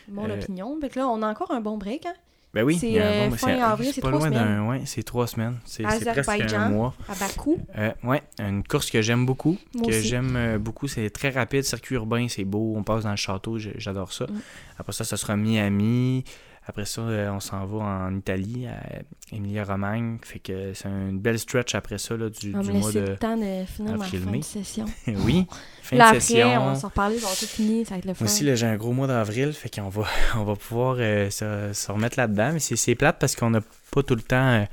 mon 0.10 0.30
Euh, 0.30 0.36
opinion. 0.36 0.78
Fait 0.82 0.90
que 0.90 1.00
là, 1.00 1.08
on 1.08 1.22
a 1.22 1.30
encore 1.30 1.52
un 1.52 1.62
bon 1.62 1.78
break, 1.78 2.06
hein? 2.06 2.14
Ben 2.58 2.64
oui, 2.64 2.78
C'est, 2.80 3.00
un 3.00 3.04
euh, 3.04 3.30
bon- 3.30 3.36
fin 3.36 3.48
c'est- 3.50 3.62
avril, 3.62 3.92
c'est 3.94 4.02
pas 4.02 4.08
trois 4.08 4.20
loin 4.30 4.40
semaines. 4.40 4.60
ouais, 4.62 4.82
c'est 4.86 5.04
trois 5.04 5.28
semaines. 5.28 5.58
C'est 5.64 5.84
presque 5.84 6.54
un 6.54 6.70
mois. 6.70 6.96
À 7.08 7.14
Bakou. 7.14 7.60
Euh, 7.78 7.92
ouais, 8.04 8.24
une 8.40 8.64
course 8.64 8.90
que 8.90 9.00
j'aime 9.04 9.28
beaucoup. 9.28 9.60
Moi 9.76 9.86
que 9.86 9.92
j'aime 10.02 10.36
euh, 10.36 10.58
beaucoup. 10.58 10.88
C'est 10.88 11.12
très 11.12 11.30
rapide, 11.30 11.64
circuit 11.64 11.94
urbain, 11.94 12.26
c'est 12.28 12.46
beau. 12.46 12.74
On 12.76 12.82
passe 12.82 13.04
dans 13.04 13.12
le 13.12 13.16
château, 13.16 13.60
j'adore 13.60 14.12
ça. 14.12 14.26
Mm. 14.26 14.40
Après 14.80 14.92
ça, 14.94 15.04
ça 15.04 15.18
sera 15.18 15.36
Miami. 15.38 16.24
Après 16.70 16.84
ça, 16.86 17.00
euh, 17.02 17.32
on 17.32 17.40
s'en 17.40 17.66
va 17.66 17.78
en 17.78 18.16
Italie, 18.18 18.68
à 18.68 19.36
Emilia-Romagne. 19.36 20.18
Fait 20.22 20.40
que 20.40 20.74
c'est 20.74 20.90
une 20.90 21.18
belle 21.20 21.40
stretch 21.40 21.76
après 21.76 21.98
ça, 21.98 22.18
là, 22.18 22.30
du, 22.30 22.54
On 22.54 22.60
va 22.60 22.64
du 22.64 22.74
me 22.74 22.80
mois 22.80 22.92
de. 22.92 23.00
le 23.00 23.16
temps 23.18 23.38
de 23.38 23.66
finir 23.66 23.98
ma 23.98 24.04
avril, 24.04 24.22
fin 24.24 24.32
mai. 24.32 24.40
de 24.40 24.44
session. 24.44 24.86
oui, 25.08 25.48
fin 25.82 25.96
Là, 25.96 26.04
de 26.06 26.08
après, 26.10 26.20
session. 26.20 26.62
on 26.62 26.66
va 26.66 26.76
s'en 26.76 26.88
reparler, 26.90 27.18
on 27.24 27.28
va 27.30 27.36
tout 27.36 27.46
finir, 27.46 27.86
ça 27.88 27.96
va 27.96 28.00
être 28.00 28.06
le 28.06 28.14
fun. 28.14 28.26
Moi 28.26 28.32
aussi, 28.34 28.44
là, 28.44 28.56
j'ai 28.56 28.66
un 28.68 28.76
gros 28.76 28.92
mois 28.92 29.08
d'avril, 29.08 29.54
fait 29.54 29.70
qu'on 29.74 29.90
va, 29.90 30.04
on 30.36 30.44
va 30.44 30.56
pouvoir 30.56 30.98
euh, 31.00 31.30
se, 31.30 31.72
se 31.74 31.92
remettre 31.92 32.18
là-dedans. 32.20 32.52
Mais 32.54 32.60
c'est, 32.60 32.96
plate 32.96 33.18
parce 33.20 33.36
qu'on 33.36 33.50
n'a 33.50 33.62
pas 33.92 34.04
tout 34.04 34.16
le 34.16 34.22
temps. 34.22 34.36
euh, 34.50 34.66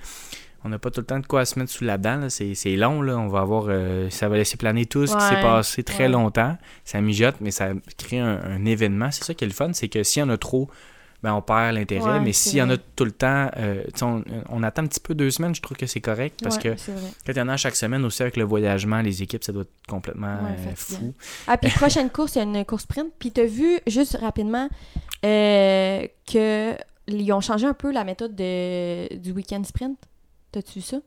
on 0.64 0.70
n'a 0.70 0.78
pas 0.78 0.90
tout 0.90 1.00
le 1.02 1.06
temps 1.06 1.20
de 1.20 1.26
quoi 1.26 1.44
se 1.44 1.58
mettre 1.58 1.70
sous 1.70 1.84
la 1.84 1.98
dent. 1.98 2.16
là. 2.16 2.30
C'est, 2.30 2.54
c'est 2.54 2.74
long, 2.74 3.02
là. 3.02 3.16
On 3.18 3.28
va 3.28 3.40
avoir. 3.40 3.66
euh, 3.68 4.08
ça 4.10 4.28
va 4.28 4.36
laisser 4.36 4.56
planer 4.56 4.86
tout 4.86 5.06
ce 5.06 5.14
qui 5.14 5.22
s'est 5.22 5.40
passé 5.42 5.82
très 5.84 6.04
ouais. 6.04 6.08
longtemps. 6.08 6.56
Ça 6.84 7.00
mijote, 7.00 7.36
mais 7.40 7.50
ça 7.52 7.68
crée 7.98 8.18
un, 8.18 8.40
un 8.42 8.64
événement. 8.64 9.10
C'est 9.12 9.22
ça 9.24 9.34
qui 9.34 9.44
est 9.44 9.48
le 9.48 9.52
fun, 9.52 9.70
c'est 9.74 9.88
que 9.88 10.02
s'il 10.02 10.20
y 10.20 10.22
en 10.24 10.30
a 10.30 10.38
trop, 10.38 10.68
ben 11.24 11.34
on 11.34 11.42
perd 11.42 11.74
l'intérêt. 11.74 12.04
Ouais, 12.04 12.20
mais 12.20 12.32
s'il 12.32 12.58
y 12.58 12.62
en 12.62 12.68
a 12.70 12.76
tout 12.76 13.04
le 13.04 13.10
temps, 13.12 13.50
euh, 13.56 13.82
tu 13.96 14.04
on, 14.04 14.22
on 14.50 14.62
attend 14.62 14.82
un 14.82 14.86
petit 14.86 15.00
peu 15.00 15.14
deux 15.14 15.30
semaines, 15.30 15.54
je 15.54 15.62
trouve 15.62 15.76
que 15.76 15.86
c'est 15.86 16.00
correct. 16.00 16.38
Parce 16.42 16.56
Ouais, 16.56 16.62
que 16.62 16.92
quand 17.26 17.32
il 17.32 17.36
y 17.36 17.40
en 17.40 17.48
a 17.48 17.56
chaque 17.56 17.74
semaine 17.76 18.04
aussi 18.04 18.22
avec 18.22 18.36
le 18.36 18.44
voyagement, 18.44 19.00
les 19.00 19.22
équipes, 19.22 19.42
ça 19.42 19.50
doit 19.52 19.62
être 19.62 19.72
complètement 19.88 20.36
euh, 20.44 20.72
fou. 20.76 21.14
Ah, 21.46 21.56
puis 21.56 21.70
prochaine 21.76 22.10
course, 22.10 22.34
il 22.36 22.38
y 22.38 22.40
a 22.42 22.44
une 22.44 22.64
course 22.64 22.82
sprint. 22.82 23.08
Puis 23.18 23.32
t'as 23.32 23.46
vu, 23.46 23.80
juste 23.86 24.16
rapidement, 24.20 24.68
euh, 25.24 26.06
que 26.30 26.74
ils 27.08 27.32
ont 27.32 27.40
changé 27.40 27.66
un 27.66 27.74
peu 27.74 27.92
la 27.92 28.04
méthode 28.04 28.34
de, 28.34 29.14
du 29.16 29.32
week-end 29.32 29.62
sprint. 29.64 29.98
T'as-tu 30.52 30.78
vu 30.78 30.80
ça? 30.84 30.98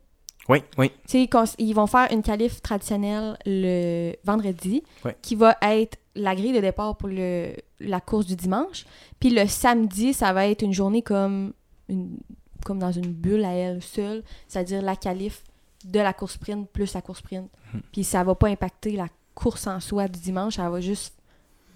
Oui, 0.49 0.60
oui. 0.77 0.91
Tu 1.08 1.21
sais, 1.23 1.27
cons- 1.27 1.43
ils 1.58 1.73
vont 1.73 1.88
faire 1.88 2.08
une 2.12 2.21
qualif 2.23 2.62
traditionnelle 2.62 3.38
le 3.45 4.13
vendredi, 4.23 4.82
qui 5.21 5.36
va 5.36 5.58
être 5.62 5.97
la 6.17 6.36
grille 6.36 6.53
de 6.53 6.60
départ 6.60 6.97
pour 6.97 7.10
le, 7.10 7.53
la 7.80 8.01
course 8.01 8.25
du 8.25 8.36
dimanche. 8.36 8.86
Puis 9.19 9.30
le 9.30 9.47
samedi, 9.47 10.13
ça 10.13 10.34
va 10.34 10.47
être 10.47 10.62
une 10.62 10.73
journée 10.73 11.01
comme, 11.01 11.53
une, 11.89 12.17
comme 12.65 12.80
dans 12.80 12.91
une 12.91 13.12
bulle 13.12 13.45
à 13.45 13.53
elle 13.53 13.82
seule, 13.82 14.23
c'est-à-dire 14.47 14.82
la 14.82 14.95
qualif 14.95 15.43
de 15.86 15.99
la 15.99 16.13
course 16.13 16.34
sprint 16.34 16.69
plus 16.69 16.93
la 16.93 17.01
course 17.01 17.19
sprint. 17.19 17.49
Mhm. 17.73 17.82
Puis 17.91 18.03
ça 18.03 18.23
va 18.23 18.36
pas 18.36 18.47
impacter 18.47 18.91
la 18.91 19.08
course 19.36 19.67
en 19.67 19.80
soi 19.80 20.08
du 20.08 20.19
dimanche, 20.19 20.56
ça 20.56 20.69
va 20.69 20.82
juste 20.82 21.16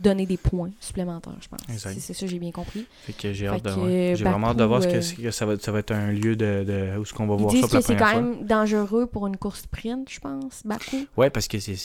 donner 0.02 0.26
des 0.26 0.38
points 0.38 0.72
supplémentaires, 0.80 1.36
je 1.42 1.48
pense. 1.48 1.60
C'est 2.00 2.14
ça, 2.14 2.26
j'ai 2.28 2.40
bien 2.40 2.52
compris. 2.52 2.86
Fait 3.04 3.14
que 3.14 3.32
j'ai 3.34 3.48
hâte 3.48 3.64
de 3.64 3.72
ouais. 3.72 4.14
J'ai 4.16 4.24
vraiment 4.24 4.48
hâte 4.50 4.58
de 4.58 4.64
voir 4.64 4.82
ce 4.82 4.88
que, 4.88 4.96
euh, 4.96 5.24
que 5.24 5.32
ça 5.32 5.46
va, 5.46 5.58
ça 5.60 5.72
va 5.72 5.80
être 5.80 5.92
un 5.92 6.12
lieu 6.12 6.36
de, 6.36 6.64
de 6.64 6.98
où 6.98 7.04
est-ce 7.04 7.14
qu'on 7.14 7.28
va 7.28 7.36
voir 7.36 7.52
ça 7.52 7.60
pour 7.62 7.70
la 7.74 7.80
que 7.80 7.86
c'est 7.86 7.96
première 7.96 8.14
quand 8.14 8.22
même 8.22 8.46
dangereux 8.46 9.06
pour 9.08 9.28
une 9.28 9.38
course 9.38 9.62
sprint, 9.62 10.10
je 10.10 10.20
pense, 10.20 10.62
Bakou. 10.66 11.06
Ouais, 11.18 11.30
parce 11.30 11.48
que 11.48 11.60
c'est 11.60 11.76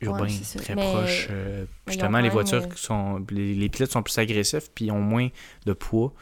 urbain, 0.00 0.28
c'est 0.28 0.44
ça. 0.44 0.58
très 0.60 0.74
Mais- 0.74 0.92
proche. 0.92 1.28
euh, 1.30 1.64
justement, 1.86 2.20
les 2.20 2.28
voitures 2.28 2.62
euh, 2.62 2.76
sont. 2.76 3.24
Les, 3.30 3.54
les 3.54 3.68
pilotes 3.68 3.90
sont 3.92 4.02
plus 4.02 4.18
agressifs 4.18 4.70
puis 4.74 4.86
ils 4.86 4.90
ont 4.92 5.00
moins 5.00 5.28
de 5.66 5.72
poids. 5.72 6.12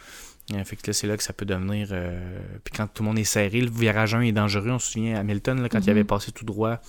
Euh, 0.55 0.65
fait 0.65 0.75
que 0.75 0.83
là, 0.89 0.93
c'est 0.93 1.07
là 1.07 1.17
que 1.17 1.23
ça 1.23 1.33
peut 1.33 1.45
devenir. 1.45 1.89
euh, 1.93 2.41
Puis 2.65 2.75
quand 2.77 2.89
tout 2.93 3.03
le 3.05 3.09
monde 3.09 3.19
est 3.21 3.25
serré, 3.25 3.61
le 3.61 3.71
virage 3.71 4.15
1 4.17 4.23
est 4.23 4.33
dangereux. 4.33 4.71
On 4.71 4.79
se 4.81 4.93
souvient 4.93 5.17
Hamilton, 5.17 5.63
là, 5.63 5.69
quand 5.69 5.79
il 5.79 5.85
Mhm. 5.85 5.91
avait 5.91 6.05
passé 6.05 6.33
tout 6.33 6.45
droit, 6.45 6.81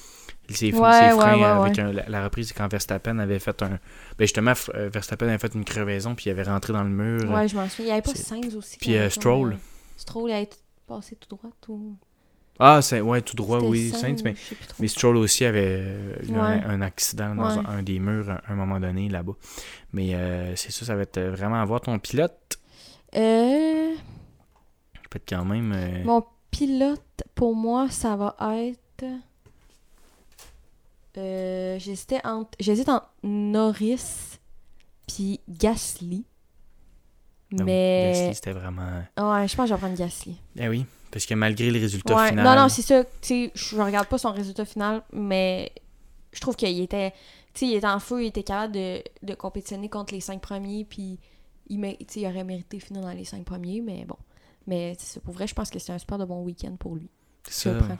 il 0.50 0.56
s'est 0.58 0.66
Ouais, 0.66 0.72
ses 0.74 1.06
ouais, 1.06 1.12
freins 1.12 1.38
ouais, 1.38 1.44
avec 1.66 1.80
un- 1.80 1.92
la, 1.94 2.10
la 2.10 2.24
reprise, 2.26 2.52
quand 2.54 2.68
Verstappen 2.68 3.20
avait 3.20 3.40
fait 3.40 3.62
un. 3.62 3.70
Ben 4.18 4.26
justement, 4.26 4.54
euh, 4.76 4.90
Verstappen 4.92 5.28
avait 5.28 5.38
fait 5.38 5.54
une 5.56 5.64
crevaison 5.66 6.16
puis 6.16 6.26
il 6.28 6.32
avait 6.32 6.44
rentré 6.44 6.74
dans 6.74 6.84
le 6.84 6.90
mur. 6.90 7.30
Ouais, 7.32 7.48
je 7.48 7.56
m'en 7.56 7.68
souviens. 7.70 7.86
Il 7.86 7.88
n'y 7.88 7.92
avait 7.94 8.02
pas 8.02 8.16
Sainz 8.16 8.56
aussi. 8.56 8.78
Puis, 8.78 8.96
euh, 8.98 9.10
Stroll. 9.10 9.52
tombé. 9.52 9.62
Stroll, 9.98 10.30
il 10.30 10.34
a 10.34 10.40
été 10.42 10.58
passé 10.88 11.16
tout 11.16 11.30
droit. 11.36 11.50
Tout... 11.62 11.96
Ah, 12.60 12.82
c'est 12.82 13.02
ouais, 13.02 13.22
tout 13.22 13.36
droit, 13.36 13.60
oui, 13.60 13.90
Sainz, 13.92 14.02
Sainz, 14.02 14.24
mais. 14.24 14.36
Mais 14.80 14.88
Stroll 14.88 15.18
aussi 15.18 15.46
avait 15.46 15.78
euh, 15.80 16.16
eu 16.28 16.34
un, 16.36 16.82
accident 16.82 17.34
dans 17.34 17.46
un, 17.60 17.66
un 17.66 17.82
des 17.84 18.00
murs 18.00 18.30
à 18.30 18.42
un 18.52 18.56
moment 18.56 18.80
donné 18.80 19.10
là-bas. 19.10 19.34
Mais 19.94 20.14
euh, 20.16 20.56
c'est 20.56 20.72
ça, 20.72 20.86
ça 20.86 20.96
va 20.96 21.04
être 21.04 21.18
euh, 21.18 21.32
vraiment 21.32 21.62
à 21.62 21.66
voir 21.66 21.82
ton 21.82 21.98
pilote? 21.98 22.58
Euh, 23.16 23.94
Peut 25.10 25.18
être 25.18 25.30
quand 25.30 25.46
même. 25.46 25.72
euh, 25.76 26.04
mon 26.04 26.24
pilote, 26.52 27.24
pour 27.36 27.56
moi, 27.56 27.90
ça 27.90 28.16
va 28.16 28.36
être... 28.58 29.06
Euh, 31.18 31.78
J'hésitais 31.80 32.26
entre... 32.26 32.52
J'hésite 32.60 32.90
entre 32.90 33.10
Norris 33.24 34.38
puis 35.08 35.40
Gasly. 35.50 36.24
donc, 37.52 37.66
Mais... 37.66 38.14
Gasly, 38.14 38.36
c'était 38.36 38.54
vraiment. 38.54 39.04
Ouais, 39.18 39.48
je 39.48 39.56
pense 39.56 39.66
que 39.66 39.68
je 39.70 39.74
vais 39.74 39.80
prendre 39.80 39.98
Gasly. 39.98 40.38
Eh 40.58 40.70
oui, 40.70 40.86
parce 41.12 41.26
que 41.26 41.34
malgré 41.34 41.70
le 41.70 41.80
résultat 41.80 42.16
Ouais. 42.16 42.30
final. 42.30 42.46
Non, 42.46 42.62
non, 42.64 42.70
c'est 42.70 42.82
ça. 42.82 43.04
Tu 43.04 43.10
sais, 43.22 43.52
je 43.54 43.76
regarde 43.82 44.08
pas 44.08 44.18
son 44.18 44.32
résultat 44.32 44.64
final, 44.66 45.04
mais 45.12 45.72
je 46.32 46.40
trouve 46.40 46.56
qu'il 46.56 46.80
était, 46.80 47.12
tu 47.54 47.60
sais, 47.60 47.68
il 47.68 47.76
était 47.76 47.88
en 47.88 48.00
feu, 48.00 48.24
il 48.24 48.28
était 48.28 48.44
capable 48.44 48.74
de, 48.74 49.04
de 49.24 49.34
compétitionner 49.34 49.90
contre 49.90 50.14
les 50.14 50.22
cinq 50.22 50.40
premiers, 50.40 50.86
puis 50.86 51.20
il, 51.68 51.80
mé- 51.80 51.98
aurait 52.26 52.44
mérité 52.46 52.80
finir 52.80 53.02
dans 53.02 53.12
les 53.12 53.26
cinq 53.26 53.44
premiers, 53.44 53.82
mais 53.82 54.06
bon. 54.06 54.16
Mais 54.68 54.96
pour 55.26 55.34
vrai, 55.34 55.48
je 55.48 55.54
pense 55.56 55.70
que 55.70 55.80
c'est 55.80 55.92
un 55.92 55.98
super 55.98 56.18
de 56.20 56.26
bon 56.26 56.42
week-end 56.44 56.76
pour 56.80 56.96
lui. 56.96 57.10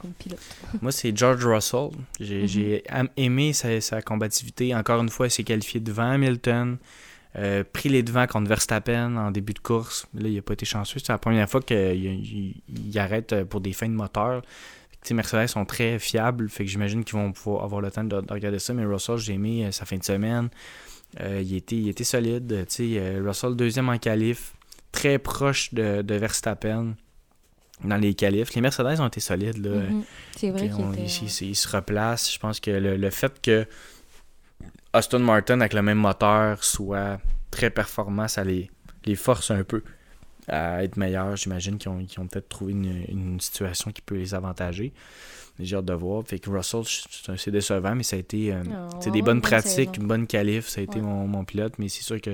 Comme 0.02 0.12
pilote. 0.18 0.40
Moi, 0.82 0.92
c'est 0.92 1.16
George 1.18 1.46
Russell. 1.46 1.90
J'ai 2.20 2.84
Mhm. 2.92 3.08
aimé 3.18 3.54
sa, 3.54 3.82
sa 3.82 4.02
combativité. 4.02 4.74
Encore 4.76 5.02
une 5.02 5.10
fois, 5.10 5.28
il 5.28 5.32
s'est 5.32 5.44
qualifié 5.44 5.80
devant 5.80 6.12
Hamilton. 6.12 6.78
euh, 7.38 7.64
pris 7.64 7.88
les 7.88 8.04
devants 8.04 8.28
contre 8.28 8.50
Verstappen 8.50 9.16
en 9.16 9.32
début 9.32 9.54
de 9.54 9.60
course. 9.60 10.06
Là, 10.14 10.28
il 10.28 10.36
n'a 10.36 10.42
pas 10.42 10.52
été 10.52 10.66
chanceux. 10.66 11.00
C'est 11.00 11.14
la 11.14 11.18
première 11.18 11.50
fois 11.50 11.62
qu'il 11.62 11.78
il, 11.78 12.62
il 12.68 13.00
arrête 13.00 13.32
euh, 13.32 13.46
pour 13.46 13.62
des 13.62 13.72
fins 13.72 13.88
de 13.88 13.94
moteur. 13.94 14.42
Sais, 15.02 15.14
Mercedes 15.14 15.48
sont 15.48 15.64
très 15.64 15.98
fiables. 15.98 16.50
Fait 16.50 16.66
que 16.66 16.70
j'imagine 16.70 17.06
qu'ils 17.06 17.18
vont 17.18 17.32
pouvoir 17.32 17.64
avoir 17.64 17.80
le 17.80 17.90
temps 17.90 18.04
de, 18.04 18.20
de 18.20 18.34
regarder 18.34 18.60
ça. 18.60 18.74
Mais 18.74 18.84
Russell, 18.84 19.16
j'ai 19.18 19.36
aimé 19.36 19.66
euh, 19.66 19.72
sa 19.72 19.86
fin 19.86 19.96
de 19.98 20.04
semaine. 20.04 20.50
Euh, 21.22 21.42
il, 21.42 21.56
était, 21.56 21.78
il 21.78 21.88
était 21.88 22.04
solide. 22.04 22.66
Russell, 23.26 23.56
deuxième 23.56 23.88
en 23.88 23.98
qualif. 23.98 24.54
Très 24.92 25.18
proche 25.18 25.74
de, 25.74 26.02
de 26.02 26.16
Verstappen 26.16 26.96
dans 27.84 27.98
les 27.98 28.14
qualifs. 28.14 28.54
Les 28.56 28.62
Mercedes 28.62 29.00
ont 29.00 29.08
été 29.08 29.20
solides. 29.20 29.58
Là. 29.66 29.72
Mhm. 29.82 30.04
C'est 30.36 30.50
vrai 30.50 30.60
Puis 30.68 30.70
qu'il 30.76 30.86
on- 30.86 30.94
était... 30.94 31.02
il, 31.04 31.24
il- 31.28 31.48
il 31.50 31.56
se 31.56 31.68
replace. 31.76 32.34
Je 32.34 32.40
pense 32.40 32.60
que 32.60 32.72
le, 32.72 32.98
le 32.98 33.10
fait 33.10 33.42
que 33.42 33.66
Aston 34.94 35.20
Martin 35.20 35.60
avec 35.62 35.74
le 35.74 35.82
même 35.82 35.98
moteur 35.98 36.64
soit 36.64 37.20
très 37.50 37.70
performant, 37.70 38.28
ça 38.28 38.44
les, 38.44 38.70
les 39.06 39.16
force 39.16 39.52
un 39.52 39.64
peu 39.64 39.84
à 40.48 40.84
être 40.84 40.98
meilleurs. 40.98 41.36
J'imagine 41.38 41.78
qu'ils 41.78 41.90
ont, 41.92 42.04
qu'ils 42.06 42.20
ont 42.20 42.28
peut-être 42.28 42.50
trouvé 42.50 42.74
une, 42.74 43.06
une 43.08 43.40
situation 43.40 43.92
qui 43.92 44.02
peut 44.02 44.16
les 44.16 44.34
avantager. 44.34 44.92
J'ai 45.60 45.76
hâte 45.76 45.86
de 45.86 45.94
voir. 45.94 46.24
Fait 46.26 46.40
que 46.40 46.50
Russell, 46.50 46.82
c'est 47.38 47.52
décevant, 47.52 47.94
mais 47.96 48.04
ça 48.04 48.16
a 48.16 48.20
été 48.20 48.52
euh, 48.54 48.64
Ah, 48.74 48.90
c'est 49.00 49.12
des 49.12 49.22
bonnes 49.22 49.40
bonne 49.40 49.42
pratiques, 49.42 49.98
une 49.98 50.08
bonne 50.08 50.26
qualif. 50.28 50.68
Ça 50.68 50.82
a 50.82 50.84
été 50.84 50.96
Ouais. 51.00 51.06
mon, 51.06 51.28
mon 51.28 51.46
pilote, 51.46 51.74
mais 51.78 51.88
c'est 51.88 52.04
sûr 52.04 52.20
que 52.20 52.32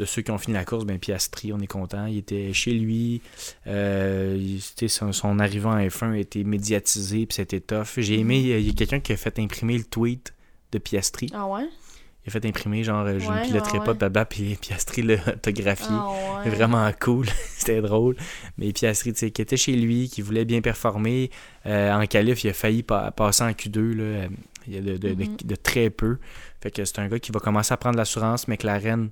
de 0.00 0.04
ceux 0.06 0.22
qui 0.22 0.30
ont 0.30 0.38
fini 0.38 0.54
la 0.54 0.64
course, 0.64 0.84
ben 0.86 0.98
Piastri, 0.98 1.52
on 1.52 1.60
est 1.60 1.66
content. 1.66 2.06
Il 2.06 2.18
était 2.18 2.52
chez 2.52 2.72
lui. 2.72 3.20
Euh, 3.66 4.36
il- 4.38 4.88
son, 4.88 5.12
son 5.12 5.38
arrivée 5.38 5.66
en 5.68 5.78
F1 5.78 6.12
a 6.12 6.18
été 6.18 6.42
médiatisé, 6.44 7.26
puis 7.26 7.36
c'était 7.36 7.60
tough. 7.60 7.98
J'ai 7.98 8.14
Mhm. 8.16 8.20
aimé, 8.20 8.38
il 8.40 8.66
y 8.66 8.70
a 8.70 8.72
quelqu'un 8.72 9.00
qui 9.00 9.12
a 9.12 9.16
fait 9.16 9.38
imprimer 9.38 9.76
le 9.78 9.84
tweet 9.84 10.34
de 10.72 10.78
Piastri. 10.78 11.28
Ah 11.34 11.46
ouais? 11.46 11.68
Il 12.26 12.28
a 12.28 12.32
fait 12.32 12.44
imprimer, 12.46 12.84
genre, 12.84 13.06
je 13.18 13.26
Ouais, 13.28 13.40
ne 13.40 13.46
piloterai 13.46 13.78
ouais, 13.78 13.84
pas, 13.84 13.94
blabla, 13.94 14.24
puis 14.26 14.54
Piastri 14.56 15.02
l'a 15.02 15.14
autographié. 15.28 15.86
Ah 15.90 16.42
ouais. 16.44 16.50
Vraiment 16.50 16.90
cool, 17.00 17.26
c'était 17.56 17.80
drôle. 17.80 18.16
Mais 18.58 18.72
Piastri, 18.72 19.12
tu 19.12 19.18
sais, 19.20 19.30
qui 19.30 19.40
était 19.42 19.56
chez 19.56 19.72
lui, 19.76 20.08
qui 20.08 20.22
voulait 20.22 20.44
bien 20.44 20.60
performer. 20.60 21.30
euh, 21.66 21.92
en 21.92 22.06
qualif, 22.06 22.42
il 22.44 22.48
a 22.50 22.52
failli 22.54 22.82
pa- 22.82 23.10
passer 23.10 23.42
en 23.44 23.50
Q2, 23.50 23.92
là, 23.94 24.28
il 24.66 24.74
y 24.74 24.78
a 24.78 24.80
de, 24.80 24.96
de- 24.96 25.14
de- 25.14 25.24
Mhm. 25.24 25.36
de 25.44 25.54
très 25.56 25.90
peu. 25.90 26.16
Fait 26.62 26.70
que 26.70 26.84
c'est 26.86 26.98
un 27.00 27.08
gars 27.08 27.18
qui 27.18 27.32
va 27.32 27.40
commencer 27.40 27.72
à 27.74 27.76
prendre 27.76 27.96
l'assurance. 27.98 28.48
McLaren, 28.48 29.10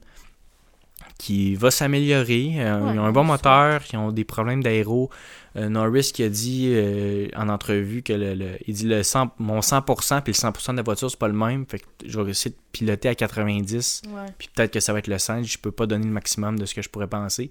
qui 1.18 1.56
va 1.56 1.70
s'améliorer. 1.70 2.54
Euh, 2.58 2.80
Ouais, 2.80 2.94
ils 2.94 2.98
ont 3.00 3.04
un 3.04 3.12
bon 3.12 3.24
moteur, 3.24 3.82
ils 3.92 3.96
ont 3.96 4.12
des 4.12 4.24
problèmes 4.24 4.62
d'aéro. 4.62 5.10
Euh, 5.56 5.68
Norris 5.68 6.10
qui 6.14 6.22
a 6.22 6.28
dit 6.28 6.68
euh, 6.70 7.26
en 7.34 7.48
entrevue 7.48 8.02
que 8.02 8.12
le, 8.12 8.34
le- 8.34 8.58
il 8.66 8.74
dit 8.74 8.86
le 8.86 9.02
100 9.02 9.30
mon 9.38 9.60
100% 9.60 10.22
puis 10.22 10.32
le 10.32 10.38
100% 10.38 10.72
de 10.72 10.76
la 10.76 10.82
voiture 10.82 11.10
c'est 11.10 11.18
pas 11.18 11.26
le 11.26 11.34
même. 11.34 11.66
Fait 11.66 11.78
que 11.80 11.84
je 12.06 12.20
vais 12.20 12.30
essayer 12.30 12.50
de 12.54 12.60
piloter 12.70 13.08
à 13.08 13.14
90 13.14 14.02
Ouais. 14.08 14.26
puis 14.38 14.48
peut-être 14.54 14.72
que 14.72 14.80
ça 14.80 14.92
va 14.92 15.00
être 15.00 15.08
le 15.08 15.18
100. 15.18 15.42
Je 15.42 15.58
peux 15.58 15.72
pas 15.72 15.86
donner 15.86 16.04
le 16.06 16.12
maximum 16.12 16.58
de 16.58 16.66
ce 16.66 16.74
que 16.74 16.82
je 16.82 16.88
pourrais 16.88 17.08
penser. 17.08 17.50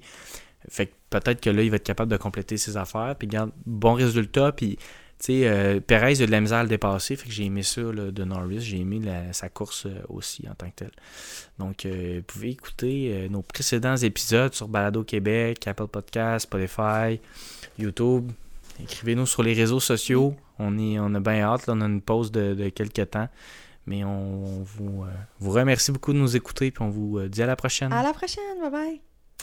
Fait 0.70 0.88
que 0.88 0.94
peut-être 1.10 1.42
que 1.42 1.50
là, 1.50 1.62
il 1.64 1.70
va 1.70 1.76
être 1.78 1.84
capable 1.86 2.12
de 2.12 2.18
compléter 2.18 2.58
ses 2.58 2.78
affaires. 2.78 3.16
Puis 3.18 3.28
garde 3.28 3.52
bon 3.66 3.94
résultat. 3.94 4.52
Puis, 4.52 4.78
tu 5.20 5.26
sais, 5.26 5.48
euh, 5.48 5.80
Perez 5.80 6.22
a 6.22 6.26
de 6.28 6.32
la 6.32 6.42
misère 6.42 6.60
à 6.60 6.64
le 6.64 6.70
dépasser. 6.70 7.16
Fait 7.16 7.28
que 7.28 7.34
j'ai 7.34 7.46
aimé 7.46 7.64
ça 7.64 7.82
là, 7.82 8.12
de 8.12 8.24
Norris. 8.24 8.62
J'ai 8.62 8.80
aimé 8.80 9.02
sa 9.32 9.50
course 9.50 9.88
euh, 9.88 10.00
aussi 10.10 10.48
en 10.48 10.54
tant 10.54 10.70
que 10.70 10.76
telle. 10.76 10.92
Donc, 11.58 11.86
euh, 11.86 12.18
vous 12.18 12.24
pouvez 12.24 12.50
écouter 12.52 13.28
nos 13.30 13.42
précédents 13.42 13.96
épisodes 13.96 14.54
sur 14.54 14.68
Balado 14.68 15.04
Québec, 15.04 15.66
Apple 15.68 15.88
Podcast, 15.88 16.44
Spotify, 16.44 17.20
YouTube. 17.80 18.32
Écrivez-nous 18.80 19.26
sur 19.26 19.42
les 19.42 19.54
réseaux 19.54 19.80
sociaux. 19.80 20.36
On, 20.60 20.78
est, 20.78 21.00
on 21.00 21.14
a 21.16 21.20
bien 21.20 21.42
hâte. 21.42 21.66
Là, 21.66 21.74
on 21.76 21.82
a 21.82 21.86
une 21.86 22.02
pause 22.02 22.32
de, 22.32 22.54
de 22.54 22.70
quelques 22.70 23.10
temps. 23.10 23.28
Mais 23.88 24.04
on, 24.04 24.62
vous, 24.64 25.06
vous 25.40 25.52
remercie 25.52 25.92
beaucoup 25.92 26.14
de 26.14 26.20
nous 26.20 26.36
écouter. 26.36 26.70
Puis 26.70 26.84
on 26.84 26.90
vous 26.90 27.28
dit 27.28 27.42
à 27.42 27.48
la 27.48 27.56
prochaine. 27.56 27.92
À 27.92 28.04
la 28.04 28.14
prochaine, 28.14 28.62
bye 28.62 28.70
bye! 28.70 29.07